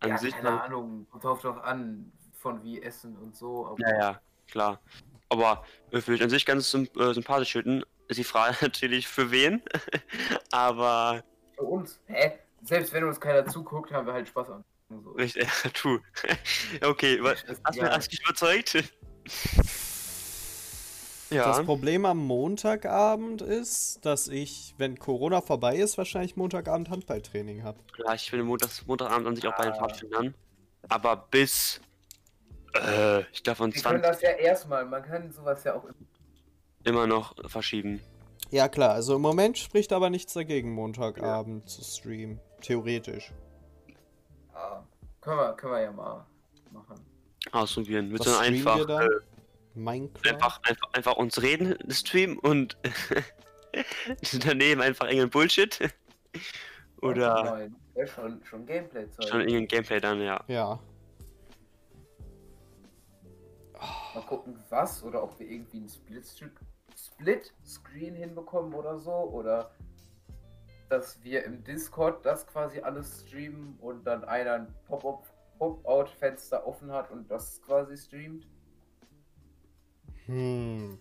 an 0.00 0.10
ja, 0.10 0.18
sich. 0.18 0.34
keine 0.34 0.62
Ahnung, 0.62 1.06
kommt 1.10 1.24
drauf 1.24 1.42
doch 1.42 1.62
an, 1.62 2.12
von 2.40 2.62
wie 2.64 2.82
Essen 2.82 3.16
und 3.16 3.36
so. 3.36 3.66
Aber 3.66 3.76
Ja, 3.80 3.98
ja, 3.98 4.20
klar. 4.50 4.80
Aber 5.28 5.64
würde 5.90 6.14
ich 6.14 6.22
an 6.22 6.30
sich 6.30 6.44
ganz 6.46 6.70
symp 6.70 6.96
äh, 6.96 7.12
sympathisch 7.14 7.52
finden. 7.52 7.82
Ist 8.08 8.18
die 8.18 8.24
Frage 8.24 8.56
natürlich 8.62 9.06
für 9.06 9.30
wen. 9.30 9.62
aber 10.50 11.22
Für 11.56 11.62
uns, 11.64 12.00
hä? 12.06 12.32
Selbst 12.62 12.92
wenn 12.92 13.04
uns 13.04 13.20
keiner 13.20 13.46
zuguckt, 13.46 13.90
haben 13.92 14.06
wir 14.06 14.12
halt 14.12 14.28
Spaß 14.28 14.50
an. 14.50 14.64
So. 14.88 15.10
richtig, 15.12 15.46
true. 15.74 16.00
okay, 16.84 17.22
wa- 17.22 17.34
Das- 17.46 17.60
hast 17.64 17.78
du 17.78 17.82
ja. 17.84 17.96
dich 17.98 18.20
überzeugt? 18.22 18.74
ja. 21.30 21.44
Das 21.44 21.64
Problem 21.64 22.04
am 22.04 22.18
Montagabend 22.18 23.40
ist, 23.40 24.00
dass 24.04 24.26
ich, 24.28 24.74
wenn 24.78 24.98
Corona 24.98 25.40
vorbei 25.42 25.76
ist, 25.76 25.96
wahrscheinlich 25.96 26.36
Montagabend 26.36 26.90
Handballtraining 26.90 27.62
habe. 27.62 27.78
Ja, 27.98 28.14
ich 28.14 28.28
finde 28.28 28.44
Montag, 28.44 28.70
Montagabend 28.86 29.28
an 29.28 29.36
sich 29.36 29.46
auch 29.46 29.56
bei 29.56 29.64
den 29.64 29.74
Ah. 29.74 29.78
Pfadfindern. 29.78 30.34
Aber 30.88 31.16
bis, 31.30 31.80
äh, 32.74 33.20
ich 33.32 33.42
glaube 33.42 33.56
von 33.56 33.74
Wir 33.74 33.82
können 33.82 34.02
20 34.02 34.02
das 34.02 34.22
ja 34.22 34.30
erstmal, 34.30 34.84
man 34.84 35.02
kann 35.02 35.30
sowas 35.30 35.64
ja 35.64 35.74
auch 35.74 35.84
immer 36.84 37.06
noch 37.06 37.34
verschieben. 37.50 38.00
Ja 38.50 38.68
klar, 38.68 38.94
also 38.94 39.16
im 39.16 39.22
Moment 39.22 39.58
spricht 39.58 39.92
aber 39.92 40.10
nichts 40.10 40.32
dagegen, 40.32 40.72
Montagabend 40.72 41.68
zu 41.68 41.84
streamen. 41.84 42.40
Theoretisch. 42.60 43.32
Ja, 44.52 44.84
können, 45.20 45.38
wir, 45.38 45.52
können 45.54 45.72
wir 45.72 45.82
ja 45.82 45.92
mal 45.92 46.26
machen. 46.72 46.96
Ausprobieren. 47.52 48.10
Dann 48.10 48.18
streamen 48.22 48.40
einfach, 48.40 48.78
wir 48.78 48.86
da? 48.86 49.04
äh, 49.04 49.08
Minecraft? 49.74 50.32
einfach, 50.32 50.60
einfach, 50.64 50.92
einfach 50.92 51.16
uns 51.16 51.40
reden, 51.40 51.76
Stream 51.90 52.38
und 52.38 52.76
daneben 54.44 54.80
einfach 54.80 55.06
irgendein 55.06 55.30
Bullshit. 55.30 55.78
Oder 57.00 57.44
Nein, 57.44 57.76
ja, 57.94 58.06
schon, 58.06 58.44
schon 58.44 58.66
Gameplay 58.66 59.08
zeigen. 59.10 59.28
schon 59.28 59.40
irgendein 59.40 59.68
Gameplay 59.68 60.00
dann, 60.00 60.20
ja. 60.20 60.42
Ja. 60.48 60.80
Mal 64.14 64.22
gucken, 64.22 64.58
was 64.68 65.02
oder 65.02 65.22
ob 65.22 65.38
wir 65.38 65.48
irgendwie 65.48 65.80
ein 65.80 65.88
Split, 65.88 66.26
Split 66.96 67.54
Screen 67.64 68.14
hinbekommen 68.14 68.74
oder 68.74 68.98
so. 68.98 69.12
Oder 69.12 69.70
dass 70.88 71.22
wir 71.22 71.44
im 71.44 71.62
Discord 71.64 72.24
das 72.26 72.46
quasi 72.46 72.80
alles 72.80 73.24
streamen 73.26 73.78
und 73.80 74.04
dann 74.04 74.24
einer 74.24 74.54
ein 74.54 74.74
Pop-out-Fenster 74.86 76.66
offen 76.66 76.90
hat 76.92 77.10
und 77.10 77.30
das 77.30 77.62
quasi 77.62 77.96
streamt. 77.96 78.46
Hm. 80.26 80.98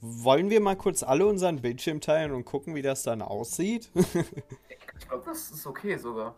Wollen 0.00 0.50
wir 0.50 0.60
mal 0.60 0.76
kurz 0.76 1.02
alle 1.02 1.26
unseren 1.26 1.60
Bildschirm 1.60 2.00
teilen 2.00 2.32
und 2.32 2.44
gucken, 2.44 2.74
wie 2.74 2.82
das 2.82 3.02
dann 3.02 3.22
aussieht? 3.22 3.90
Ich 5.00 5.06
glaube, 5.06 5.24
das 5.26 5.52
ist 5.52 5.64
okay 5.64 5.96
sogar. 5.96 6.34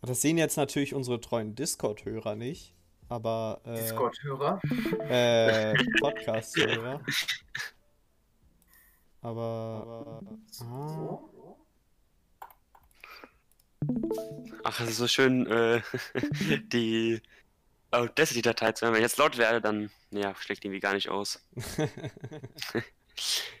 Das 0.00 0.20
sehen 0.20 0.38
jetzt 0.38 0.56
natürlich 0.56 0.94
unsere 0.94 1.20
treuen 1.20 1.56
Discord-Hörer 1.56 2.36
nicht. 2.36 2.76
Aber 3.08 3.60
äh, 3.64 3.74
Discord-Hörer. 3.74 4.60
äh, 5.08 5.74
Podcast-Hörer. 6.00 7.00
Aber, 9.22 10.22
ah. 10.60 11.18
Ach, 14.64 14.80
es 14.80 14.90
ist 14.90 14.96
so 14.96 15.06
schön, 15.06 15.46
äh, 15.46 15.80
die 16.72 17.20
Audacity-Datei 17.90 18.72
zu 18.72 18.86
haben. 18.86 18.94
Wenn 18.94 19.00
ich 19.00 19.08
jetzt 19.08 19.18
laut 19.18 19.38
werde, 19.38 19.60
dann, 19.60 19.90
ja, 20.10 20.34
schlägt 20.34 20.64
irgendwie 20.64 20.80
gar 20.80 20.94
nicht 20.94 21.08
aus. 21.08 21.40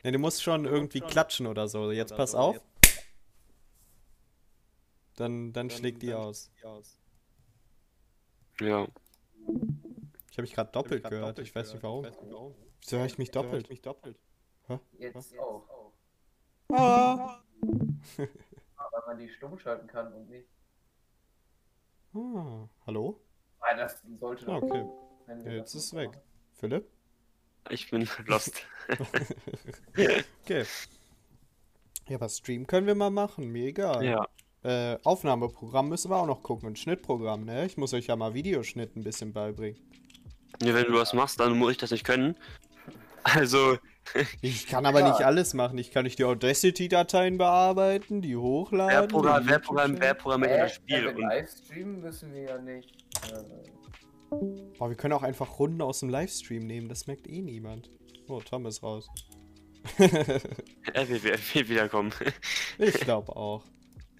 ne, 0.02 0.12
du 0.12 0.18
musst 0.18 0.42
schon 0.42 0.64
irgendwie 0.64 1.00
klatschen 1.00 1.46
oder 1.46 1.68
so. 1.68 1.92
Jetzt 1.92 2.16
pass 2.16 2.34
auf. 2.34 2.60
Dann, 5.16 5.52
dann 5.52 5.70
schlägt 5.70 6.02
die 6.02 6.12
aus. 6.12 6.50
Ja. 8.60 8.86
Ich 10.36 10.38
habe 10.38 10.42
mich 10.42 10.54
gerade 10.54 10.70
doppelt 10.70 11.08
gehört. 11.08 11.38
Ich 11.38 11.54
weiß 11.54 11.72
nicht 11.72 11.82
warum. 11.82 12.04
Wieso 12.04 12.98
höre 12.98 13.06
ich 13.06 13.16
mich 13.16 13.30
doppelt? 13.30 13.70
Jetzt 14.98 15.38
auch. 15.38 15.64
Ah. 16.70 17.40
Weil 18.18 18.28
man 19.06 19.16
die 19.16 19.30
stumm 19.30 19.58
schalten 19.58 19.86
kann 19.86 20.12
und 20.12 20.28
nicht. 20.28 20.46
Ah. 22.12 22.68
Hallo? 22.86 23.18
Nein, 23.62 23.78
das 23.78 24.02
sollte 24.20 24.46
Ah, 24.48 24.56
okay. 24.58 24.84
jetzt 25.56 25.74
ist 25.74 25.84
es 25.86 25.94
weg. 25.94 26.08
machen. 26.10 26.20
Philipp? 26.52 26.86
Ich 27.70 27.90
bin 27.90 28.06
lost. 28.26 28.60
Okay. 30.44 30.66
Ja, 32.08 32.16
aber 32.16 32.28
Stream 32.28 32.66
können 32.66 32.86
wir 32.86 32.94
mal 32.94 33.08
machen. 33.08 33.50
Mir 33.50 33.68
egal. 33.68 34.04
Ja. 34.04 34.28
Äh, 34.62 34.98
Aufnahmeprogramm 35.02 35.88
müssen 35.88 36.10
wir 36.10 36.16
auch 36.18 36.26
noch 36.26 36.42
gucken. 36.42 36.68
Und 36.68 36.78
Schnittprogramm, 36.78 37.46
ne? 37.46 37.64
Ich 37.64 37.78
muss 37.78 37.94
euch 37.94 38.08
ja 38.08 38.16
mal 38.16 38.34
Videoschnitt 38.34 38.96
ein 38.96 39.02
bisschen 39.02 39.32
beibringen. 39.32 39.80
Ja. 40.62 40.74
Wenn 40.74 40.84
du 40.86 40.94
was 40.94 41.12
machst, 41.12 41.38
dann 41.40 41.56
muss 41.58 41.72
ich 41.72 41.78
das 41.78 41.90
nicht 41.90 42.04
können. 42.04 42.36
Also, 43.22 43.78
Ich 44.40 44.68
kann 44.68 44.86
aber 44.86 45.00
Ja. 45.00 45.08
nicht 45.10 45.22
alles 45.22 45.52
machen. 45.52 45.78
Ich 45.78 45.90
kann 45.90 46.04
nicht 46.04 46.18
die 46.20 46.24
Audacity-Dateien 46.24 47.38
bearbeiten, 47.38 48.22
die 48.22 48.36
hochladen. 48.36 48.88
wer, 49.00 49.06
Programm, 49.08 49.42
wer, 49.48 49.58
Programm, 49.58 49.96
wer 49.98 50.14
programmiert 50.14 50.52
Äh, 50.52 50.58
das 50.58 50.74
Spiel? 50.76 51.06
Und 51.08 51.18
Livestreamen 51.18 52.00
müssen 52.00 52.32
wir 52.32 52.42
ja 52.42 52.58
nicht. 52.58 52.94
Äh, 53.32 54.36
Aber 54.78 54.90
wir 54.90 54.96
können 54.96 55.12
auch 55.14 55.24
einfach 55.24 55.58
Runden 55.58 55.82
aus 55.82 56.00
dem 56.00 56.08
Livestream 56.08 56.64
nehmen. 56.66 56.88
Das 56.88 57.08
merkt 57.08 57.26
eh 57.26 57.42
niemand. 57.42 57.90
Oh, 58.28 58.40
Tom 58.40 58.66
ist 58.66 58.82
raus. 58.84 59.08
er 59.98 61.08
will, 61.08 61.22
will 61.22 61.68
wiederkommen. 61.68 62.12
Ich 62.78 62.94
glaube 63.00 63.34
auch. 63.34 63.64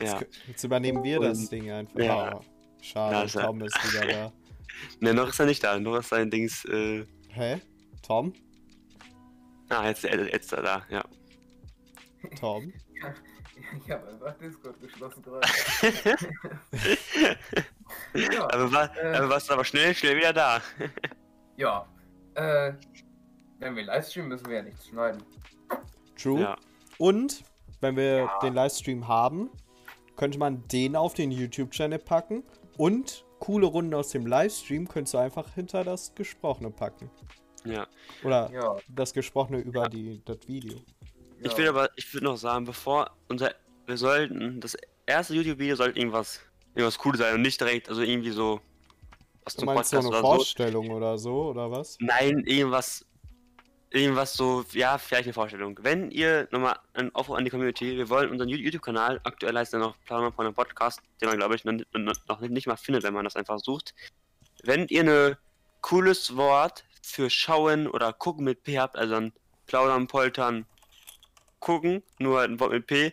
ja. 0.03 0.19
Jetzt, 0.21 0.27
jetzt 0.49 0.65
übernehmen 0.65 1.03
wir 1.05 1.21
das 1.21 1.49
Ding 1.49 1.71
einfach. 1.71 1.99
ja. 1.99 2.37
Ah, 2.37 2.41
schade, 2.81 3.17
er- 3.39 3.47
Tom 3.47 3.61
ist 3.63 3.77
wieder 3.93 4.07
da. 4.13 4.33
Ne, 5.01 5.15
noch 5.15 5.29
ist 5.29 5.39
er 5.41 5.47
nicht 5.47 5.63
da. 5.65 5.79
Noch 5.79 5.97
ist 5.99 6.09
sein 6.09 6.31
Dings, 6.31 6.65
äh. 6.67 7.05
Hä? 7.31 7.61
Tom? 8.03 8.33
Ah, 9.69 9.87
jetzt, 9.87 10.05
jetzt 10.05 10.45
ist 10.45 10.53
er 10.53 10.63
da, 10.63 10.83
ja. 10.89 11.05
Tom? 12.39 12.73
ich 13.85 13.91
habe 13.91 14.09
einfach 14.09 14.37
Discord 14.39 14.81
geschlossen 14.81 15.23
gerade. 15.23 15.47
ja, 18.15 18.45
Aber, 18.49 18.73
war, 18.73 18.97
Äh. 18.97 19.17
aber 19.17 19.29
warst 19.31 19.49
du 19.49 19.55
aber 19.55 19.65
schnell, 19.65 19.95
schnell 19.95 20.17
wieder 20.17 20.33
da. 20.33 20.61
ja. 21.57 21.87
Äh, 22.35 22.73
wenn 23.59 23.77
wir 23.77 23.85
Livestreamen, 23.85 24.29
müssen 24.31 24.47
wir 24.47 24.57
ja 24.57 24.63
nichts 24.63 24.87
schneiden. 24.87 25.23
True. 26.17 26.41
Ja. 26.41 26.57
Und, 26.99 27.45
wenn 27.81 27.97
wir 27.97 28.17
Ja. 28.19 28.39
den 28.41 28.55
Livestream 28.55 29.09
haben, 29.09 29.51
könnte 30.17 30.39
man 30.39 30.67
den 30.69 30.97
auf 30.97 31.15
den 31.15 31.31
YouTube-Channel 31.31 31.99
packen. 31.99 32.43
Und 32.79 33.25
coole 33.39 33.67
Runden 33.67 33.95
aus 33.95 34.11
dem 34.11 34.27
Livestream 34.27 34.89
könntest 34.89 35.15
du 35.15 35.19
einfach 35.19 35.53
hinter 35.55 35.85
das 35.85 36.15
Gesprochene 36.15 36.71
packen. 36.71 37.11
Ja. 37.65 37.87
Oder 38.25 38.51
Ja. 38.53 38.77
das 38.89 39.13
Gesprochene 39.13 39.59
über 39.59 39.89
die, 39.89 40.23
das 40.25 40.39
Video. 40.47 40.79
Ich 41.41 41.53
ja. 41.53 41.59
will 41.59 41.69
aber, 41.69 41.91
ich 41.97 42.13
würde 42.15 42.25
noch 42.27 42.37
sagen, 42.37 42.65
bevor 42.65 43.11
unser, 43.29 43.55
wir 43.87 43.97
sollten, 43.97 44.61
das 44.61 44.77
erste 45.05 45.35
YouTube-Video 45.35 45.77
sollte 45.77 45.99
irgendwas, 45.99 46.41
irgendwas 46.75 46.99
cool 47.05 47.17
sein 47.17 47.35
und 47.35 47.43
nicht 47.43 47.61
direkt, 47.61 47.89
also 47.89 48.03
irgendwie 48.03 48.31
so, 48.31 48.61
was 49.45 49.55
Du 49.55 49.61
zum 49.61 49.67
meinst 49.67 49.91
so 49.91 49.97
Podcast 49.97 50.07
eine 50.07 50.09
oder 50.09 50.19
so. 50.29 50.35
Vorstellung 50.37 50.91
oder 50.91 51.19
so, 51.19 51.43
oder 51.51 51.71
was? 51.71 51.99
Nein, 52.01 52.43
irgendwas, 52.47 53.05
irgendwas 53.91 54.35
so, 54.35 54.65
ja, 54.73 54.99
vielleicht 54.99 55.25
eine 55.27 55.33
Vorstellung. 55.33 55.79
Wenn 55.83 56.11
ihr 56.11 56.49
nochmal 56.51 56.79
einen 56.95 57.15
Aufruf 57.15 57.37
an 57.37 57.45
die 57.45 57.51
Community, 57.51 57.97
wir 57.97 58.09
wollen 58.09 58.31
unseren 58.31 58.49
YouTube-Kanal, 58.49 59.21
aktuell 59.25 59.57
heißt 59.57 59.73
er 59.75 59.81
noch 59.81 59.97
Planer 60.05 60.33
von 60.33 60.47
einem 60.47 60.55
Podcast, 60.55 61.01
den 61.21 61.29
man, 61.29 61.39
glaube 61.39 61.55
ich, 61.55 61.65
noch, 61.65 61.73
nicht, 62.41 62.67
mal 62.67 62.77
findet, 62.77 63.03
wenn 63.05 63.15
man 63.15 63.25
das 63.25 63.37
einfach 63.37 63.59
sucht. 63.59 63.95
Wenn 64.65 64.87
ihr 64.89 65.03
ein 65.05 65.37
cooles 65.81 66.37
Wort 66.37 66.85
für 67.03 67.31
schauen 67.31 67.87
oder 67.87 68.13
gucken 68.13 68.45
mit 68.45 68.63
P 68.65 68.79
habt, 68.79 68.97
also 68.97 69.15
dann 69.15 69.33
plaudern, 69.67 70.07
poltern, 70.09 70.67
gucken, 71.61 72.03
nur 72.19 72.41
ein 72.43 72.59
Wort 72.61 72.73
mit 72.73 72.87
P, 72.87 73.13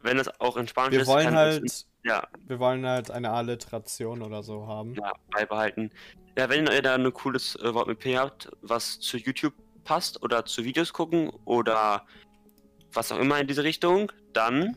wenn 0.00 0.16
das 0.18 0.28
auch 0.40 0.56
in 0.56 0.68
Spanisch 0.68 0.92
Wir 0.92 1.00
ist, 1.02 1.08
wollen 1.08 1.34
halt, 1.34 1.64
es- 1.64 1.86
ja, 2.04 2.26
wir 2.46 2.58
wollen 2.58 2.86
halt 2.86 3.10
eine 3.10 3.30
Alliteration 3.30 4.22
oder 4.22 4.42
so 4.42 4.66
haben. 4.66 4.94
ja, 4.94 5.12
beibehalten. 5.30 5.90
Ja, 6.36 6.48
wenn 6.48 6.66
ihr 6.66 6.82
da 6.82 6.94
ein 6.94 7.12
cooles 7.12 7.56
äh, 7.56 7.72
Wort 7.72 7.88
mit 7.88 7.98
P 8.00 8.18
habt, 8.18 8.50
was 8.60 9.00
zu 9.00 9.16
YouTube 9.16 9.54
passt 9.84 10.22
oder 10.22 10.44
zu 10.44 10.64
Videos 10.64 10.92
gucken 10.92 11.30
oder 11.44 12.04
was 12.92 13.10
auch 13.12 13.18
immer 13.18 13.38
in 13.40 13.46
diese 13.46 13.64
Richtung, 13.64 14.10
dann 14.32 14.76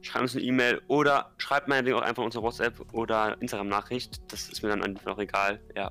schreibt 0.00 0.22
uns 0.22 0.34
eine 0.36 0.44
E-Mail 0.44 0.82
oder 0.88 1.32
schreibt 1.38 1.68
meinetwegen 1.68 1.96
auch 1.96 2.02
einfach 2.02 2.24
unsere 2.24 2.42
WhatsApp 2.44 2.92
oder 2.92 3.40
Instagram-Nachricht. 3.40 4.20
Das 4.32 4.48
ist 4.48 4.62
mir 4.62 4.70
dann 4.70 4.82
einfach 4.82 5.18
egal. 5.18 5.60
Ja. 5.76 5.90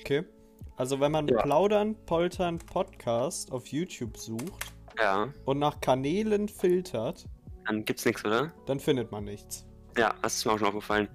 Okay. 0.00 0.24
Also 0.76 1.00
wenn 1.00 1.12
man 1.12 1.26
Ja. 1.28 1.42
Plaudern, 1.42 1.96
Poltern, 2.06 2.58
Podcast 2.58 3.50
auf 3.52 3.66
YouTube 3.68 4.16
sucht 4.16 4.72
Ja, 4.98 5.32
und 5.44 5.58
nach 5.58 5.80
Kanälen 5.80 6.48
filtert, 6.48 7.24
dann 7.66 7.84
gibt's 7.84 8.04
nichts, 8.04 8.24
oder? 8.24 8.52
dann 8.66 8.78
findet 8.80 9.10
man 9.10 9.24
nichts. 9.24 9.66
Ja, 9.96 10.14
das 10.22 10.36
ist 10.36 10.44
mir 10.44 10.52
auch 10.52 10.58
schon 10.58 10.68
aufgefallen. 10.68 11.08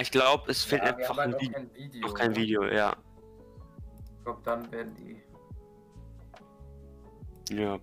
Ich 0.00 0.10
glaube, 0.10 0.50
es 0.50 0.64
fehlt 0.64 0.82
Ja, 0.82 0.88
wir 0.88 0.96
einfach 0.98 1.18
haben 1.18 1.34
ein 1.34 1.34
halt 1.34 1.36
auch 1.36 1.40
Video. 1.42 1.52
kein 1.52 1.74
Video. 1.74 2.08
Auch 2.08 2.14
kein 2.14 2.30
ne? 2.30 2.36
Video, 2.36 2.64
ja. 2.64 2.96
Ich 4.22 4.24
glaube, 4.24 4.40
dann 4.44 4.70
werden 4.70 4.94
die. 4.94 5.20
Ja. 7.56 7.76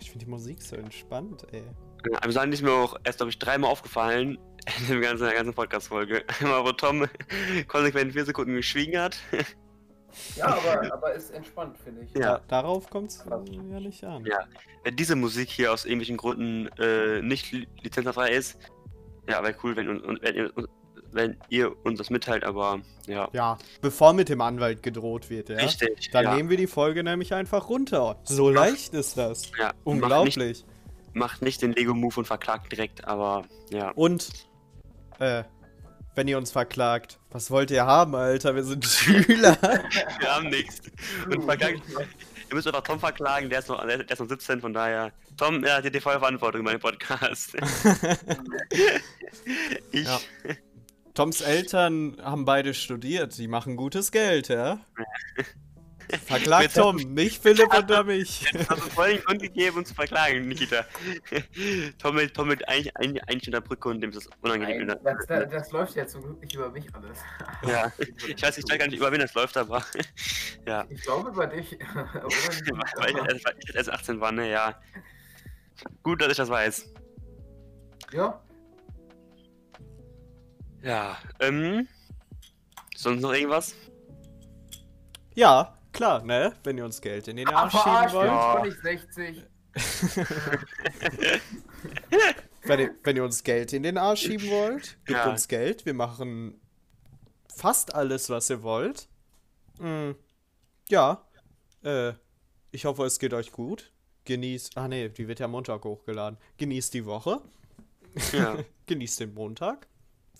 Ich 0.00 0.10
finde 0.10 0.24
die 0.24 0.30
Musik 0.30 0.60
so 0.60 0.74
entspannt, 0.74 1.46
ey. 1.52 1.62
Aber 2.20 2.32
sagen 2.32 2.50
ist 2.50 2.62
mir 2.62 2.72
auch 2.72 2.96
erst, 3.04 3.18
glaube 3.18 3.30
ich, 3.30 3.38
dreimal 3.38 3.70
aufgefallen 3.70 4.38
in 4.80 4.86
der 4.88 4.98
ganzen, 5.00 5.24
der 5.26 5.34
ganzen 5.34 5.54
Podcast-Folge. 5.54 6.24
Einmal, 6.40 6.64
wo 6.64 6.72
Tom 6.72 7.06
konsequent 7.68 8.12
vier 8.12 8.24
Sekunden 8.24 8.54
geschwiegen 8.56 8.98
hat. 8.98 9.16
Ja, 10.34 10.46
aber, 10.46 10.92
aber 10.92 11.12
ist 11.12 11.30
entspannt, 11.30 11.78
finde 11.78 12.02
ich. 12.02 12.12
Ja. 12.14 12.38
Da, 12.38 12.42
darauf 12.48 12.90
kommt 12.90 13.10
es 13.10 13.24
ja 13.24 13.38
nicht 13.78 14.02
an. 14.02 14.24
Ja. 14.24 14.48
Wenn 14.82 14.96
diese 14.96 15.14
Musik 15.14 15.48
hier 15.48 15.72
aus 15.72 15.84
irgendwelchen 15.84 16.16
Gründen 16.16 16.66
äh, 16.78 17.22
nicht 17.22 17.52
li- 17.52 17.68
lizenzfrei 17.82 18.32
ist, 18.32 18.58
ja, 19.28 19.40
wäre 19.44 19.54
cool, 19.62 19.76
wenn, 19.76 19.88
un- 19.88 20.04
un- 20.04 20.18
wenn, 20.22 20.34
ihr, 20.34 20.52
wenn 21.12 21.36
ihr 21.48 21.74
uns 21.84 21.98
das 21.98 22.10
mitteilt, 22.10 22.44
aber 22.44 22.80
ja. 23.06 23.28
Ja, 23.32 23.58
bevor 23.80 24.12
mit 24.12 24.28
dem 24.28 24.40
Anwalt 24.40 24.82
gedroht 24.82 25.30
wird, 25.30 25.48
ja. 25.48 25.56
Richtig. 25.56 26.10
Dann 26.12 26.24
ja. 26.24 26.34
nehmen 26.34 26.50
wir 26.50 26.56
die 26.56 26.66
Folge 26.66 27.02
nämlich 27.02 27.34
einfach 27.34 27.68
runter. 27.68 28.20
So 28.24 28.50
leicht 28.50 28.94
ist 28.94 29.16
das. 29.16 29.50
ja. 29.58 29.66
Macht 29.66 29.74
nicht, 29.74 29.86
Unglaublich. 29.86 30.64
macht 31.12 31.42
nicht 31.42 31.62
den 31.62 31.72
Lego-Move 31.72 32.20
und 32.20 32.26
verklagt 32.26 32.72
direkt, 32.72 33.06
aber 33.06 33.44
ja. 33.70 33.90
Und, 33.90 34.30
äh, 35.18 35.44
wenn 36.14 36.28
ihr 36.28 36.38
uns 36.38 36.50
verklagt, 36.50 37.18
was 37.30 37.50
wollt 37.50 37.70
ihr 37.70 37.86
haben, 37.86 38.14
Alter? 38.14 38.54
Wir 38.54 38.64
sind 38.64 38.84
Schüler. 38.86 39.56
Wir 39.62 40.34
haben 40.34 40.48
nichts. 40.50 40.82
Und 41.26 41.44
verklagt, 41.44 41.80
ihr 42.50 42.54
müsst 42.54 42.66
einfach 42.66 42.82
Tom 42.82 42.98
verklagen, 42.98 43.48
der 43.48 43.60
ist 43.60 43.68
noch, 43.68 43.86
der 43.86 44.10
ist 44.10 44.18
noch 44.18 44.28
17, 44.28 44.60
von 44.60 44.72
daher. 44.72 45.12
Tom, 45.36 45.64
er 45.64 45.76
hat 45.76 45.94
die 45.94 46.00
volle 46.00 46.18
Verantwortung 46.18 46.60
in 46.60 46.64
meinem 46.66 46.80
Podcast. 46.80 47.54
ich. 49.92 50.06
Ja. 50.06 50.20
Toms 51.20 51.42
Eltern 51.42 52.16
haben 52.22 52.46
beide 52.46 52.72
studiert. 52.72 53.36
Die 53.36 53.46
machen 53.46 53.76
gutes 53.76 54.10
Geld, 54.10 54.48
ja? 54.48 54.78
Verklagt 56.24 56.62
Jetzt- 56.62 56.76
Tom, 56.76 56.96
nicht 56.96 57.42
Philipp 57.42 57.74
oder 57.76 58.04
mich. 58.04 58.50
Hast 58.70 58.70
du 58.70 58.76
vollen 58.88 59.20
Grund 59.22 59.42
gegeben, 59.42 59.76
uns 59.76 59.90
zu 59.90 59.94
verklagen, 59.94 60.48
Nikita. 60.48 60.86
Tom 61.98 62.14
mit, 62.14 62.32
Tom 62.32 62.48
mit 62.48 62.66
eigentlich, 62.66 62.96
eigentlich, 62.96 63.22
eigentlich 63.28 63.46
in 63.48 63.52
der 63.52 63.60
Brücke 63.60 63.90
und 63.90 64.00
dem 64.00 64.08
ist 64.08 64.16
das 64.16 64.30
unangenehm. 64.40 64.86
Nein, 64.86 64.98
das, 65.04 65.26
das, 65.26 65.50
das 65.50 65.72
läuft 65.72 65.94
ja 65.94 66.06
zum 66.06 66.22
Glück 66.22 66.40
nicht 66.40 66.54
über 66.54 66.70
mich 66.70 66.86
alles. 66.94 67.18
Ja, 67.68 67.92
ich 68.26 68.42
weiß, 68.42 68.56
ich 68.56 68.64
weiß 68.66 68.78
gar 68.78 68.86
nicht, 68.88 68.96
über 68.96 69.12
wen 69.12 69.20
das 69.20 69.34
läuft, 69.34 69.58
aber 69.58 69.84
ja. 70.66 70.86
Ich 70.88 71.02
glaube 71.02 71.28
über 71.28 71.46
dich. 71.48 71.78
Weil 72.96 73.14
ich 73.58 73.74
erst 73.74 73.92
18 73.92 74.22
war, 74.22 74.32
ne, 74.32 74.50
ja. 74.50 74.80
Gut, 76.02 76.22
dass 76.22 76.30
ich 76.30 76.38
das 76.38 76.48
weiß. 76.48 76.94
ja, 78.10 78.42
Ja, 80.82 81.18
ähm. 81.40 81.86
Sonst 82.96 83.20
noch 83.22 83.32
irgendwas? 83.32 83.74
Ja, 85.34 85.78
klar, 85.92 86.22
ne? 86.24 86.54
Wenn 86.64 86.76
ihr 86.78 86.84
uns 86.84 87.00
Geld 87.00 87.28
in 87.28 87.36
den 87.36 87.48
Arsch 87.48 87.72
schieben 87.72 88.12
wollt. 88.12 88.28
Ja. 88.28 88.64
ich 88.66 88.74
60. 88.74 89.44
Wenn 92.62 92.80
ihr, 92.80 92.94
wenn 93.04 93.16
ihr 93.16 93.24
uns 93.24 93.42
Geld 93.42 93.72
in 93.72 93.82
den 93.82 93.96
Arsch 93.96 94.20
schieben 94.22 94.48
wollt, 94.50 94.98
gebt 95.06 95.18
Ja. 95.18 95.30
uns 95.30 95.48
Geld. 95.48 95.86
Wir 95.86 95.94
machen 95.94 96.60
fast 97.54 97.94
alles, 97.94 98.28
was 98.28 98.50
ihr 98.50 98.62
wollt. 98.62 99.08
Mm, 99.78 100.10
ja. 100.88 101.26
Äh, 101.82 102.12
ich 102.70 102.84
hoffe, 102.84 103.04
es 103.04 103.18
geht 103.18 103.32
euch 103.32 103.50
gut. 103.52 103.92
Genießt. 104.24 104.76
Ah, 104.76 104.88
nee, 104.88 105.08
die 105.08 105.26
wird 105.26 105.40
ja 105.40 105.48
Montag 105.48 105.84
hochgeladen. 105.84 106.38
Genießt 106.58 106.92
die 106.92 107.06
Woche. 107.06 107.40
Ja. 108.32 108.58
Genießt 108.86 109.20
den 109.20 109.34
Montag. 109.34 109.86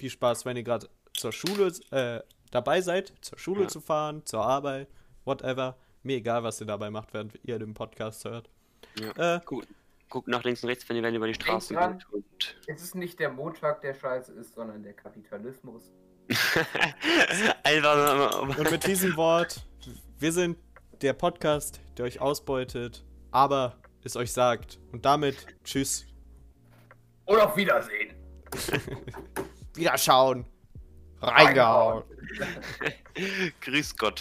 Viel 0.01 0.09
Spaß, 0.09 0.47
wenn 0.47 0.57
ihr 0.57 0.63
gerade 0.63 0.89
zur 1.13 1.31
Schule 1.31 1.71
äh, 1.91 2.21
dabei 2.51 2.81
seid, 2.81 3.13
zur 3.21 3.39
Schule 3.39 3.63
Ja. 3.65 3.69
zu 3.69 3.83
fahren, 3.83 4.25
zur 4.25 4.41
Arbeit, 4.43 4.89
whatever. 5.27 5.77
Mir 6.03 6.17
egal, 6.17 6.43
was 6.43 6.59
ihr 6.59 6.67
dabei 6.67 6.89
macht, 6.89 7.13
während 7.13 7.39
ihr 7.45 7.59
den 7.59 7.75
Podcast 7.75 8.25
hört. 8.25 8.49
ja. 8.99 9.37
Äh, 9.37 9.41
Gut. 9.45 9.67
Guckt 10.09 10.27
nach 10.27 10.43
links 10.43 10.63
und 10.63 10.71
rechts, 10.71 10.89
wenn 10.89 10.97
ihr 10.97 11.07
über 11.13 11.27
die 11.27 11.35
Straße 11.35 11.75
dran. 11.75 11.99
geht. 11.99 12.09
Und 12.15 12.57
Es 12.67 12.83
ist 12.83 12.95
nicht 12.95 13.21
der 13.21 13.31
Montag, 13.31 13.83
der 13.83 13.93
scheiße 13.93 14.33
ist, 14.33 14.55
sondern 14.55 14.83
der 14.83 14.95
Kapitalismus. 14.95 15.93
Einfach 17.63 18.41
Und 18.41 18.71
mit 18.71 18.87
diesem 18.87 19.15
Wort, 19.17 19.67
wir 20.19 20.33
sind 20.33 20.57
der 21.03 21.13
Podcast, 21.13 21.81
der 21.99 22.07
euch 22.07 22.23
ausbeutet, 22.23 23.05
aber 23.33 23.77
es 24.03 24.17
euch 24.17 24.33
sagt. 24.33 24.79
Und 24.93 25.05
damit, 25.05 25.47
tschüss, 25.63 26.07
Und 27.27 27.39
auf 27.39 27.55
Wiedersehen. 27.55 28.15
wiederschauen, 29.75 30.45
reingehauen. 31.21 32.05
Grüß 33.61 33.97
Gott. 33.97 34.19